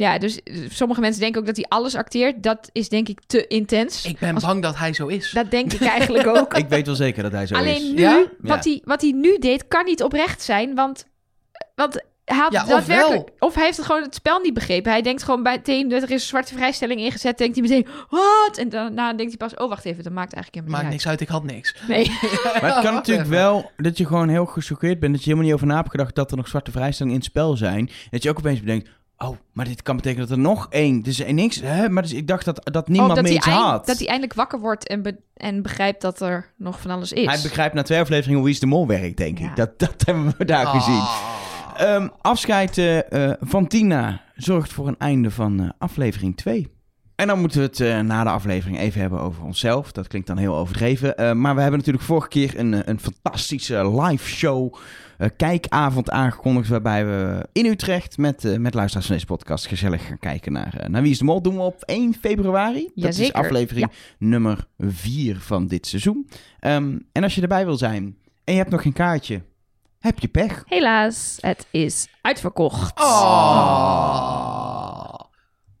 [0.00, 2.42] Ja, dus eh, sommige mensen denken ook dat hij alles acteert.
[2.42, 4.04] Dat is denk ik te intens.
[4.04, 5.30] ik ben Als- bang dat hij zo is.
[5.30, 6.54] Dat denk ik eigenlijk ook.
[6.56, 7.90] Ik weet wel zeker dat hij zo Alleen is.
[7.92, 8.24] nu, Ja?
[8.38, 10.74] Wat, hij, wat hij nu deed, kan niet oprecht zijn.
[10.74, 11.06] Want,
[11.74, 11.94] want
[12.24, 13.28] hij had Ja, of daadwerkelijk...
[13.38, 14.92] Of hij heeft het gewoon het spel niet begrepen.
[14.92, 17.38] Hij denkt gewoon meteen dat er is een zwarte vrijstelling ingezet.
[17.38, 18.56] Denkt hij meteen, wat?
[18.58, 21.08] En daarna denkt hij pas, oh wacht even, dat maakt eigenlijk helemaal Maakt niet niks
[21.10, 21.74] uit, ik had niks.
[21.88, 22.10] Nee.
[22.60, 25.12] Maar het kan natuurlijk wel dat je gewoon heel gechoqueerd bent.
[25.12, 27.30] Dat je helemaal niet over na hebt gedacht dat er nog zwarte vrijstellingen in het
[27.30, 27.90] spel zijn.
[28.10, 28.88] Dat je ook opeens bedenkt,
[29.24, 31.02] oh, maar dit kan betekenen dat er nog één...
[31.02, 31.88] Dus niks, hè?
[31.88, 33.86] Maar dus ik dacht dat, dat niemand Oh, dat, meer iets eind- had.
[33.86, 37.26] dat hij eindelijk wakker wordt en, be- en begrijpt dat er nog van alles is.
[37.26, 39.48] Hij begrijpt na twee afleveringen hoe Wie is de Mol werkt, denk Ja.
[39.50, 39.56] ik.
[39.56, 40.94] Dat, dat hebben we daar gezien.
[41.00, 41.18] Ah.
[41.76, 46.68] Ehm, afscheid eh, eh, van Tina zorgt voor een einde van eh, aflevering 2.
[47.14, 49.92] En dan moeten we het eh, na de aflevering even hebben over onszelf.
[49.92, 51.16] Dat klinkt dan heel overdreven.
[51.16, 54.74] Eh, maar we hebben natuurlijk vorige keer een, een fantastische live show
[55.28, 56.68] kijkavond aangekondigd.
[56.68, 60.74] Waarbij we in Utrecht met, eh, met luisteraars van deze podcast gezellig gaan kijken naar,
[60.76, 61.42] eh, naar Wie is de Mol.
[61.42, 62.90] Doen we op 1 februari.
[62.94, 66.28] Dat is aflevering nummer 4 van dit seizoen.
[66.60, 69.42] Ehm, en als je erbij wil zijn en je hebt nog geen kaartje,
[69.98, 70.62] heb je pech.
[70.66, 73.00] Helaas, het is uitverkocht.
[73.00, 75.14] Oh.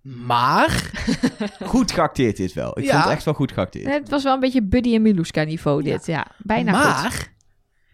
[0.02, 0.90] Maar,
[1.66, 2.78] Goed geacteerd dit wel.
[2.78, 2.90] Ik Ja.
[2.92, 3.92] vond het echt wel goed geacteerd.
[3.92, 6.26] Het was wel een beetje Buddy en Miluska niveau dit, ja.
[6.38, 7.02] Bijna goed.
[7.02, 7.32] maar,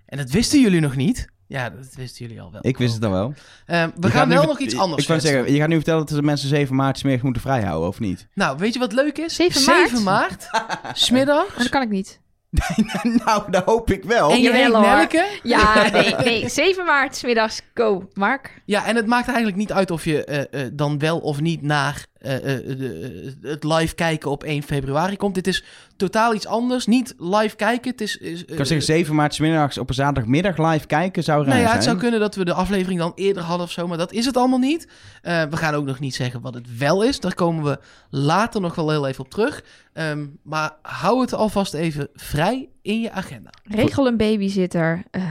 [0.07, 1.29] en dat wisten jullie nog niet.
[1.49, 2.61] Ja, dat wisten jullie al wel.
[2.65, 3.35] Ik wist het dan wel.
[3.67, 6.17] Eh, we Je gaan wel nog iets anders Ik zeggen, je gaat nu vertellen dat
[6.17, 8.27] de mensen 7 maart smerig moeten vrijhouden, of niet?
[8.35, 9.35] Nou, weet je wat leuk is?
[9.35, 10.49] 7 7 maart,
[10.93, 11.47] smiddag.
[11.49, 12.21] Maar dat kan ik niet.
[13.25, 14.31] nou, dat hoop ik wel.
[14.31, 14.53] En je.
[14.53, 15.27] Nelke.
[15.43, 16.49] Ja, nee, nee.
[16.49, 18.09] 7 maart, 's middags, go.
[18.13, 18.63] Mark?
[18.65, 21.63] Ja, en het maakt eigenlijk niet uit of je eh, eh, dan wel of niet
[21.63, 25.35] naar de- het live kijken op 1 februari komt.
[25.35, 25.65] Dit is
[25.97, 26.87] totaal iets anders.
[26.87, 27.91] Niet live kijken.
[27.91, 28.17] Het is.
[28.17, 31.47] is Ik kan zeggen, 7 maart 's middags op een zaterdagmiddag live kijken zou raar
[31.49, 31.77] Nou ja, zijn.
[31.77, 34.25] het zou kunnen dat we de aflevering dan eerder hadden of zo, maar dat is
[34.27, 34.89] het allemaal niet.
[35.23, 37.21] Eh, we gaan ook nog niet zeggen wat het wel is.
[37.21, 37.79] Daar komen we
[38.11, 39.65] later nog wel heel even op terug.
[39.93, 43.51] Ehm, maar hou het alvast even vrij in je agenda.
[43.65, 45.03] Regel een babysitter.
[45.11, 45.23] eh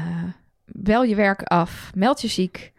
[0.66, 1.92] bel je werk af.
[1.96, 2.74] Meld je ziek.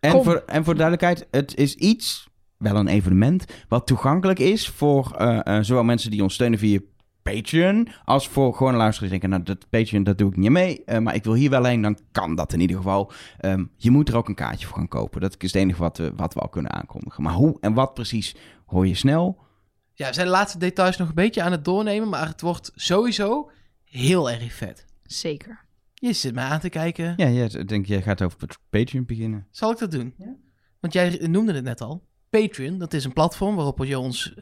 [0.00, 0.24] En Kom.
[0.24, 2.28] voor, en voor duidelijkheid, het is iets,
[2.60, 6.80] wel een evenement, wat toegankelijk is voor eh, eh, zowel mensen die ons steunen via
[7.22, 10.84] Patreon, als voor gewoon luisteraars die denken, nou, dat Patreon, dat doe ik niet mee,
[10.84, 13.12] eh, maar ik wil hier wel heen, dan kan dat in ieder geval.
[13.38, 15.20] Ehm, je moet er ook een kaartje voor gaan kopen.
[15.20, 17.22] Dat is het enige wat we, wat we al kunnen aankondigen.
[17.22, 18.36] Maar hoe en wat precies,
[18.66, 19.38] hoor je snel.
[19.94, 22.72] Ja, we zijn de laatste details nog een beetje aan het doornemen, maar het wordt
[22.74, 23.50] sowieso
[23.84, 24.84] heel erg vet.
[25.02, 25.64] Zeker.
[25.94, 27.14] Je zit mij aan te kijken.
[27.16, 28.38] Ja, ja ik denk, jij gaat over
[28.70, 29.46] Patreon beginnen.
[29.50, 30.14] Zal ik dat doen?
[30.80, 32.08] Want jij noemde het net al.
[32.30, 34.34] Patreon, dat is een platform waarop je ons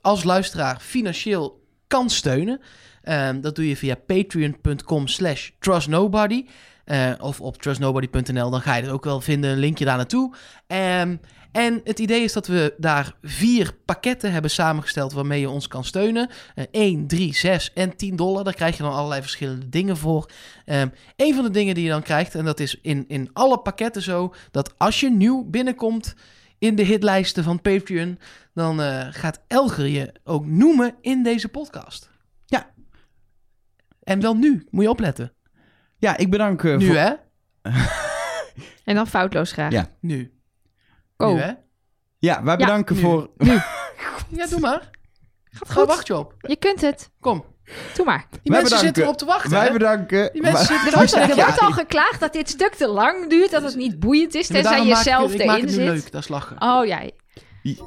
[0.00, 2.60] als luisteraar financieel kan steunen.
[3.02, 6.44] Ehm, dat doe je via patreon.com slash trustnobody.
[6.84, 10.34] eh, of op trustnobody.nl, dan ga je er ook wel vinden, een linkje daar naartoe.
[10.66, 11.16] Ehm,
[11.52, 15.84] en het idee is dat we daar vier pakketten hebben samengesteld waarmee je ons kan
[15.84, 16.30] steunen.
[16.54, 18.44] Eh 1, 3, 6 en 10 dollar.
[18.44, 20.30] Daar krijg je dan allerlei verschillende dingen voor.
[20.64, 23.58] Ehm een van de dingen die je dan krijgt, en dat is in, in alle
[23.58, 26.14] pakketten zo, dat als je nieuw binnenkomt
[26.60, 28.18] in de hitlijsten van Patreon,
[28.54, 32.10] dan eh, gaat Elger je ook noemen in deze podcast.
[32.46, 32.70] Ja.
[34.02, 35.32] En wel nu, moet je opletten.
[35.98, 36.64] Ja, ik bedank...
[36.64, 36.94] eh, Nu voor...
[36.96, 37.12] hè?
[38.84, 39.72] En dan foutloos graag.
[39.72, 39.86] Ja.
[40.00, 40.40] Nu.
[41.16, 41.34] Go.
[41.34, 41.52] Nu hè?
[42.18, 43.00] Ja, wij Ja, bedanken nu.
[43.00, 43.30] voor...
[44.28, 44.90] Ja, doe maar.
[45.44, 45.88] Gaat Ga goed.
[45.88, 46.34] wacht je op.
[46.38, 47.10] Je kunt het.
[47.20, 47.44] Kom.
[47.94, 48.24] Doe maar.
[48.30, 48.78] Die Wij mensen bedanken.
[48.86, 49.50] zitten erop te wachten.
[49.50, 50.30] Wij bedanken...
[50.32, 51.54] Die mensen zitten Er wordt, erop te er wachten.
[51.64, 54.84] wordt al geklaagd dat dit stuk te lang duurt, dat het niet boeiend is, tenzij
[54.86, 55.92] je zelf ik maak erin het nu zit.
[55.94, 56.56] leuk, dat is lachen.
[56.62, 57.00] Oh ja,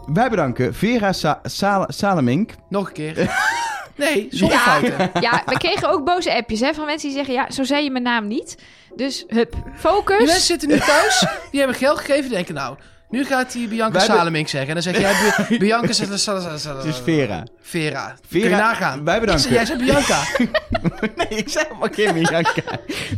[0.06, 2.52] Wij bedanken Vera Sa Sal- Salemink.
[2.70, 3.16] Nog een keer.
[3.96, 4.64] Nee, zonder Ja.
[4.64, 5.12] fouten.
[5.22, 7.92] ja, we kregen ook boze appjes hè, van mensen die zeggen, ja, zo zei je
[7.92, 8.58] mijn naam niet.
[8.96, 10.46] Dus hup, Die mensen focus.
[10.46, 12.78] zitten nu thuis, die hebben geld gegeven, denken nou,
[13.14, 14.70] nu gaat hij Bianca Wij Salemink zeggen.
[14.70, 15.14] En dan zeg jij
[15.50, 16.00] Bi- Bianca Het
[16.86, 17.04] is Vera.
[17.04, 17.44] Vera.
[17.62, 19.04] Vera, Kun je nagaan.
[19.04, 19.44] wij bedanken.
[19.44, 20.20] Zei- Jij zei Bianca.
[21.16, 22.62] Nee, ik zei maar geen Bianca.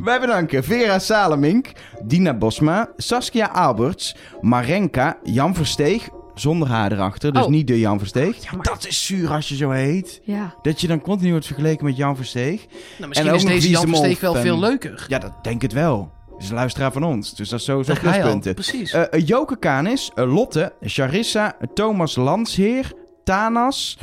[0.02, 1.72] Wij bedanken Vera Salemink,
[2.04, 7.50] Dina Bosma, Saskia Alberts, Marenka, Jan Versteeg, zonder haar erachter, dus Oh.
[7.50, 8.44] niet de Jan Versteeg.
[8.44, 8.66] Jammer.
[8.66, 10.22] Dat is zuur als je zo heet.
[10.24, 10.54] Ja.
[10.62, 12.66] Dat je dan continu wordt vergeleken met Jan Versteeg.
[12.98, 15.06] Nou, misschien ook is deze Jan Versteeg wel veel leuker.
[15.08, 16.12] Ja, dat denk ik wel.
[16.40, 18.00] Is een luisteraar van ons, dus dat is sowieso al.
[18.00, 18.54] pluspunten.
[18.54, 18.94] Precies.
[18.94, 22.92] Eh eh, Joke Kanis, eh, Lotte, Charissa, Thomas Landsheer,
[23.24, 23.98] Tanas,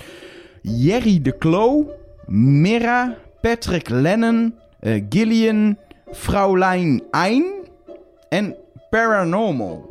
[0.63, 1.87] Jerry de Klo,
[2.27, 4.55] Mira, Patrick Lennon,
[5.09, 5.77] Gillian,
[6.11, 7.45] Vrouwlijn Ein
[8.29, 8.57] en
[8.91, 9.91] Paranormal.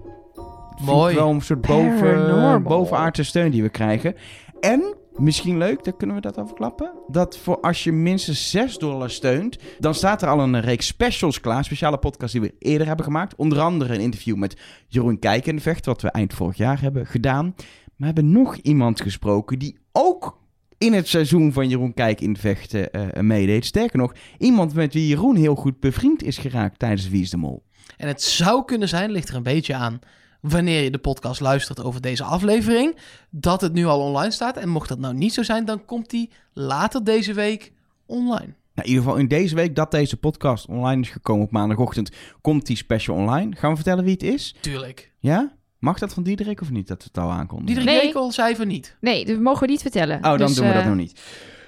[0.86, 1.16] Mooi.
[1.16, 4.16] wel een soort boven, bovenaardse steun die we krijgen.
[4.60, 6.92] En misschien leuk, dan kunnen we dat overklappen.
[7.08, 11.40] Dat voor als je minstens 6 dollar steunt, dan staat er al een reeks specials
[11.40, 11.64] klaar.
[11.64, 13.36] Speciale podcast die we eerder hebben gemaakt.
[13.36, 14.58] Onder andere een interview met
[14.88, 17.56] Jeroen Kijkenvecht, wat we eind vorig jaar hebben gedaan.
[17.96, 20.40] We hebben nog iemand gesproken die ook
[20.78, 23.66] in het seizoen van Jeroen Kijk in Vechten eh, meedeed.
[23.66, 27.38] Sterker nog, iemand met wie Jeroen heel goed bevriend is geraakt tijdens Wie is de
[27.38, 27.64] Mol.
[27.98, 30.00] En het zou kunnen zijn, ligt er een beetje aan
[30.42, 32.96] wanneer je de podcast luistert over deze aflevering,
[33.30, 34.58] dat het nu al online staat.
[34.58, 37.72] En mocht dat nou niet zo zijn, dan komt die later deze week
[38.06, 38.54] online.
[38.74, 42.12] Nou, in ieder geval in deze week dat deze podcast online is gekomen op maandagochtend,
[42.42, 43.56] komt die special online.
[43.56, 44.56] Gaan we vertellen wie het is?
[44.62, 45.12] Tuurlijk.
[45.20, 45.54] Ja?
[45.80, 47.76] Mag dat van Diederik of niet, dat we het al aankondigen?
[47.84, 48.32] Diederik Nee.
[48.32, 48.98] Zei van niet.
[49.00, 50.18] Nee, dat mogen we niet vertellen.
[50.18, 51.20] Oh, dan Dus, doen we dat eh, nog niet.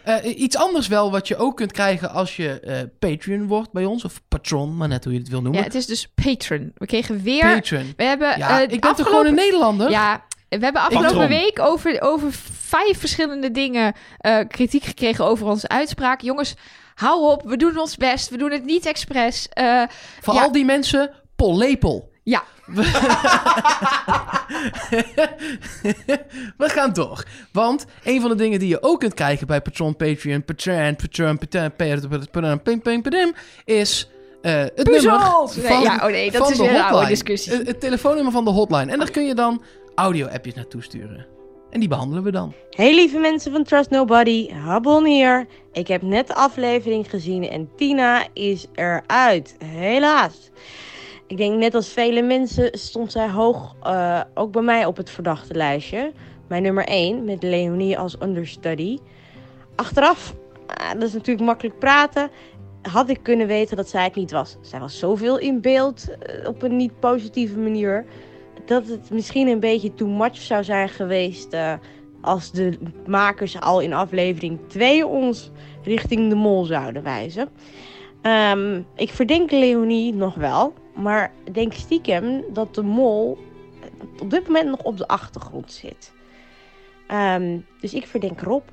[0.03, 3.85] Eh, iets anders wel wat je ook kunt krijgen als je eh, Patreon wordt bij
[3.85, 5.59] ons, of patron, maar net hoe je het wil noemen.
[5.59, 6.71] Ja, het is dus Patreon.
[6.75, 7.53] We kregen weer...
[7.55, 7.93] Patreon.
[7.97, 9.89] We hebben Ja, eh, ik ben toch gewoon een Nederlander?
[9.89, 11.27] Ja, we hebben afgelopen Patron.
[11.27, 16.21] week over, over vijf verschillende dingen eh, kritiek gekregen over onze uitspraak.
[16.21, 16.53] Jongens,
[16.95, 18.29] hou op, we doen ons best.
[18.29, 19.47] We doen het niet expres.
[19.49, 19.83] Eh,
[20.21, 20.41] Voor Ja.
[20.43, 22.11] al die mensen, pollepel.
[22.23, 22.43] Ja,
[26.57, 27.23] We gaan door.
[27.51, 31.37] Want een van de dingen die je ook kunt krijgen bij Patron, Patreon, Patreon, Patreon,
[31.37, 34.09] Patreon, Patreon, is
[34.41, 35.55] eh, het Puzzels!
[35.55, 37.09] nummer Nee, van, ja, oh nee, dat van is de weer een oude hotline.
[37.09, 37.53] discussie.
[37.53, 38.91] Het, het telefoonnummer van de hotline.
[38.91, 39.61] En daar kun je dan
[39.95, 41.25] audio-appjes naartoe sturen.
[41.69, 42.53] En die behandelen we dan.
[42.69, 45.47] Hey lieve mensen van Trust Nobody, Habon hier.
[45.71, 49.55] Ik heb net de aflevering gezien en Tina is eruit.
[49.65, 50.49] Helaas.
[51.27, 55.09] Ik denk net als vele mensen stond zij hoog eh, ook bij mij op het
[55.09, 56.11] verdachte lijstje.
[56.47, 58.97] Mijn nummer 1 met Leonie als understudy.
[59.75, 60.35] Achteraf,
[60.67, 62.29] ah, dat is natuurlijk makkelijk praten,
[62.81, 64.57] had ik kunnen weten dat zij het niet was.
[64.61, 68.05] Zij was zoveel in beeld eh, op een niet positieve manier.
[68.65, 71.73] Dat het misschien een beetje too much zou zijn geweest eh,
[72.21, 75.51] als de makers al in aflevering 2 ons
[75.83, 77.49] richting de mol zouden wijzen.
[78.21, 83.37] Ehm, ik verdenk Leonie nog wel, maar denk stiekem dat de mol
[84.21, 86.13] op dit moment nog op de achtergrond zit.
[87.07, 88.63] Ehm, dus ik verdenk Rob.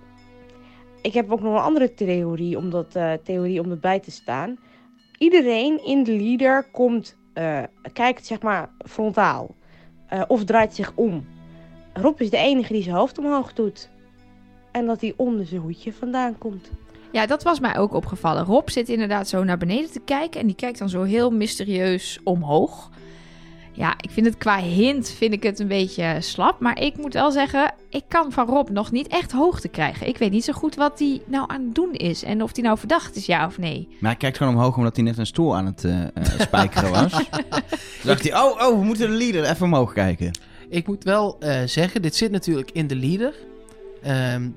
[1.03, 4.11] Ik heb ook nog een andere theorie om, dat, eh, theorie om dat bij te
[4.11, 4.59] staan.
[5.19, 7.63] Iedereen in de leader komt, eh,
[7.93, 9.59] kijkt zeg maar frontaal.
[10.07, 11.27] eh, of draait zich om.
[11.93, 13.91] Rob is de enige die zijn hoofd omhoog doet.
[14.73, 16.71] En dat hij onder zijn hoedje vandaan komt.
[17.13, 18.45] Ja, dat was mij ook opgevallen.
[18.45, 22.21] Rob zit inderdaad zo naar beneden te kijken en die kijkt dan zo heel mysterieus
[22.25, 22.91] omhoog.
[23.73, 26.61] Ja, ik vind het qua hint vind ik het een beetje slap.
[26.61, 30.09] Maar ik moet wel zeggen, ik kan van Rob nog niet echt hoogte krijgen.
[30.09, 32.23] Ik weet niet zo goed wat hij nou aan het doen is.
[32.23, 33.89] En of hij nou verdacht is, ja of nee.
[34.01, 36.91] Maar hij kijkt gewoon omhoog omdat hij net een stoel aan het eh, eh, spijkeren
[36.91, 37.13] was.
[38.05, 40.31] Dacht hij, oh, oh, we moeten de leader even omhoog kijken.
[40.69, 43.35] Ik moet wel eh, zeggen, dit zit natuurlijk in de leader.
[44.03, 44.49] Ehm,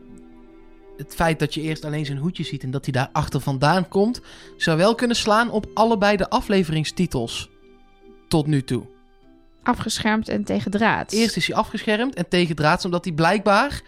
[1.04, 3.88] het feit dat je eerst alleen zijn hoedje ziet en dat hij daar achter vandaan
[3.88, 4.22] komt,
[4.58, 7.50] zou wel kunnen slaan op allebei de afleveringstitels
[8.28, 8.84] tot nu toe.
[9.64, 11.12] Afgeschermd en tegen draad.
[11.12, 13.82] Eerst is hij afgeschermd en tegen draads, omdat hij blijkbaar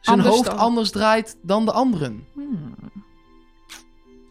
[0.00, 2.24] zijn Anders hoofd dan- anders draait dan de anderen.
[2.34, 2.74] Hmm.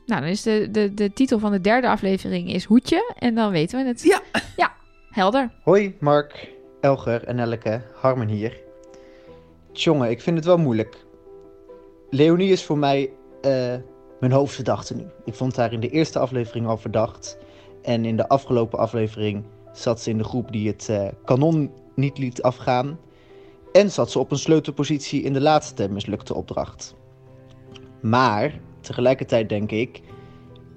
[0.05, 3.13] Nou, dan is de, de, de titel van de derde aflevering is Hoedje.
[3.19, 4.01] En dan weten we het.
[4.03, 4.21] Ja.
[4.55, 4.73] Ja,
[5.09, 5.51] helder.
[5.63, 6.49] Hoi, Mark,
[6.81, 8.57] Elger en Elke, Harmen hier.
[9.71, 11.04] Tjonge, ik vind het wel moeilijk.
[12.09, 13.11] Leonie is voor mij
[13.41, 13.75] eh,
[14.19, 15.05] mijn hoofdverdachte nu.
[15.25, 17.37] Ik vond haar in de eerste aflevering al verdacht.
[17.81, 22.17] En in de afgelopen aflevering zat ze in de groep die het eh, kanon niet
[22.17, 22.99] liet afgaan.
[23.71, 26.95] En zat ze op een sleutelpositie in de laatste mislukte opdracht.
[28.01, 30.01] Maar tegelijkertijd denk ik,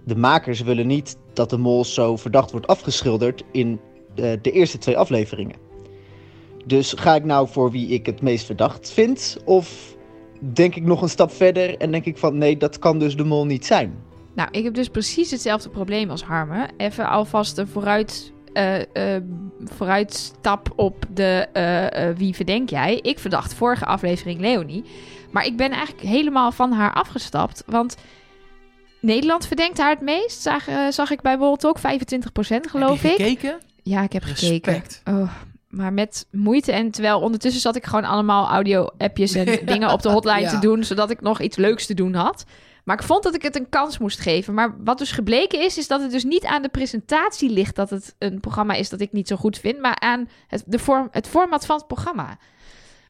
[0.05, 3.81] de makers willen niet dat de mol zo verdacht wordt afgeschilderd in
[4.15, 5.57] eh, de eerste twee afleveringen.
[6.67, 9.39] Dus ga ik nou voor wie ik het meest verdacht vind?
[9.45, 9.97] Of
[10.41, 13.25] denk ik nog een stap verder en denk ik van nee, dat kan dus de
[13.25, 14.07] mol niet zijn?
[14.35, 16.71] Nou, ik heb dus precies hetzelfde probleem als Harmen.
[16.77, 19.23] Even alvast een vooruit, eh, eh,
[19.65, 22.99] vooruitstap op de eh, wie verdenk jij.
[23.03, 24.85] Ik verdacht vorige aflevering Leonie.
[25.31, 27.63] Maar ik ben eigenlijk helemaal van haar afgestapt.
[27.67, 27.97] Want
[29.01, 30.43] Nederland verdenkt haar het meest.
[30.43, 31.81] Zag, zag ik bij Bolt ook 25%
[32.71, 33.39] geloof Heb je ik.
[33.39, 33.59] gekeken?
[33.83, 34.73] Ja, ik heb gekeken.
[34.73, 35.03] Respect.
[35.05, 35.33] Oh,
[35.69, 36.73] maar met moeite.
[36.73, 40.51] En terwijl ondertussen zat ik gewoon allemaal audio-appjes en dingen op de hotline Ja.
[40.51, 42.45] te doen, zodat ik nog iets leuks te doen had.
[42.85, 44.55] Maar ik vond dat ik het een kans moest geven.
[44.55, 47.91] Maar wat dus gebleken is, is dat het dus niet aan de presentatie ligt dat
[47.91, 51.09] het een programma is dat ik niet zo goed vind, maar aan het, de vorm,
[51.11, 52.39] het format van het programma.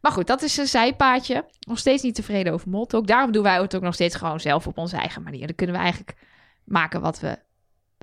[0.01, 1.45] Maar goed, dat is een zijpaadje.
[1.61, 3.07] Nog steeds niet tevreden over Moltalk.
[3.07, 5.47] Daarom doen wij het ook nog steeds gewoon zelf op onze eigen manier.
[5.47, 6.15] Dan kunnen we eigenlijk
[6.65, 7.39] maken wat we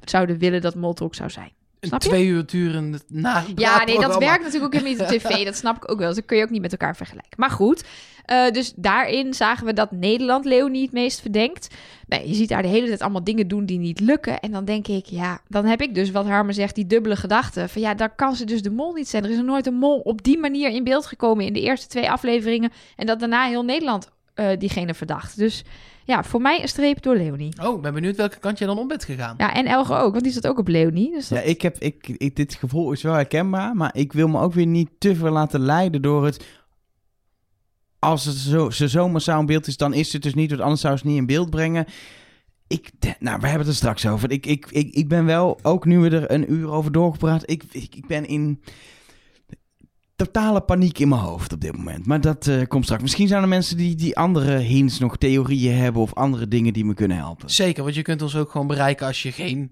[0.06, 1.52] zouden willen dat Moltalk zou zijn.
[1.88, 2.10] Snap je?
[2.10, 5.46] twee uur durend na Ja, nee, dat werkt natuurlijk ook niet op tv.
[5.46, 6.08] Dat snap ik ook wel.
[6.08, 7.34] Dus dat kun je ook niet met elkaar vergelijken.
[7.38, 7.84] Maar goed,
[8.26, 11.76] eh, dus daarin zagen we dat Nederland Leonie het meest verdenkt.
[12.08, 14.40] Nee, je ziet daar de hele tijd allemaal dingen doen die niet lukken.
[14.40, 17.68] En dan denk ik, ja, dan heb ik dus wat Harmen zegt, die dubbele gedachte.
[17.70, 19.24] Van ja, daar kan ze dus de mol niet zijn.
[19.24, 21.88] Er is nog nooit een mol op die manier in beeld gekomen in de eerste
[21.88, 22.72] twee afleveringen.
[22.96, 25.38] En dat daarna heel Nederland eh, diegene verdacht.
[25.38, 25.64] Dus
[26.06, 27.54] ja, voor mij een streep door Leonie.
[27.64, 29.36] Oh, ben benieuwd welke kant jij dan op bent gegaan.
[29.38, 31.12] Ja, en Elge ook, want die zat ook op Leonie.
[31.12, 34.28] Dus dat- Ja, ik heb, ik, ik, dit gevoel is wel herkenbaar, maar ik wil
[34.28, 36.46] me ook weer niet te veel laten leiden door het...
[38.00, 40.62] Als het zo, ze zo massaal in beeld is, dan is het dus niet, want
[40.62, 41.86] anders zou ze het niet in beeld brengen.
[42.68, 44.32] Ik, nou, we hebben het er straks over.
[44.32, 47.64] Ik, ik, ik, ik ben wel, ook nu we er een uur over doorgepraat, ik,
[47.72, 48.62] ik, ik ben in
[50.16, 52.06] totale paniek in mijn hoofd op dit moment.
[52.06, 53.02] Maar dat eh, komt straks.
[53.02, 56.86] Misschien zijn er mensen die, die andere hints, nog theorieën hebben of andere dingen die
[56.86, 57.50] me kunnen helpen.
[57.50, 59.72] Zeker, want je kunt ons ook gewoon bereiken als je geen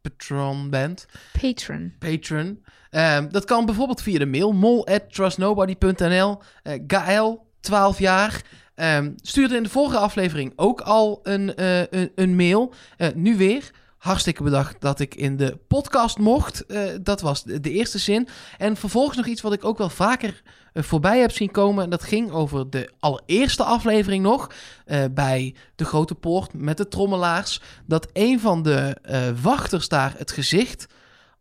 [0.00, 1.06] patron bent.
[1.40, 1.92] Patron.
[1.98, 2.64] Patron.
[2.90, 6.38] Ehm, dat kan bijvoorbeeld via de mail mol@trustnobody.nl.
[6.62, 8.42] Eh Gael, 12 jaar.
[8.74, 12.74] ehm, stuurde in de vorige aflevering ook al een, eh, een, een mail.
[12.96, 13.70] Eh, nu weer.
[14.06, 16.66] Hartstikke bedankt dat ik in de podcast mocht.
[16.66, 18.28] Eh, dat was de, eerste zin.
[18.58, 20.42] En vervolgens nog iets wat ik ook wel vaker
[20.72, 21.84] eh, voorbij heb zien komen.
[21.84, 24.50] En dat ging over de allereerste aflevering nog.
[24.84, 27.60] eh, bij de Grote Poort met de trommelaars.
[27.86, 28.96] Dat een van de
[29.42, 30.86] wachters daar het gezicht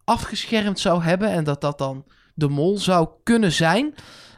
[0.04, 1.30] afgeschermd zou hebben.
[1.30, 3.94] En dat dat dan de mol zou kunnen zijn.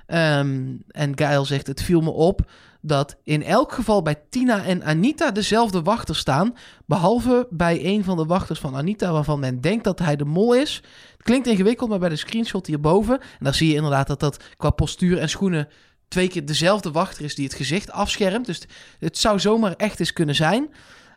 [0.06, 2.42] Ehm, en Gail zegt: Het viel me op
[2.88, 6.54] dat in elk geval bij Tina en Anita dezelfde wachters staan.
[6.86, 10.54] Behalve bij een van de wachters van Anita, waarvan men denkt dat hij de mol
[10.56, 10.82] is.
[11.12, 13.20] Het klinkt ingewikkeld, maar bij de screenshot hierboven.
[13.40, 15.68] En zie je inderdaad dat dat qua postuur en schoenen
[16.08, 18.46] twee keer dezelfde wachter is die het gezicht afschermt.
[18.46, 18.68] Dus het-
[19.00, 20.70] het zou zomaar echt eens kunnen zijn.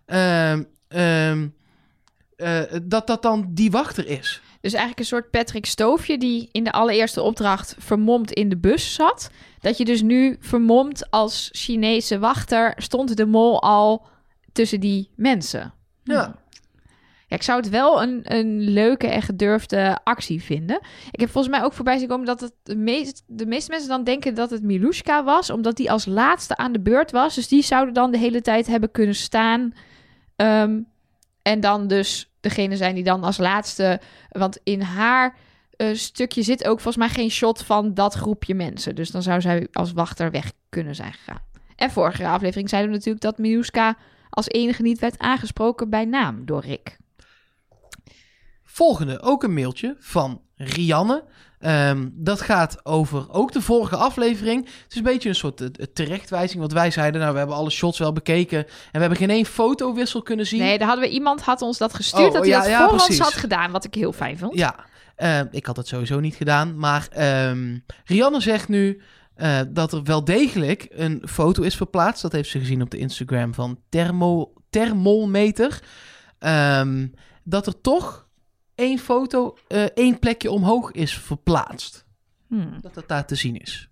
[0.06, 1.48] Ehm, ehm,
[2.36, 4.40] eh, dat dat dan die wachter is.
[4.60, 8.94] Dus eigenlijk een soort Patrick Stoofje die in de allereerste opdracht vermomd in de bus
[8.94, 9.30] zat.
[9.61, 14.07] Dat je dus nu vermomd als Chinese wachter stond de mol al
[14.53, 15.73] tussen die mensen.
[16.03, 16.39] Ja.
[17.31, 20.81] Ja, ik zou het wel een, een leuke en gedurfde actie vinden.
[21.11, 23.89] Ik heb volgens mij ook voorbij zien komen dat het de, meest, de meeste mensen
[23.89, 27.35] dan denken dat het Milushka was, omdat die als laatste aan de beurt was.
[27.35, 29.73] Dus die zouden dan de hele tijd hebben kunnen staan.
[30.37, 30.81] Ehm,
[31.43, 34.01] en dan dus degene zijn die dan als laatste.
[34.28, 35.37] Want in haar
[35.81, 38.94] eh, stukje zit ook volgens mij geen shot van dat groepje mensen.
[38.94, 41.43] Dus dan zou zij als wachter weg kunnen zijn gegaan.
[41.77, 43.97] En vorige aflevering zeiden we natuurlijk dat Milushka
[44.31, 46.98] als enige niet werd aangesproken bij naam door Rick.
[48.65, 51.24] Volgende, ook een mailtje van Rianne.
[51.59, 54.65] Ehm, dat gaat over ook de vorige aflevering.
[54.65, 56.61] Het is een beetje een soort eh, terechtwijzing.
[56.61, 58.59] Want wij zeiden, nou, we hebben alle shots wel bekeken.
[58.59, 60.61] En we hebben geen één fotowissel kunnen zien.
[60.61, 62.89] Nee, daar hadden we iemand had ons dat gestuurd Oh, dat hij ja, dat ja,
[62.89, 64.55] voor ons had gedaan, wat ik heel fijn vond.
[64.55, 64.89] Ja,
[65.20, 66.78] ehm, ik had het sowieso niet gedaan.
[66.78, 69.01] Maar ehm, Rianne zegt nu...
[69.34, 72.22] eh, dat er wel degelijk een foto is verplaatst.
[72.22, 75.82] Dat heeft ze gezien op de Instagram van Thermo, Thermometer.
[76.38, 77.06] Ehm,
[77.44, 78.28] dat er toch
[78.74, 82.05] één foto, eh, één plekje omhoog is verplaatst.
[82.48, 82.78] Hmm.
[82.80, 83.88] Dat dat daar te zien is.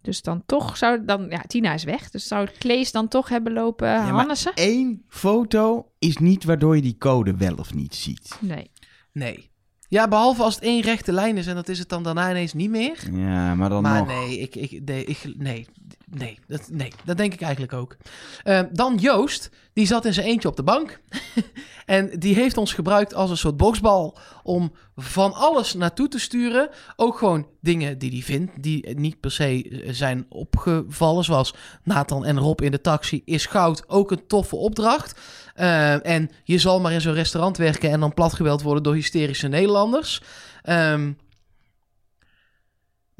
[0.00, 1.26] Dus dan toch zou dan...
[1.28, 2.10] Ja, Tina is weg.
[2.10, 4.52] Dus zou Klees dan toch hebben lopen Ja, Hannessen?
[4.54, 8.36] één foto is niet waardoor je die code wel of niet ziet.
[8.40, 8.70] Nee.
[9.12, 9.50] Nee.
[9.92, 12.52] Ja, behalve als het één rechte lijn is en dat is het dan daarna ineens
[12.52, 12.98] niet meer.
[13.12, 14.06] Ja, maar dan maar nog.
[14.06, 15.66] nee, ik, ik, nee, ik, nee,
[16.14, 17.96] nee, dat, nee, dat denk ik eigenlijk ook.
[18.42, 21.00] Eh, dan Joost, die zat in zijn eentje op de bank.
[21.86, 26.68] en die heeft ons gebruikt als een soort boksbal om van alles naartoe te sturen.
[26.96, 31.24] Ook gewoon dingen die hij vindt, die niet per se zijn opgevallen.
[31.24, 35.20] Zoals Nathan en Rob in de taxi is goud ook een toffe opdracht.
[35.54, 39.48] Eh, en je zal maar in zo'n restaurant werken en dan platgeweld worden door hysterische
[39.48, 40.22] Nederlanders.
[40.62, 41.12] Ehm,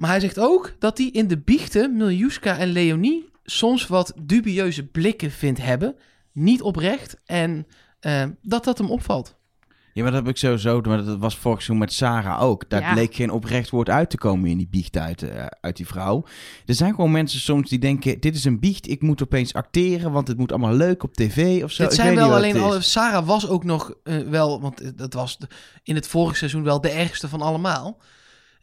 [0.03, 4.87] maar hij zegt ook dat hij in de biechten Miljuska en Leonie soms wat dubieuze
[4.87, 5.95] blikken vindt hebben.
[6.33, 7.17] Niet oprecht.
[7.25, 7.67] En
[8.01, 9.37] eh, dat dat hem opvalt.
[9.95, 12.71] Ja, maar dat heb ik sowieso, maar dat was vorig seizoen met Sarah ook.
[12.71, 12.93] Daar Ja.
[12.93, 16.25] bleek geen oprecht woord uit te komen in die biecht uit, eh, uit die vrouw.
[16.67, 20.13] Er zijn gewoon mensen soms die denken, dit is een biecht, ik moet opeens acteren,
[20.13, 21.83] want het moet allemaal leuk op tv of zo.
[21.83, 22.63] Ik zijn weet wel alleen het is.
[22.63, 22.81] alle.
[22.81, 25.49] Sarah was ook nog eh, wel, want dat was de-
[25.83, 27.99] in het vorige seizoen wel de ergste van allemaal.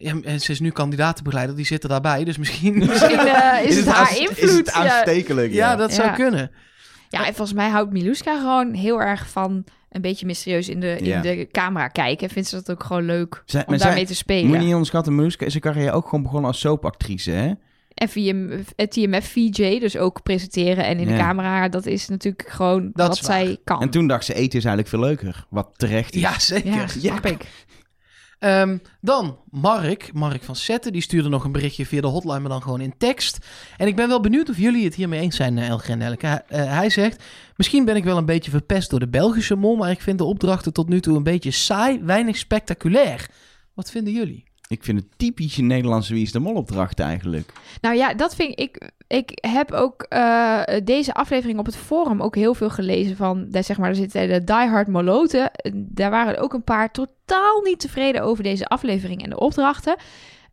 [0.01, 2.23] Ja, en ze is nu kandidatenbegeleider, die zit er daarbij.
[2.23, 2.77] Dus misschien.
[2.88, 4.38] Misschien eh, is, het haar invloed.
[4.38, 4.73] Is het ja.
[4.73, 5.53] aanstekelijk?
[5.53, 6.51] ja, dat zou kunnen.
[7.09, 10.97] Ja, en volgens mij houdt Miluska gewoon heel erg van een beetje mysterieus in de,
[11.01, 11.15] Ja.
[11.15, 12.27] in de camera kijken.
[12.27, 14.51] En vindt ze dat ook gewoon leuk Zij- om daarmee te Moet spelen.
[14.51, 17.51] je niet onderschatten, Maruska is zijn carrière ook gewoon begonnen als soapactrice, hè?
[17.93, 22.47] En VM, het TMF VJ, dus ook presenteren en in de camera, dat is natuurlijk
[22.49, 23.81] gewoon Dat wat zij kan.
[23.81, 25.45] En toen dacht ze, eten is eigenlijk veel leuker.
[25.49, 26.21] Wat terecht is.
[26.21, 26.71] Ja, zeker.
[26.73, 27.45] ja, snap ik.
[28.40, 32.49] Ehm, dan Mark, Mark van Zetten, die stuurde nog een berichtje via de hotline, maar
[32.49, 33.38] dan gewoon in tekst.
[33.78, 36.26] En ik ben wel benieuwd of jullie het hiermee eens zijn, eh, Elge en Elke.
[36.26, 37.24] Hij- eh, hij zegt,
[37.56, 40.24] misschien ben ik wel een beetje verpest door de Belgische mol, maar ik vind de
[40.24, 43.30] opdrachten tot nu toe een beetje saai, weinig spectaculair.
[43.74, 44.44] Wat vinden jullie?
[44.68, 47.53] Ik vind het typische Nederlandse Wie is de Mol opdracht eigenlijk.
[47.82, 48.91] Nou ja, dat vind ik.
[49.10, 53.49] Ik heb ook eh, deze aflevering op het forum ook heel veel gelezen van.
[53.49, 55.52] Daar, zeg maar, er zitten de Die Hard Moloten.
[55.73, 59.95] Daar waren ook een paar totaal niet tevreden over deze aflevering en de opdrachten.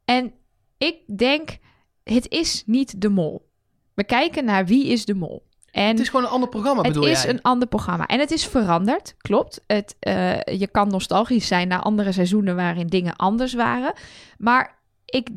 [0.05, 0.33] En
[0.79, 1.59] ik denk,
[2.05, 3.49] het is niet de mol.
[3.95, 5.47] We kijken naar wie is de mol.
[5.71, 7.31] En Het is gewoon een ander programma, het bedoel is jij?
[7.31, 8.07] een ander programma.
[8.07, 9.61] En het is veranderd, klopt.
[9.67, 13.93] Het, eh, je kan nostalgisch zijn naar andere seizoenen waarin dingen anders waren.
[14.39, 15.29] Maar ik...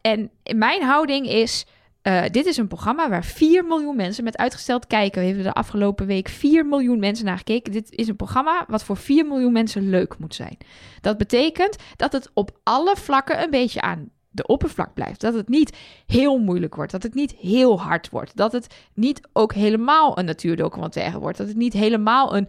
[0.00, 1.66] En mijn houding is...
[2.02, 5.20] eh, dit is een programma waar 4 miljoen mensen met uitgesteld kijken.
[5.20, 7.72] We hebben de afgelopen week 4 miljoen mensen naar gekeken.
[7.72, 10.56] Dit is een programma wat voor 4 miljoen mensen leuk moet zijn.
[11.00, 15.20] Dat betekent dat het op alle vlakken een beetje aan de oppervlak blijft.
[15.20, 15.76] Dat het niet
[16.06, 16.92] heel moeilijk wordt.
[16.92, 18.36] Dat het niet heel hard wordt.
[18.36, 21.38] Dat het niet ook helemaal een natuurdocumentaire wordt.
[21.38, 22.48] Dat het niet helemaal een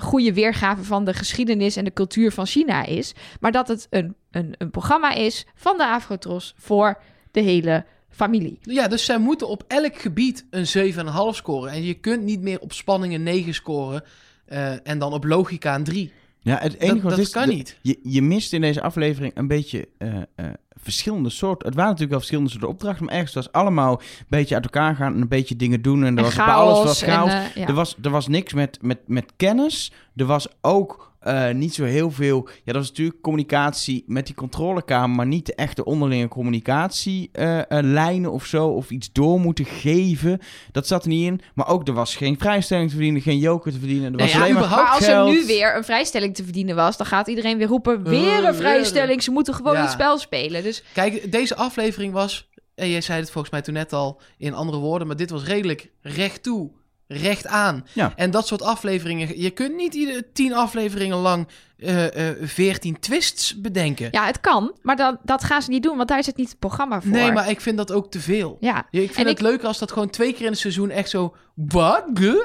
[0.00, 3.14] goede weergave van de geschiedenis en de cultuur van China is.
[3.40, 7.00] Maar dat het een, een, een programma is van de Afrotros voor
[7.30, 7.84] de hele
[8.24, 8.58] familie.
[8.62, 11.72] Ja, dus zij moeten op elk gebied een 7,5 scoren.
[11.72, 14.02] En je kunt niet meer op spanning een 9 scoren
[14.44, 16.12] eh, en dan op logica een 3.
[16.40, 17.78] Ja, het enige Dat, wat dat is, kan niet.
[17.82, 20.46] Je, je mist in deze aflevering een beetje eh, eh,
[20.82, 21.66] verschillende soorten.
[21.66, 24.96] Het waren natuurlijk wel verschillende soorten opdrachten, maar ergens was allemaal een beetje uit elkaar
[24.96, 26.04] gaan en een beetje dingen doen.
[26.04, 27.32] En er En was bij alles wat en, chaos.
[27.54, 27.66] ja.
[27.66, 29.92] er, was, er was niks met, met, met kennis.
[30.16, 32.48] Er was ook eh, niet zo heel veel.
[32.48, 38.44] Ja, dat was natuurlijk communicatie met die controlekamer, maar niet de echte onderlinge communicatielijnen of
[38.44, 38.66] zo.
[38.68, 40.38] Of iets door moeten geven.
[40.72, 41.40] Dat zat er niet in.
[41.54, 44.04] Maar ook er was geen vrijstelling te verdienen, geen joker te verdienen.
[44.04, 46.76] Er Nee, was ja, alleen maar Maar als er nu weer een vrijstelling te verdienen
[46.76, 49.22] was, dan gaat iedereen weer roepen: weer Eh, een vrijstelling.
[49.22, 49.80] Ze moeten gewoon Ja.
[49.82, 50.62] het spel spelen.
[50.62, 54.54] Dus Kijk, deze aflevering was, en jij zei het volgens mij toen net al in
[54.54, 56.70] andere woorden, maar dit was redelijk recht toe,
[57.12, 57.86] recht aan.
[57.92, 58.12] Ja.
[58.16, 63.60] En dat soort afleveringen, je kunt niet iedere tien afleveringen lang eh eh 14 twists
[63.60, 64.08] bedenken.
[64.10, 66.48] ja, het kan, maar dan, dat gaan ze niet doen, want daar is het niet
[66.48, 67.10] het programma voor.
[67.10, 68.56] nee, maar ik vind dat ook te veel.
[68.60, 70.58] Ja, Ja, ik vind En het ik- leuker als dat gewoon twee keer in het
[70.58, 71.34] seizoen echt zo...
[71.54, 72.04] Wat?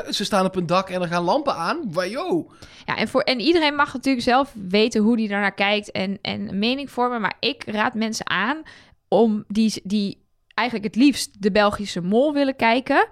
[0.09, 1.81] Ze staan op een dak en er gaan lampen aan?
[1.91, 2.51] Wajo.
[2.85, 6.47] Ja, en, voor, en iedereen mag natuurlijk zelf weten hoe die daarnaar kijkt en, en
[6.49, 7.21] een mening vormen.
[7.21, 8.61] Maar ik raad mensen aan
[9.07, 10.23] om die, die
[10.53, 13.07] eigenlijk het liefst de Belgische mol willen kijken.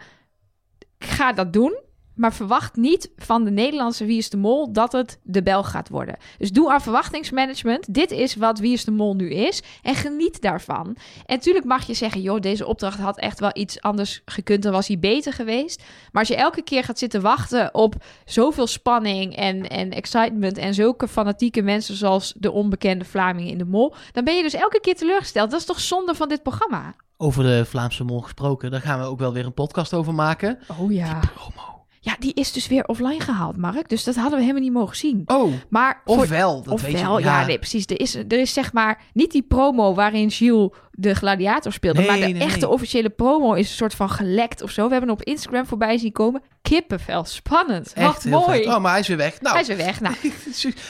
[1.04, 1.80] Ga dat doen.
[2.16, 5.90] Maar verwacht niet van de Nederlandse Wie is de Mol dat het de Belg gaat
[5.90, 6.18] worden.
[6.38, 7.94] Dus doe aan verwachtingsmanagement.
[7.94, 9.64] Dit is wat Wie is de Mol nu is.
[9.82, 10.86] En geniet daarvan.
[11.26, 14.64] En natuurlijk mag je zeggen, joh, deze opdracht had echt wel iets anders gekund.
[14.64, 15.84] Dan was hij beter geweest.
[16.12, 17.96] Maar als je elke keer gaat zitten wachten op
[18.26, 20.58] zoveel spanning en, en excitement...
[20.58, 23.94] en zulke fanatieke mensen zoals de onbekende Vlamingen in de Mol...
[24.12, 25.52] dan ben je dus elke keer teleurgesteld.
[25.52, 26.94] Dat is toch zonde van dit programma?
[27.18, 30.60] Over de Vlaamse mol gesproken, daar gaan we ook wel weer een podcast over maken.
[30.80, 31.20] Oh ja.
[31.20, 31.73] Promo.
[32.06, 33.90] Ja, die is dus weer offline gehaald, Mark.
[33.90, 35.22] Dus dat hadden we helemaal niet mogen zien.
[35.26, 36.98] Oh, Maar voor- ofwel, dat weet je.
[36.98, 37.86] Ofwel, ja, nee, precies.
[37.86, 41.98] Er is, er is zeg maar niet die promo waarin Gilles de gladiator speelde.
[42.00, 42.70] Nee, maar de nee, echte nee.
[42.70, 44.86] officiële promo is een soort van gelekt of zo.
[44.86, 46.42] We hebben hem op Instagram voorbij zien komen.
[46.62, 47.94] Kippenvel, spannend.
[47.94, 48.64] Echt Wat mooi.
[48.64, 48.74] vet.
[48.74, 49.42] Oh, maar hij is weer weg.
[49.42, 50.02] Nou, Hij is weer weg.
[50.02, 50.16] Nou,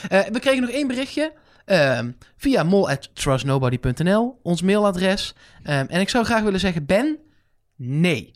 [0.08, 1.32] Eh, we kregen nog één berichtje.
[1.64, 5.34] ehm, via mol.trustnobody.nl, ons mailadres.
[5.62, 7.18] Ehm, en ik zou graag willen zeggen, Ben,
[7.76, 8.30] nee.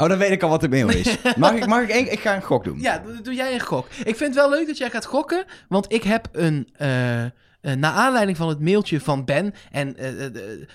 [0.00, 1.16] Oh, dan weet ik al wat de mail is.
[1.36, 2.80] Mag ik, mag ik, één- ik ga een gok doen.
[2.80, 3.86] Ja, doe, doe jij een gok.
[3.90, 6.68] Ik vind het wel leuk dat jij gaat gokken, want ik heb een...
[6.72, 10.32] eh, eh, naar aanleiding van het mailtje van Ben, en eh, eh,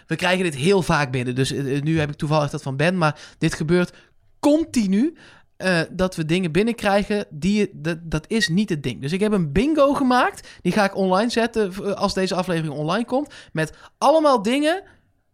[0.08, 2.76] we krijgen dit heel vaak binnen, dus eh, eh, nu heb ik toevallig dat van
[2.76, 3.92] Ben, maar dit gebeurt
[4.40, 5.18] continu,
[5.58, 9.02] eh, dat we dingen binnenkrijgen, die, je- dat, dat is niet het ding.
[9.02, 12.74] Dus ik heb een bingo gemaakt, die ga ik online zetten eh, als deze aflevering
[12.74, 14.84] online komt, met allemaal dingen,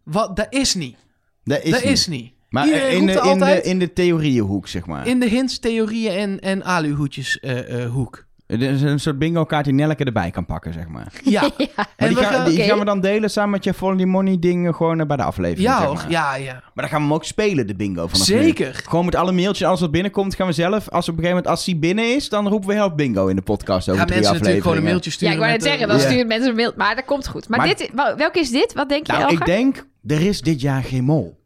[0.02, 0.96] wat, dat is niet.
[1.44, 1.90] Dat is dat niet.
[1.92, 2.32] is niet.
[2.52, 5.06] Maar Iedereen in de, in, de, in de theorieënhoek, zeg maar.
[5.06, 8.24] In de hints, theorieën en, en aluhoedjes eh, eh, hoek.
[8.46, 11.12] Er is een soort bingo-kaart die Nelke erbij kan pakken, zeg maar.
[11.24, 11.40] Ja.
[11.56, 11.66] ja.
[11.76, 14.04] Maar En die, we gaan, gaan- die we dan delen samen met je Follow the
[14.06, 16.10] Money dingen gewoon eh, bij de aflevering, Ja, zeg maar.
[16.10, 16.52] ja, ja.
[16.52, 18.06] Maar dan gaan we hem ook spelen, de bingo.
[18.06, 18.42] Vanaf nu.
[18.42, 18.80] Zeker.
[18.88, 20.88] Gewoon met alle mailtjes, alles wat binnenkomt, gaan we zelf...
[20.88, 23.36] Als op een gegeven moment, als die binnen is, dan roepen we help bingo in
[23.36, 25.34] de podcast over Gaan drie mensen natuurlijk gewoon een mailtje ja, sturen.
[25.34, 26.02] ik wou net zeggen, dan Ja.
[26.02, 26.72] stuurt mensen een mail.
[26.76, 27.48] Maar dat komt goed.
[27.48, 28.72] Maar, Maar- dit, wel- welke is dit?
[28.72, 29.38] Wat denk je, Nou, Elger?
[29.40, 31.40] ik denk, er is dit jaar geen mol.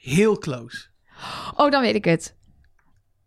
[0.00, 0.86] Heel close.
[1.56, 2.34] Oh, dan weet ik het.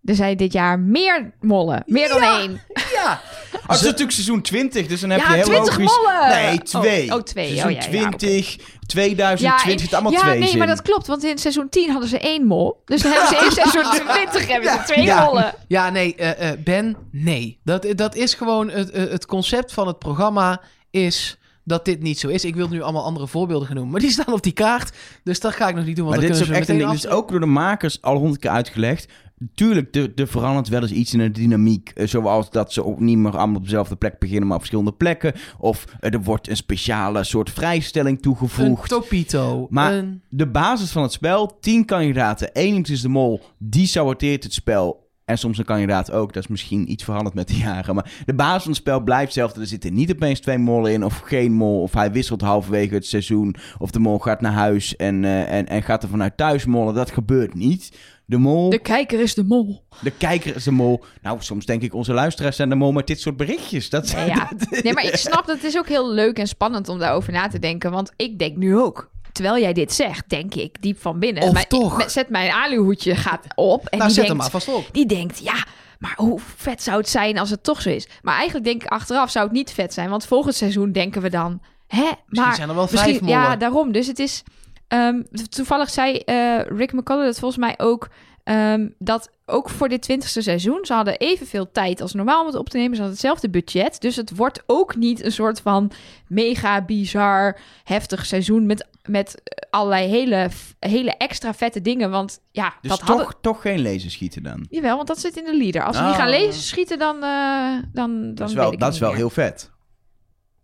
[0.04, 1.84] Er zijn dit jaar meer mollen.
[1.86, 2.40] Meer dan Ja.
[2.40, 2.62] één.
[2.94, 3.22] Ja.
[3.54, 5.98] Oh, het is natuurlijk seizoen 20, dus dan heb Ja, je heel 20 logisch...
[5.98, 6.30] mollen!
[6.30, 7.10] Nee, twee.
[7.10, 7.46] Oh, oh, twee.
[7.48, 8.18] Seizoen Oh, ja, ja, oké.
[8.18, 10.58] 20, 2020, het allemaal ja, twee nee, zin.
[10.58, 11.08] maar dat klopt.
[11.08, 12.82] Want in seizoen 10 hadden ze één mol.
[12.86, 15.24] Dus dan hebben ze in seizoen 20 hebben ze twee Ja.
[15.26, 15.54] mollen.
[15.68, 17.60] Ja, nee, eh, eh, Ben, nee.
[17.64, 22.20] Dat, dat is gewoon het, eh, het concept van het programma is dat dit niet
[22.20, 22.46] zo is.
[22.46, 24.98] Ik wil nu allemaal andere voorbeelden gaan noemen, maar die staan op die kaart.
[25.24, 26.78] Dus dat ga ik nog niet doen, want Maar dit is ook echt een ding.
[26.90, 29.08] meteen Dit is ook door de makers al honderd keer uitgelegd.
[29.56, 31.90] Tuurlijk, er, er verandert wel eens iets in de dynamiek.
[31.96, 34.92] eh, Zoals dat ze ook niet meer allemaal op dezelfde plek beginnen, maar op verschillende
[34.94, 35.34] plekken.
[35.60, 38.26] Of eh, er wordt een speciale soort vrijstelling af.
[38.26, 38.90] Een toegevoegd.
[38.90, 39.68] topito.
[39.70, 42.50] Maar- een- De basis van het spel, 10 kandidaten.
[42.54, 45.03] Eén iemand is de mol, die saboteert het spel.
[45.34, 46.34] En soms een kandidaat ook.
[46.34, 47.96] Dat is misschien iets veranderd met de jaren.
[47.96, 49.62] Maar de basis van het spel blijft hetzelfde.
[49.62, 51.82] Er zitten niet opeens twee mollen in of geen mol.
[51.82, 53.56] Of hij wisselt halverwege het seizoen.
[53.78, 56.94] Of de mol gaat naar huis en, eh, en, en gaat er vanuit thuis mollen.
[56.94, 57.98] Dat gebeurt niet.
[58.26, 59.86] De mol, De de, kijker is de mol.
[60.18, 61.04] kijker is de mol.
[61.22, 63.90] Nou, soms denk ik onze luisteraars zijn de mol met dit soort berichtjes.
[63.90, 64.52] Dat Nee, ja.
[64.84, 67.48] nee, maar ik snap dat het is ook heel leuk en spannend om daarover na
[67.48, 67.92] te denken.
[67.92, 69.12] Want ik denk nu ook.
[69.34, 71.44] Terwijl jij dit zegt, denk ik diep van binnen.
[71.44, 72.02] Of Mijn- toch?
[72.02, 73.86] ik- zet mijn aluhoedje gaat op.
[73.88, 74.90] En nou, die zet hem denkt, maar vast op.
[74.94, 75.66] Die denkt, ja,
[76.00, 78.08] maar hoe vet zou het zijn als het toch zo is?
[78.22, 80.10] Maar eigenlijk denk ik achteraf zou het niet vet zijn.
[80.10, 83.42] Want volgend seizoen denken we dan, hè, maar zijn er wel vijf misschien, mollen.
[83.42, 83.92] Ja, daarom.
[83.92, 84.44] Dus het is,
[84.88, 88.10] ehm, toevallig zei eh, Rick McCullough dat volgens mij ook,
[88.44, 92.56] ehm, dat ook voor dit twintigste seizoen, ze hadden evenveel tijd als normaal om het
[92.56, 92.96] op te nemen.
[92.96, 94.02] Ze hadden hetzelfde budget.
[94.02, 95.92] Dus het wordt ook niet een soort van
[96.28, 100.50] mega bizar, heftig seizoen met, met allerlei hele,
[100.80, 102.10] hele extra vette dingen.
[102.10, 103.36] Want ja, Dus dat toch, hadden...
[103.42, 104.66] toch geen laserschieten dan.
[104.70, 105.84] Jawel, want dat zit in de leader.
[105.86, 106.18] Als we niet Ah.
[106.20, 109.72] gaan lezen schieten, dan, eh dan, dan Dat is wel, dat is wel heel vet.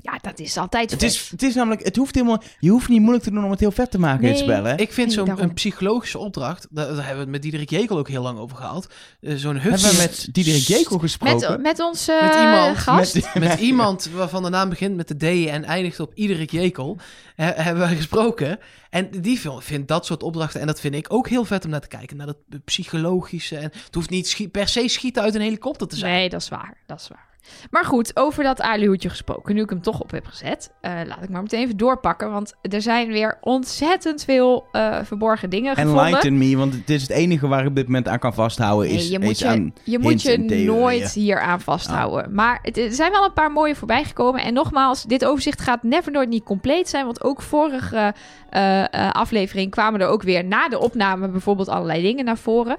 [0.02, 1.10] Ja, dat is altijd Het vet.
[1.12, 3.60] is, het is namelijk, het hoeft helemaal, je hoeft niet moeilijk te doen om het
[3.60, 4.76] heel vet te maken in het spel, hè?
[4.76, 8.08] Ik vind Nee, zo'n psychologische opdracht, daar, daar hebben we het met Diederik Jekel ook
[8.08, 8.88] heel lang over gehad.
[9.22, 11.52] Eh, zo'n Hebben we met Diederik Jekel gesproken?
[11.52, 13.14] Met, met onze Met iemand, gast.
[13.14, 16.98] Met- met iemand waarvan de naam begint met de D en eindigt op Diederik Jekel,
[17.36, 18.60] he- hebben we gesproken.
[18.90, 21.70] En die vind- vindt dat soort opdrachten, en dat vind ik ook heel vet om
[21.72, 23.56] naar te kijken, naar dat psychologische.
[23.58, 26.14] En het hoeft niet schi- per se schieten uit een helikopter te zijn.
[26.14, 26.78] Nee, dat is waar.
[26.86, 27.28] Dat is waar.
[27.72, 29.56] Maar goed, over dat aluhoedje gesproken.
[29.56, 32.32] Nu ik hem toch op heb gezet, eh, laat ik maar meteen even doorpakken.
[32.32, 36.06] Want er zijn weer ontzettend veel eh, verborgen dingen gevonden.
[36.06, 38.88] Enlighten me, want het is het enige waar ik op dit moment aan kan vasthouden.
[38.88, 42.34] Nee, is, je moet je, aan je, moet je en nooit hier aan vasthouden.
[42.34, 44.42] Maar het, er zijn wel een paar mooie voorbij gekomen.
[44.42, 47.06] En nogmaals, dit overzicht gaat never nooit niet compleet zijn.
[47.06, 48.14] Want ook vorige
[48.50, 52.78] eh, aflevering kwamen er ook weer na de opname bijvoorbeeld allerlei dingen naar voren.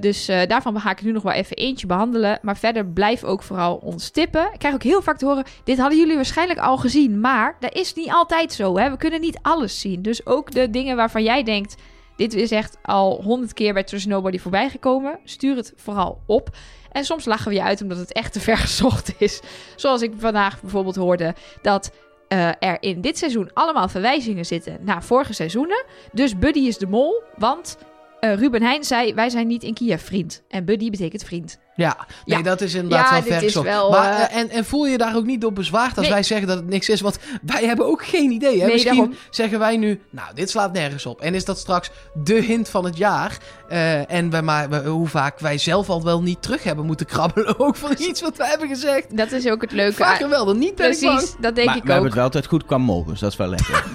[0.00, 2.38] Dus daarvan ga ik nu nog wel even eentje behandelen.
[2.42, 4.52] Maar verder blijf ook vooral ons tippen.
[4.52, 7.20] Ik krijg ook heel vaak te horen, dit hadden jullie waarschijnlijk al gezien.
[7.20, 8.78] Maar dat is niet altijd zo.
[8.78, 8.90] Hè?
[8.90, 10.02] We kunnen niet alles zien.
[10.02, 11.76] Dus ook de dingen waarvan jij denkt,
[12.20, 15.18] Dit is echt al honderd keer bij Trust Nobody voorbij gekomen.
[15.24, 16.56] Stuur het vooral op.
[16.92, 19.40] En soms lachen we je uit omdat het echt te ver gezocht is.
[19.76, 21.92] Zoals ik vandaag bijvoorbeeld hoorde dat
[22.28, 25.84] eh, er in dit seizoen allemaal verwijzingen zitten naar vorige seizoenen.
[26.12, 27.78] Dus Buddy is de mol, want
[28.20, 30.42] eh, Ruben Heijn zei: Wij zijn niet in Kiev vriend.
[30.48, 31.58] En Buddy betekent vriend.
[31.74, 32.44] Ja, nee, Ja.
[32.44, 33.66] dat is inderdaad Ja, wel ver is gezocht.
[33.66, 36.10] wel, Maar, eh, eh, en, en voel je daar ook niet door bezwaard als Nee.
[36.14, 37.00] wij zeggen dat het niks is?
[37.00, 38.58] Want wij hebben ook geen idee.
[38.58, 38.64] Hè?
[38.64, 39.14] Nee, Misschien daarom.
[39.30, 41.20] zeggen wij nu, nou, dit slaat nergens op.
[41.20, 43.38] En is dat straks de hint van het jaar?
[43.68, 47.58] Eh, en wij maar, hoe vaak wij zelf al wel niet terug hebben moeten krabbelen
[47.66, 49.16] ook van iets wat wij hebben gezegd.
[49.16, 49.94] Dat is ook het leuke.
[49.94, 51.14] Vaker wel dan niet, ben ik bang.
[51.14, 52.04] Precies, dat denk maar ik we hebben ook.
[52.04, 53.84] het wel altijd goed qua mol, dus dat is wel lekker.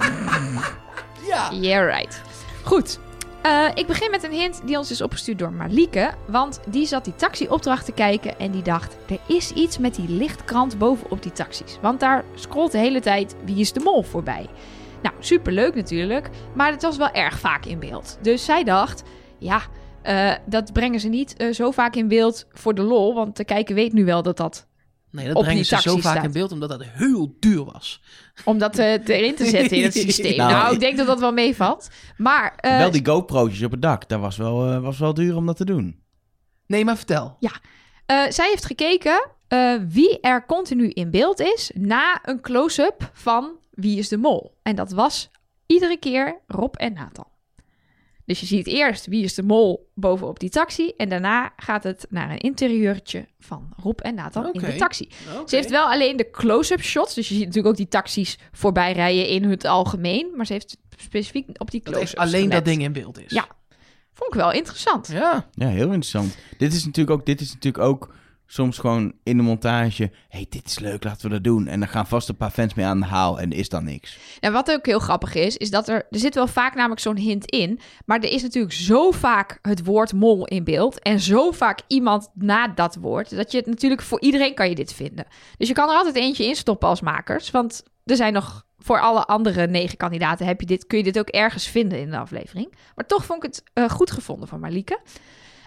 [1.26, 1.50] Ja.
[1.52, 2.20] Yeah, right.
[2.62, 2.98] Goed.
[3.46, 6.14] Eh, ik begin met een hint die ons is opgestuurd door Marlieke.
[6.28, 8.96] Want die zat die taxi-opdracht te kijken en die dacht...
[9.08, 11.78] er is iets met die lichtkrant bovenop die taxis.
[11.82, 14.48] Want daar scrolt de hele tijd Wie is de Mol voorbij.
[15.02, 16.30] Nou, superleuk natuurlijk.
[16.54, 18.18] Maar het was wel erg vaak in beeld.
[18.22, 19.02] Dus zij dacht...
[19.38, 19.62] Ja,
[20.02, 23.14] eh, dat brengen ze niet eh, zo vaak in beeld voor de lol.
[23.14, 24.66] Want de kijker weet nu wel dat dat...
[25.16, 26.24] Nee, dat Op brengen die ze zo vaak staat.
[26.24, 28.02] in beeld omdat dat heel duur was.
[28.44, 30.36] Om dat eh, erin te zetten in het systeem.
[30.36, 31.88] Nou, nou, ik- denk dat dat wel meevalt.
[32.16, 32.54] Maar...
[32.56, 35.46] eh, wel die GoPro'tjes op het dak, dat was wel, eh, was wel duur om
[35.46, 36.00] dat te doen.
[36.66, 37.36] Nee, maar vertel.
[38.06, 43.50] Eh, zij heeft gekeken eh, wie er continu in beeld is na een close-up van
[43.70, 44.54] Wie is de Mol.
[44.62, 45.30] En dat was
[45.66, 47.26] iedere keer Rob en Nathan.
[48.26, 50.92] Dus je ziet eerst Wie is de Mol bovenop die taxi.
[50.96, 54.72] En daarna gaat het naar een interieurtje van Rob en Nathan in Oké.
[54.72, 55.08] de taxi.
[55.46, 57.14] Ze heeft wel alleen de close-up shots.
[57.14, 60.30] Dus je ziet natuurlijk ook die taxis voorbij rijden in het algemeen.
[60.36, 63.32] Maar ze heeft specifiek op die Dat close-ups echt alleen dat ding in beeld is.
[63.32, 63.46] Ja.
[64.12, 65.08] Vond ik wel interessant.
[65.08, 65.48] Ja.
[65.52, 66.36] Ja, heel interessant.
[66.58, 68.14] Dit is natuurlijk ook, dit is natuurlijk ook
[68.46, 70.10] soms gewoon in de montage.
[70.28, 71.66] hey, dit is leuk, laten we dat doen.
[71.66, 74.18] En dan gaan vast een paar fans mee aan de haal en is dan niks.
[74.40, 76.06] En wat ook heel grappig is, is dat er...
[76.10, 77.80] Er zit wel vaak namelijk zo'n hint in.
[78.04, 80.98] Maar er is natuurlijk zo vaak het woord mol in beeld.
[80.98, 83.36] En zo vaak iemand na dat woord.
[83.36, 84.02] Dat je het natuurlijk...
[84.02, 85.26] Voor iedereen kan je dit vinden.
[85.58, 87.50] Dus je kan er altijd eentje in stoppen als makers.
[87.50, 88.64] Want er zijn nog...
[88.78, 92.10] Voor alle andere negen kandidaten heb je dit, kun je dit ook ergens vinden in
[92.10, 92.74] de aflevering.
[92.94, 95.00] Maar toch vond ik het eh, goed gevonden van Marlieke.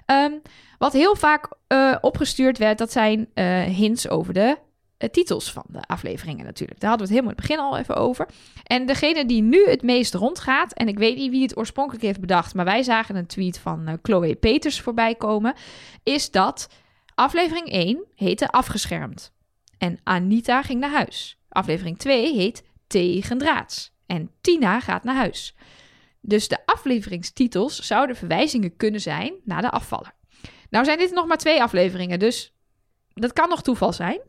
[0.09, 0.31] Ehm,
[0.77, 4.57] wat heel vaak eh, opgestuurd werd, dat zijn eh, hints over de
[4.97, 6.79] eh, titels van de afleveringen natuurlijk.
[6.79, 8.27] Daar hadden we het helemaal in het begin al even over.
[8.63, 12.19] En degene die nu het meest rondgaat, en ik weet niet wie het oorspronkelijk heeft
[12.19, 15.53] bedacht, maar wij zagen een tweet van Chloe Peters voorbij komen,
[16.03, 16.69] is dat
[17.15, 19.31] aflevering 1 heette Afgeschermd.
[19.77, 21.39] En Anita ging naar huis.
[21.49, 23.91] Aflevering 2 heet Tegendraads.
[24.05, 25.55] En Tina gaat naar huis.
[26.21, 30.13] Dus de afleveringstitels zouden verwijzingen kunnen zijn naar de afvaller.
[30.69, 32.55] Nou zijn dit nog maar twee afleveringen, dus
[33.13, 34.19] dat kan nog toeval zijn.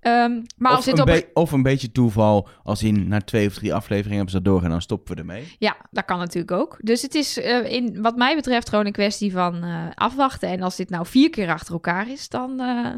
[0.00, 1.30] Ehm, maar als of, dit een op...
[1.34, 4.62] of een beetje toeval, als in na twee of drie afleveringen hebben ze dat door
[4.62, 5.56] en dan stoppen we ermee.
[5.58, 6.78] Ja, dat kan natuurlijk ook.
[6.82, 10.48] Dus het is eh, in, wat mij betreft gewoon een kwestie van eh, afwachten.
[10.48, 12.94] En als dit nou vier keer achter elkaar is, dan eh,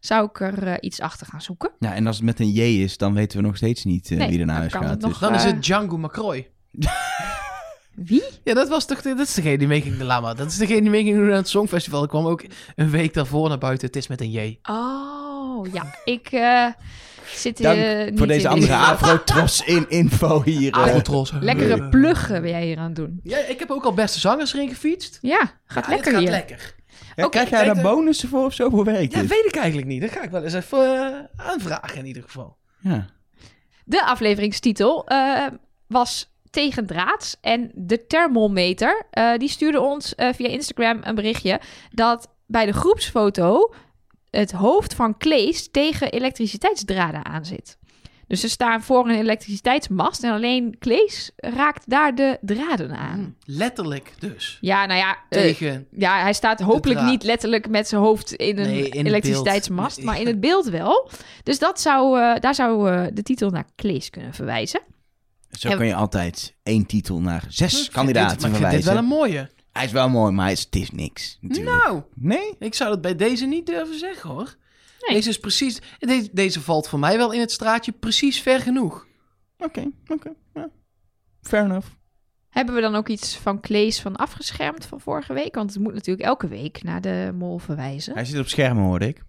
[0.00, 1.70] zou ik er eh, iets achter gaan zoeken.
[1.78, 4.28] Ja, en als het met een J is, dan weten we nog steeds niet Nee,
[4.28, 4.88] wie er naar huis gaat.
[4.88, 6.50] het nog Dus- Dan is het Django McCroy.
[7.94, 8.22] Wie?
[8.44, 10.34] Ja, dat was toch dat is degene die Making the Lama.
[10.34, 12.02] Dat is degene die Making doen aan het Songfestival.
[12.02, 12.44] Ik kwam ook
[12.76, 13.86] een week daarvoor naar buiten.
[13.86, 14.58] Het is met een J.
[14.62, 15.94] Oh, ja.
[16.04, 16.66] Ik eh,
[17.34, 20.72] zit Dank eh, niet voor deze in andere Afro-tros in info hier.
[20.72, 20.82] eh.
[20.82, 21.32] Afrotros.
[21.40, 23.20] Lekkere pluggen ben jij hier aan het doen.
[23.22, 25.18] Ja, ik heb ook al beste zangers erin gefietst.
[25.20, 26.30] Ja, gaat Ja, lekker gaat hier.
[26.30, 26.74] lekker.
[27.16, 28.70] Ja, krijg jij daar bonussen voor of zo?
[28.70, 29.28] Hoe werkt Ja, dit?
[29.30, 30.00] weet ik eigenlijk niet.
[30.00, 32.56] Dat ga ik wel eens even aanvragen in ieder geval.
[32.80, 33.06] Ja.
[33.84, 35.46] De afleveringstitel eh,
[35.86, 37.36] was Tegendraads.
[37.40, 41.60] En de thermometer, eh, die stuurde ons eh, via Instagram een berichtje...
[41.90, 43.74] dat bij de groepsfoto
[44.30, 47.78] het hoofd van Klees tegen elektriciteitsdraden aan zit.
[48.26, 53.18] Dus ze staan voor een elektriciteitsmast en alleen Klees raakt daar de draden aan.
[53.18, 54.58] Hm, Letterlijk dus.
[54.60, 55.86] Ja, nou ja, eh, Tegen.
[55.90, 60.02] ja, hij staat hopelijk niet letterlijk met zijn hoofd in een Nee, in het elektriciteitsmast,
[60.02, 61.10] maar in het beeld wel.
[61.42, 64.80] Dus dat zou, daar zou de titel naar Klees kunnen verwijzen.
[65.58, 68.80] Zo En- kun je altijd één titel naar zes kandidaten dit- maar verwijzen.
[68.80, 69.50] dit wel een mooie.
[69.72, 71.38] Hij is wel mooi, maar hij is, het is niks.
[71.40, 71.84] Natuurlijk.
[71.84, 72.54] Nou, Nee?
[72.58, 74.56] ik zou dat bij deze niet durven zeggen hoor.
[75.00, 75.16] Nee.
[75.16, 75.78] Deze is precies.
[75.98, 79.06] Deze, deze valt voor mij wel in het straatje precies ver genoeg.
[79.58, 80.30] Oké, oké.
[80.54, 80.68] ja.
[81.42, 81.86] Fair enough.
[82.48, 85.54] Hebben we dan ook iets van Klees van afgeschermd van vorige week?
[85.54, 88.14] Want het moet natuurlijk elke week naar de mol verwijzen.
[88.14, 89.22] Hij zit op schermen, hoorde ik.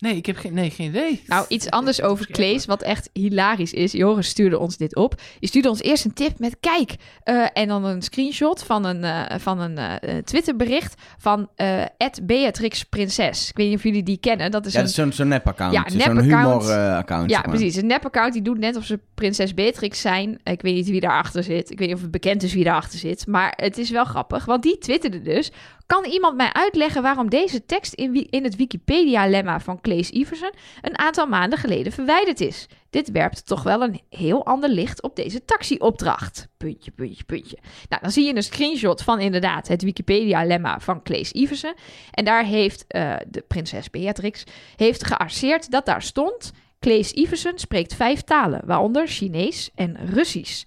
[0.00, 1.22] Nee, ik heb geen, nee, geen idee.
[1.26, 3.92] Nou, iets anders over Klees, wat echt hilarisch is.
[3.92, 5.14] Joris stuurde ons dit op.
[5.38, 6.94] Je stuurde ons eerst een tip met kijk.
[7.22, 11.84] eh, en dan een screenshot van een, eh, van een eh, Twitterbericht van eh
[12.22, 13.48] Beatrix Prinses.
[13.48, 14.50] Ik weet niet of jullie die kennen.
[14.50, 15.72] Dat is Ja, een dat is zo'n zo'n nep-account.
[15.74, 16.62] Ja, zo'n nep-account.
[16.62, 17.30] humor-account.
[17.30, 17.76] Ja, precies.
[17.76, 20.40] Een nep-account die doet net of ze prinses Beatrix zijn.
[20.44, 21.70] Ik weet niet wie daarachter zit.
[21.70, 23.26] Ik weet niet of het bekend is wie daarachter zit.
[23.26, 25.50] Maar het is wel grappig, want die twitterde dus...
[25.90, 30.52] Kan iemand mij uitleggen waarom deze tekst in, in het Wikipedia-lemma van Claes Iversen...
[30.80, 32.66] een aantal maanden geleden verwijderd is?
[32.90, 36.48] Dit werpt toch wel een heel ander licht op deze taxiopdracht.
[36.56, 37.58] Puntje, puntje, puntje.
[37.88, 41.74] Nou, dan zie je een screenshot van inderdaad het Wikipedia-lemma van Claes Iversen.
[42.10, 44.44] En daar heeft eh, de prinses Beatrix
[44.76, 46.52] heeft gearseerd dat daar stond...
[46.80, 50.64] Claes Iversen spreekt vijf talen, waaronder Chinees en Russisch.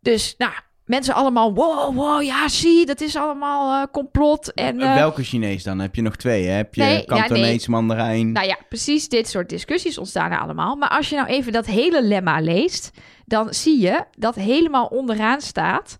[0.00, 0.52] Dus, nou,
[0.90, 4.54] mensen allemaal, wow, wow, ja, zie, dat is allemaal eh, complot.
[4.54, 5.78] En, eh, Welke Chinees dan?
[5.78, 6.52] Heb je nog twee, hè?
[6.52, 8.32] Heb je Nee, ja, Kantonees, Mandarijn?
[8.32, 10.76] nou ja, precies dit soort discussies ontstaan er allemaal.
[10.76, 12.90] Maar als je nou even dat hele lemma leest,
[13.24, 15.98] dan zie je dat helemaal onderaan staat...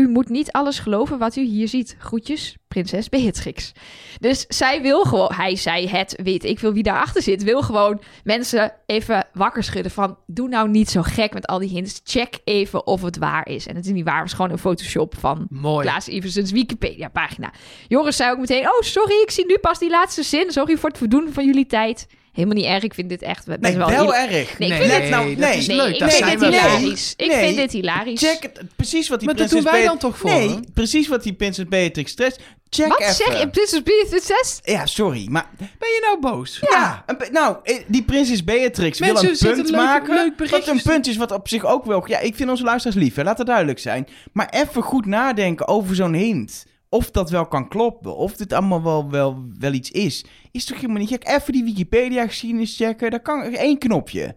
[0.00, 1.96] U moet niet alles geloven wat u hier ziet.
[1.98, 3.72] Groetjes, prinses Beatrix.
[4.20, 8.00] Dus zij wil gewoon, hij, zij, het, weet ik veel wie daarachter zit, wil gewoon
[8.24, 12.00] mensen even wakker schudden van, doe nou niet zo gek met al die hints.
[12.04, 13.66] Check even of het waar is.
[13.66, 15.86] En het is niet waar, het is gewoon een Photoshop van Mooi.
[15.86, 17.52] Klaas Iversens Wikipedia-pagina.
[17.88, 20.50] Joris zei ook meteen, oh sorry, ik zie nu pas die laatste zin.
[20.50, 22.06] Sorry voor het verdoen van jullie tijd.
[22.32, 24.14] Helemaal niet erg, ik vind dit echt best nee, wel...
[24.14, 24.30] erg.
[24.30, 25.58] Nee, ik Nee, vind het nou, dat nee.
[25.58, 25.92] is Nee, leuk.
[25.92, 27.14] ik Daar vind zijn dit hilarisch.
[27.16, 28.20] Ik vind dit hilarisch.
[28.20, 31.08] Check het, precies wat die Maar dat prinses doen wij dan toch voor, Nee, precies
[31.08, 32.36] wat die prinses Beatrix stress.
[32.68, 33.14] Check Wat even.
[33.14, 33.48] zeg je?
[33.48, 34.60] Prinses Beatrix?
[34.64, 36.60] Ja, sorry, maar Ben je nou boos?
[36.70, 40.14] ja, nou, eh, die prinses Beatrix Mensen wil een punt leuk- maken.
[40.14, 42.02] leuk wat een punt is wat op zich ook wel.
[42.08, 44.06] Ja, ik vind onze luisteraars lief, hè, laat het duidelijk zijn.
[44.32, 46.66] Maar even goed nadenken over zo'n hint.
[46.92, 50.24] Of dat wel kan kloppen, of dit allemaal wel, wel, wel iets is.
[50.50, 51.28] Is toch helemaal niet gek?
[51.28, 54.36] Even die Wikipedia-geschiedenis checken, dat kan één knopje.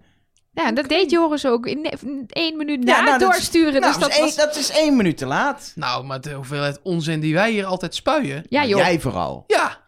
[0.52, 1.86] Ja, dat deed Joris ook in
[2.28, 3.82] één minuut Ja, na nou, dat is- doorsturen.
[3.82, 4.36] Nou, dus dat is één- was...
[4.36, 5.72] dat is één minuut te laat.
[5.76, 8.46] Nou, maar de hoeveelheid onzin die wij hier altijd spuien.
[8.50, 8.80] Ja, joh.
[8.80, 9.44] Jij vooral.
[9.48, 9.82] Ja.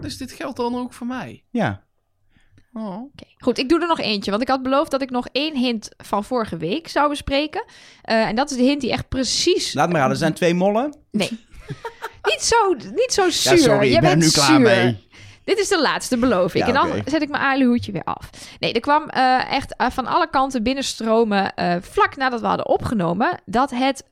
[0.00, 1.44] Dus dit geldt dan ook voor mij.
[1.50, 1.82] Ja.
[2.72, 2.96] Oh.
[2.96, 4.30] Oké, Goed, ik doe er nog eentje.
[4.30, 7.64] Want ik had beloofd dat ik nog één hint van vorige week zou bespreken.
[8.02, 9.72] Eh, en dat is de hint die echt precies...
[9.74, 10.96] Laat maar raden, er zijn twee mollen.
[11.10, 11.30] Nee.
[12.30, 13.52] niet, zo, niet zo zuur.
[13.52, 14.60] Ja, sorry, Jij ik ben nu klaar zuur.
[14.60, 15.02] mee.
[15.44, 16.60] Dit is de laatste, beloof ik.
[16.60, 18.30] Ja, en dan zet ik mijn aluhoedje weer af.
[18.58, 21.54] Nee, er kwam eh, echt eh, van alle kanten binnenstromen...
[21.54, 23.40] eh, vlak nadat we hadden opgenomen...
[23.44, 24.04] dat het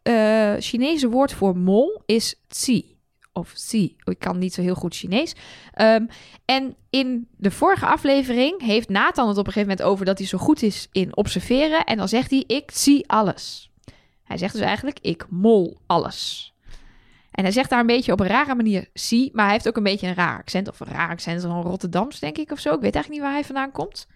[0.64, 2.96] Chinese woord voor mol is tsi.
[3.32, 3.96] Of tsi.
[4.04, 5.34] Ik kan niet zo heel goed Chinees.
[5.72, 6.06] Ehm,
[6.44, 10.04] en in de vorige aflevering heeft Nathan het op een gegeven moment over...
[10.04, 11.84] dat hij zo goed is in observeren.
[11.84, 13.70] En dan zegt hij, ik zie alles.
[14.24, 16.51] Hij zegt dus eigenlijk, ik mol alles.
[17.32, 19.76] En hij zegt daar een beetje op een rare manier zie, maar hij heeft ook
[19.76, 20.68] een beetje een raar accent.
[20.68, 22.68] Of een raar accent van Rotterdams, denk ik, of zo.
[22.74, 24.06] Ik weet eigenlijk niet waar hij vandaan komt.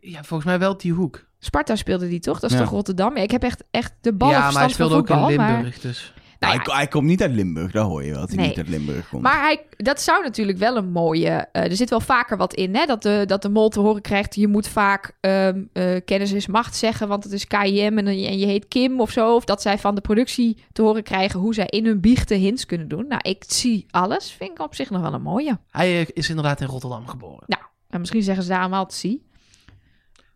[0.00, 1.24] Ja, volgens mij wel die hoek.
[1.38, 2.40] Sparta speelde die toch?
[2.40, 2.62] Dat is Ja.
[2.62, 3.16] toch Rotterdam?
[3.16, 5.38] Ja, ik heb echt, echt de ballen ja, maar hij speelde ook in Limburg.
[5.38, 6.13] Maar, Dus.
[6.38, 8.20] Nou hij, ja, hij komt niet uit Limburg, dat hoor je wel.
[8.20, 8.48] Dat hij Nee.
[8.48, 9.22] niet uit Limburg komt.
[9.22, 11.28] maar hij, dat zou natuurlijk wel een mooie...
[11.52, 12.86] eh, er zit wel vaker wat in, hè?
[12.86, 14.34] Dat de, dat de mol te horen krijgt...
[14.34, 17.08] je moet vaak ehm, eh, kennis is macht zeggen...
[17.08, 19.34] want het is KIM en, en je heet Kim of zo.
[19.34, 21.40] Of dat zij van de productie te horen krijgen...
[21.40, 23.06] hoe zij in hun biechten hints kunnen doen.
[23.08, 24.32] Nou, ik zie alles.
[24.32, 25.58] Vind ik op zich nog wel een mooie.
[25.70, 27.46] Hij eh, is inderdaad in Rotterdam geboren.
[27.88, 29.26] En misschien zeggen ze daar allemaal te zie.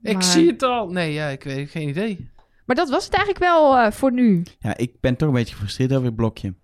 [0.02, 0.88] Ik Maar- zie het al.
[0.88, 2.30] Nee, ja, ik weet geen idee.
[2.68, 4.42] Maar dat was het eigenlijk wel eh, voor nu.
[4.58, 6.54] Ja, ik ben toch een beetje gefrustreerd over het blokje.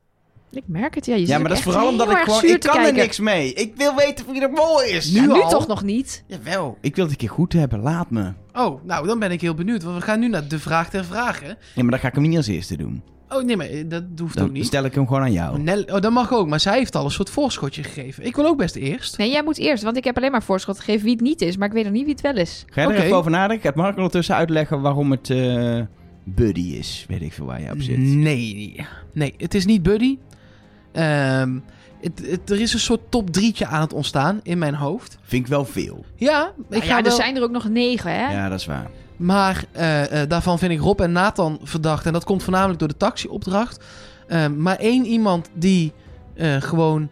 [0.51, 1.15] Ik merk het, ja.
[1.15, 2.45] Je Ja, maar dat is vooral omdat ik gewoon...
[2.45, 3.53] Ik kan er niks mee.
[3.53, 5.13] Ik wil weten wie de mol is.
[5.13, 5.49] Ja, nu al?
[5.49, 6.25] toch nog niet.
[6.27, 6.79] Jawel.
[6.81, 7.81] Ik wil het een keer goed hebben.
[7.81, 8.33] Laat me.
[8.53, 9.83] Oh, nou, dan ben ik heel benieuwd.
[9.83, 11.49] Want we gaan nu naar de vraag ter vragen.
[11.75, 13.03] Ja, maar dan ga ik hem niet als eerste doen.
[13.35, 14.67] Oh, nee, maar eh, dat hoeft ook Dan niet.
[14.67, 15.59] stel ik hem gewoon aan jou.
[15.59, 16.49] Nel, oh, dat mag ook.
[16.49, 18.25] Maar zij heeft al een soort voorschotje gegeven.
[18.27, 19.19] Ik wil ook best eerst.
[19.19, 21.57] Nee, jij moet eerst, want ik heb alleen maar voorschot gegeven wie het niet is.
[21.57, 22.65] Maar ik weet nog niet wie het wel is.
[22.71, 23.03] Ga je er Oké.
[23.05, 23.65] even over nadenken?
[23.67, 25.81] Gaat Mark ondertussen uitleggen waarom het eh,
[26.25, 27.05] Buddy is?
[27.09, 27.99] Weet ik veel waar je op zit.
[27.99, 28.77] Nee.
[29.13, 30.19] Nee, het is niet Buddy.
[30.93, 31.59] Ehm,
[32.01, 35.19] het, het- er is een soort top drietje aan het ontstaan in mijn hoofd.
[35.23, 36.05] Vind ik wel veel.
[36.17, 37.13] Ja, ik Nou ga ja, er wel...
[37.13, 38.33] zijn er ook nog negen, hè?
[38.33, 38.91] Ja, dat is waar.
[39.17, 42.07] Maar eh, eh, daarvan vind ik Rob en Nathan verdacht.
[42.07, 43.85] En dat komt voornamelijk door de taxiopdracht.
[44.29, 45.93] Ehm, maar één iemand die
[46.35, 47.09] eh, gewoon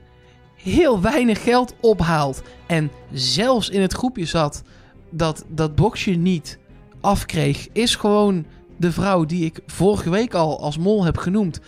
[0.54, 2.42] heel weinig geld ophaalt.
[2.66, 4.62] En zelfs in het groepje zat
[5.10, 6.58] dat dat boxje niet
[7.00, 7.68] afkreeg.
[7.72, 8.46] Is gewoon
[8.76, 11.60] de vrouw die ik vorige week al als mol heb genoemd.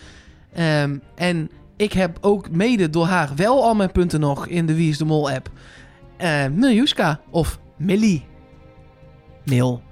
[0.53, 4.75] Ehm, en ik heb ook mede door haar wel al mijn punten nog in de
[4.75, 5.49] Wie is de Mol app.
[6.17, 8.25] Eh Miljuska of Millie.
[9.43, 9.84] Mil.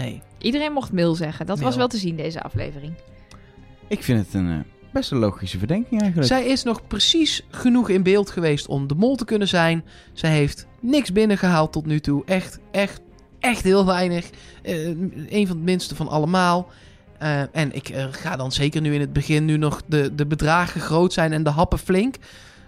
[0.00, 0.22] Hey.
[0.38, 1.46] Iedereen mocht mail zeggen.
[1.46, 2.92] Dat was wel te zien, deze aflevering.
[3.88, 4.58] Ik vind het een, eh,
[4.92, 6.28] best een logische verdenking eigenlijk.
[6.32, 9.84] Zij is nog precies genoeg in beeld geweest om de mol te kunnen zijn.
[10.12, 12.24] Zij heeft niks binnengehaald tot nu toe.
[12.24, 13.00] Echt, echt,
[13.40, 14.30] echt heel weinig.
[14.62, 14.86] Eh,
[15.28, 16.68] een van het minste van allemaal.
[17.18, 20.80] Eh, en ik ga dan zeker nu in het begin nu nog de, de bedragen
[20.80, 22.14] groot zijn en de happen flink.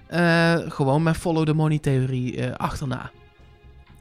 [0.06, 3.10] eh, gewoon mijn follow the money theorie eh, achterna.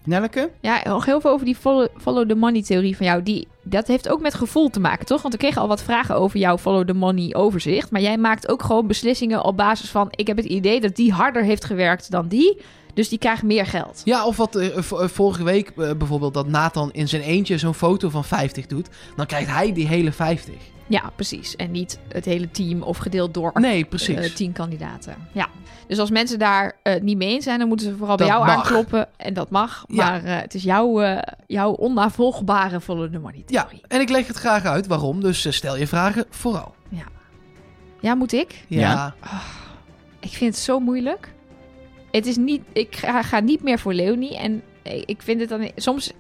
[0.03, 0.51] Nelleke?
[0.59, 3.23] Ja, nog heel veel over die follow, follow the money theorie van jou.
[3.23, 5.21] Die, dat heeft ook met gevoel te maken, toch?
[5.21, 7.91] Want we kregen al wat vragen over jouw follow the money overzicht.
[7.91, 10.07] Maar jij maakt ook gewoon beslissingen op basis van...
[10.11, 12.61] ik heb het idee dat die harder heeft gewerkt dan die.
[12.93, 14.01] Dus die krijgt meer geld.
[14.05, 17.73] Ja, of wat eh, eh, vorige week eh, bijvoorbeeld dat Nathan in zijn eentje zo'n
[17.73, 18.89] foto van 50 doet.
[19.15, 20.55] Dan krijgt hij die hele 50.
[20.91, 21.55] Ja, precies.
[21.55, 24.15] En niet het hele team of gedeeld door Nee, precies.
[24.15, 25.15] eh, tien kandidaten.
[25.31, 25.47] Ja.
[25.87, 28.45] Dus als mensen daar eh, niet mee eens zijn, dan moeten ze vooral bij jou
[28.45, 28.55] mag.
[28.55, 29.07] aankloppen.
[29.17, 29.83] En dat mag.
[29.87, 29.95] Ja.
[30.09, 34.37] Maar eh, het is jouw, eh, jouw onnavolgbare the money Ja, en ik leg het
[34.37, 35.21] graag uit waarom.
[35.21, 36.75] Dus stel je vragen vooral.
[37.99, 38.63] Ja, moet ik?
[38.67, 38.79] Ja.
[38.79, 39.15] Ja.
[40.19, 41.33] Ik vind het zo moeilijk.
[42.11, 44.37] Het is niet, ik ga, ga niet meer voor Leonie.
[44.37, 45.71] En ik vind het dan.
[45.75, 46.11] Soms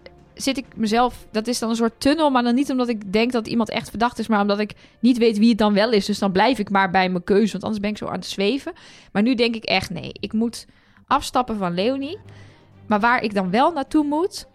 [0.41, 1.25] zit ik mezelf.
[1.31, 2.29] Dat is dan een soort tunnel.
[2.29, 4.27] Maar dan niet omdat ik denk dat iemand echt verdacht is.
[4.27, 6.05] Maar omdat ik niet weet wie het dan wel is.
[6.05, 7.51] Dus dan blijf ik maar bij mijn keuze.
[7.51, 8.73] Want anders ben ik zo aan het zweven.
[9.11, 10.11] Maar nu denk ik echt nee.
[10.19, 10.67] Ik moet
[11.07, 12.17] afstappen van Leonie.
[12.87, 14.47] Maar waar ik dan wel naartoe moet.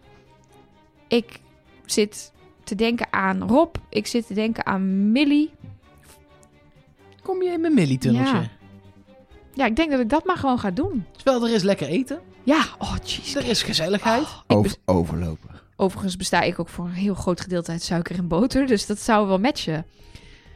[1.08, 1.40] Ik
[1.84, 2.32] zit
[2.64, 3.76] te denken aan Rob.
[3.88, 5.50] Ik zit te denken aan Millie.
[7.22, 8.36] Kom je in mijn Millie-tunneltje?
[8.36, 8.48] Ja.
[9.54, 11.06] Ja, ik denk dat ik dat maar gewoon ga doen.
[11.16, 12.20] Terwijl er is lekker eten.
[12.42, 13.34] Ja, oh jeez.
[13.34, 14.26] Er is gezelligheid.
[14.46, 15.55] Over, overlopen.
[15.76, 18.66] Overigens besta ik ook voor een heel groot gedeelte uit suiker en boter.
[18.66, 19.86] Dus dat zou wel matchen.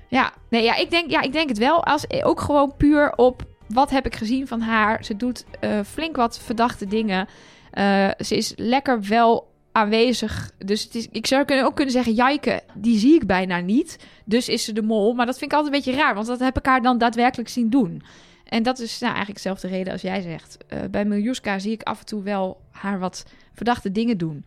[0.08, 1.84] Ja, nee, ja, ik, denk, ja ik denk het wel.
[1.84, 5.04] Als, ook gewoon puur op wat heb ik gezien van haar.
[5.04, 7.28] Ze doet eh, flink wat verdachte dingen.
[7.70, 10.50] Eh, ze is lekker wel aanwezig.
[10.58, 12.14] Dus het is, ik zou kunnen, ook kunnen zeggen...
[12.14, 13.98] Jijke, die zie ik bijna niet.
[14.24, 15.14] Dus is ze de mol.
[15.14, 16.14] Maar dat vind ik altijd een beetje raar.
[16.14, 18.02] Want dat heb ik haar dan daadwerkelijk zien doen.
[18.44, 20.56] En dat is nou, eigenlijk dezelfde reden als jij zegt.
[20.66, 23.24] Eh, bij Miljuska zie ik af en toe wel haar wat
[23.54, 24.44] verdachte dingen doen.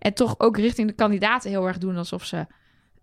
[0.00, 2.46] En toch ook richting de kandidaten heel erg doen alsof ze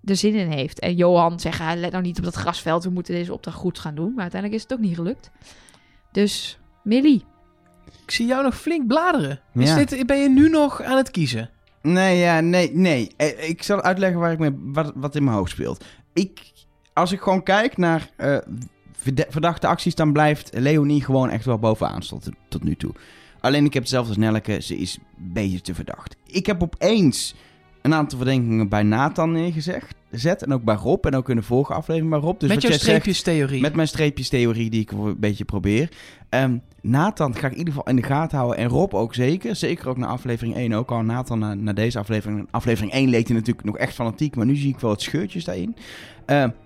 [0.04, 0.80] er zin in heeft.
[0.80, 3.80] En Johan zeggen, "Ah, let nou niet op dat grasveld, we moeten deze opdracht goed
[3.80, 4.14] gaan doen.
[4.14, 5.32] Maar uiteindelijk is het ook niet gelukt.
[6.12, 7.26] Dus, Millie.
[8.06, 9.40] Ik zie jou nog flink bladeren.
[9.54, 11.50] Is dit, ben je nu nog aan het kiezen?
[11.82, 13.12] Nee, ja, nee, nee.
[13.18, 15.86] Eh, Ik zal uitleggen waar ik mee, wat, wat in mijn hoofd speelt.
[16.14, 16.52] Ik,
[16.94, 18.38] als ik gewoon kijk naar eh,
[19.30, 22.94] verdachte acties, dan blijft Leonie gewoon echt wel bovenaan tot, tot nu toe.
[23.40, 26.16] Alleen ik heb hetzelfde als Nelleke, ze is een beetje te verdacht.
[26.26, 27.36] Ik heb opeens
[27.82, 29.84] een aantal verdenkingen bij Nathan neergezet.
[30.12, 31.06] Zet, en ook bij Rob.
[31.06, 32.40] En ook in de vorige aflevering bij Rob.
[32.40, 33.62] Dus Met jouw zegt- streepjestheorie.
[33.62, 35.90] met mijn streepjestheorie die ik een beetje probeer.
[36.30, 38.58] Ehm, Nathan ga ik in ieder geval in de gaten houden.
[38.60, 39.56] En Rob ook zeker.
[39.56, 41.02] Zeker ook naar aflevering 1 ook al.
[41.02, 42.48] Nathan naar, naar deze aflevering.
[42.52, 44.36] Aflevering 1 leek hij natuurlijk nog echt fanatiek.
[44.36, 45.76] Maar nu zie ik wel wat scheurtjes daarin.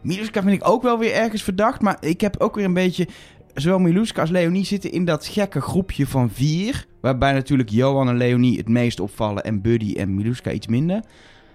[0.02, 1.82] Miluska vind ik ook wel weer ergens verdacht.
[1.82, 3.08] Maar ik heb ook weer een beetje...
[3.54, 6.86] Zowel Miluska als Leonie zitten in dat gekke groepje van vier.
[7.02, 9.44] Waarbij natuurlijk Johan en Leonie het meest opvallen.
[9.44, 11.04] En Buddy en Miluska iets minder.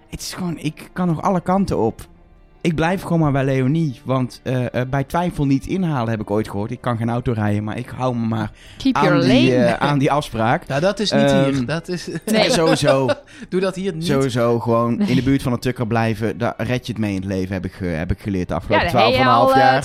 [0.09, 0.59] Het is gewoon...
[0.59, 2.09] Ik kan nog alle kanten op.
[2.67, 4.01] Ik blijf gewoon maar bij Leonie.
[4.05, 6.71] Want eh, eh, bij twijfel niet inhalen heb ik ooit gehoord.
[6.71, 9.29] Ik kan geen auto rijden, maar ik hou me maar Keep your aan lane.
[9.33, 10.67] die, eh, aan die afspraak.
[10.67, 11.67] Nou, dat is niet Ehm, hier.
[11.67, 12.09] Dat is...
[12.25, 12.51] Nee.
[12.51, 13.09] Sowieso,
[13.49, 14.07] Doe dat hier niet.
[14.07, 16.39] sowieso gewoon in de buurt van een tukker blijven.
[16.39, 18.55] Daar red je het mee in het leven, heb ik, ge- heb ik geleerd de
[18.55, 19.83] ja, afgelopen dat heb je 12,5 al eh, jaar.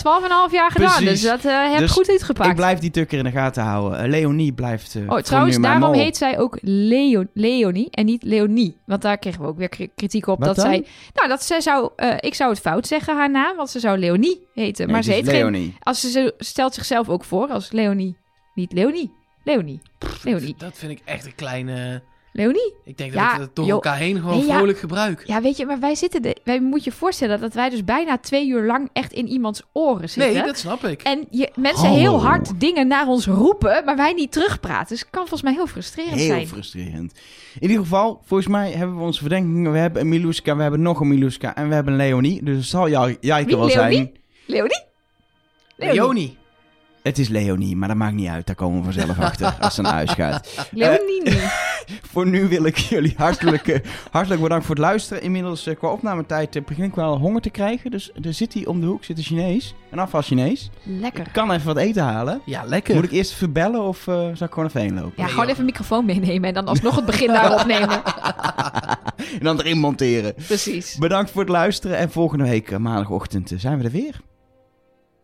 [0.50, 0.88] 12,5 jaar gedaan.
[0.96, 1.22] Precies.
[1.22, 2.50] Dus dat eh heb Dus goed uitgepakt.
[2.50, 4.10] ik blijf die tukker in de gaten houden.
[4.10, 6.04] Leonie blijft eh Oh, trouwens, nu mijn daarom mol.
[6.06, 8.78] heet zij ook Leo, Leonie en niet Leonie.
[8.86, 10.38] Want daar kregen we ook weer kri- kritiek op.
[10.40, 10.66] Wat dat dan?
[10.66, 10.86] zij.
[11.14, 11.90] Nou, dat zij zou.
[11.96, 13.56] eh, ik zou het fout zeggen, haar naam.
[13.56, 14.86] Want ze zou Leonie heten.
[14.86, 15.40] Nee, maar ze is heeft geen.
[15.40, 15.76] Leonie.
[15.80, 18.18] Als ze, ze stelt zichzelf ook voor als Leonie.
[18.54, 19.14] Niet Leonie.
[19.44, 19.82] Leonie.
[20.24, 20.56] Leonie.
[20.58, 22.04] Dat vind ik echt een kleine...
[22.34, 22.74] Leonie?
[22.86, 23.74] Ik denk dat we het door joh.
[23.74, 24.56] elkaar heen gewoon Nee, ja.
[24.56, 25.24] vrolijk gebruiken.
[25.28, 26.22] Ja, weet je, maar wij zitten.
[26.22, 29.62] De, wij moet je voorstellen dat wij dus bijna twee uur lang echt in iemands
[29.72, 30.34] oren zitten.
[30.34, 31.02] Nee, dat snap ik.
[31.02, 32.00] En je, mensen Hallo.
[32.00, 34.88] heel hard dingen naar ons roepen, maar wij niet terugpraten.
[34.88, 36.48] Dus het kan volgens mij heel frustrerend Heel zijn.
[36.48, 37.20] frustrerend.
[37.60, 39.72] In ieder geval, volgens mij hebben we onze verdenkingen.
[39.72, 42.44] We hebben een Miluska, we hebben nog een Miluska en we hebben een Leonie.
[42.44, 43.70] Dus het zal Wie, wel Leonie?
[43.72, 44.12] zijn.
[44.46, 44.84] Leonie?
[45.76, 46.38] Leonie.
[47.04, 48.46] Het is Leonie, maar dat maakt niet uit.
[48.46, 50.68] Daar komen we vanzelf achter als ze naar huis gaat.
[50.72, 51.40] Leonie niet.
[52.12, 53.80] Voor nu wil ik jullie hartelijk, eh,
[54.12, 55.24] hartelijk bedankt voor het luisteren.
[55.24, 57.92] Inmiddels eh, qua opnametijd eh, begin ik wel honger te krijgen.
[57.92, 59.76] Dus er zit hier om de hoek zit een Chinees.
[59.92, 60.70] Een afval Chinees.
[60.84, 61.26] Lekker.
[61.26, 62.42] Ik kan even wat eten halen.
[62.46, 62.96] Ja, lekker.
[62.96, 65.14] Moet ik eerst even bellen of eh, zou ik gewoon even heen lopen?
[65.16, 68.04] Ja, gewoon even een microfoon meenemen en dan alsnog het begin daarop nemen.
[69.40, 70.34] en dan erin monteren.
[70.34, 70.98] Precies.
[70.98, 71.98] Bedankt voor het luisteren.
[71.98, 74.22] En volgende week eh, maandagochtend eh, zijn we er weer.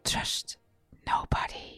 [0.02, 0.60] Trust
[1.08, 1.77] nobody.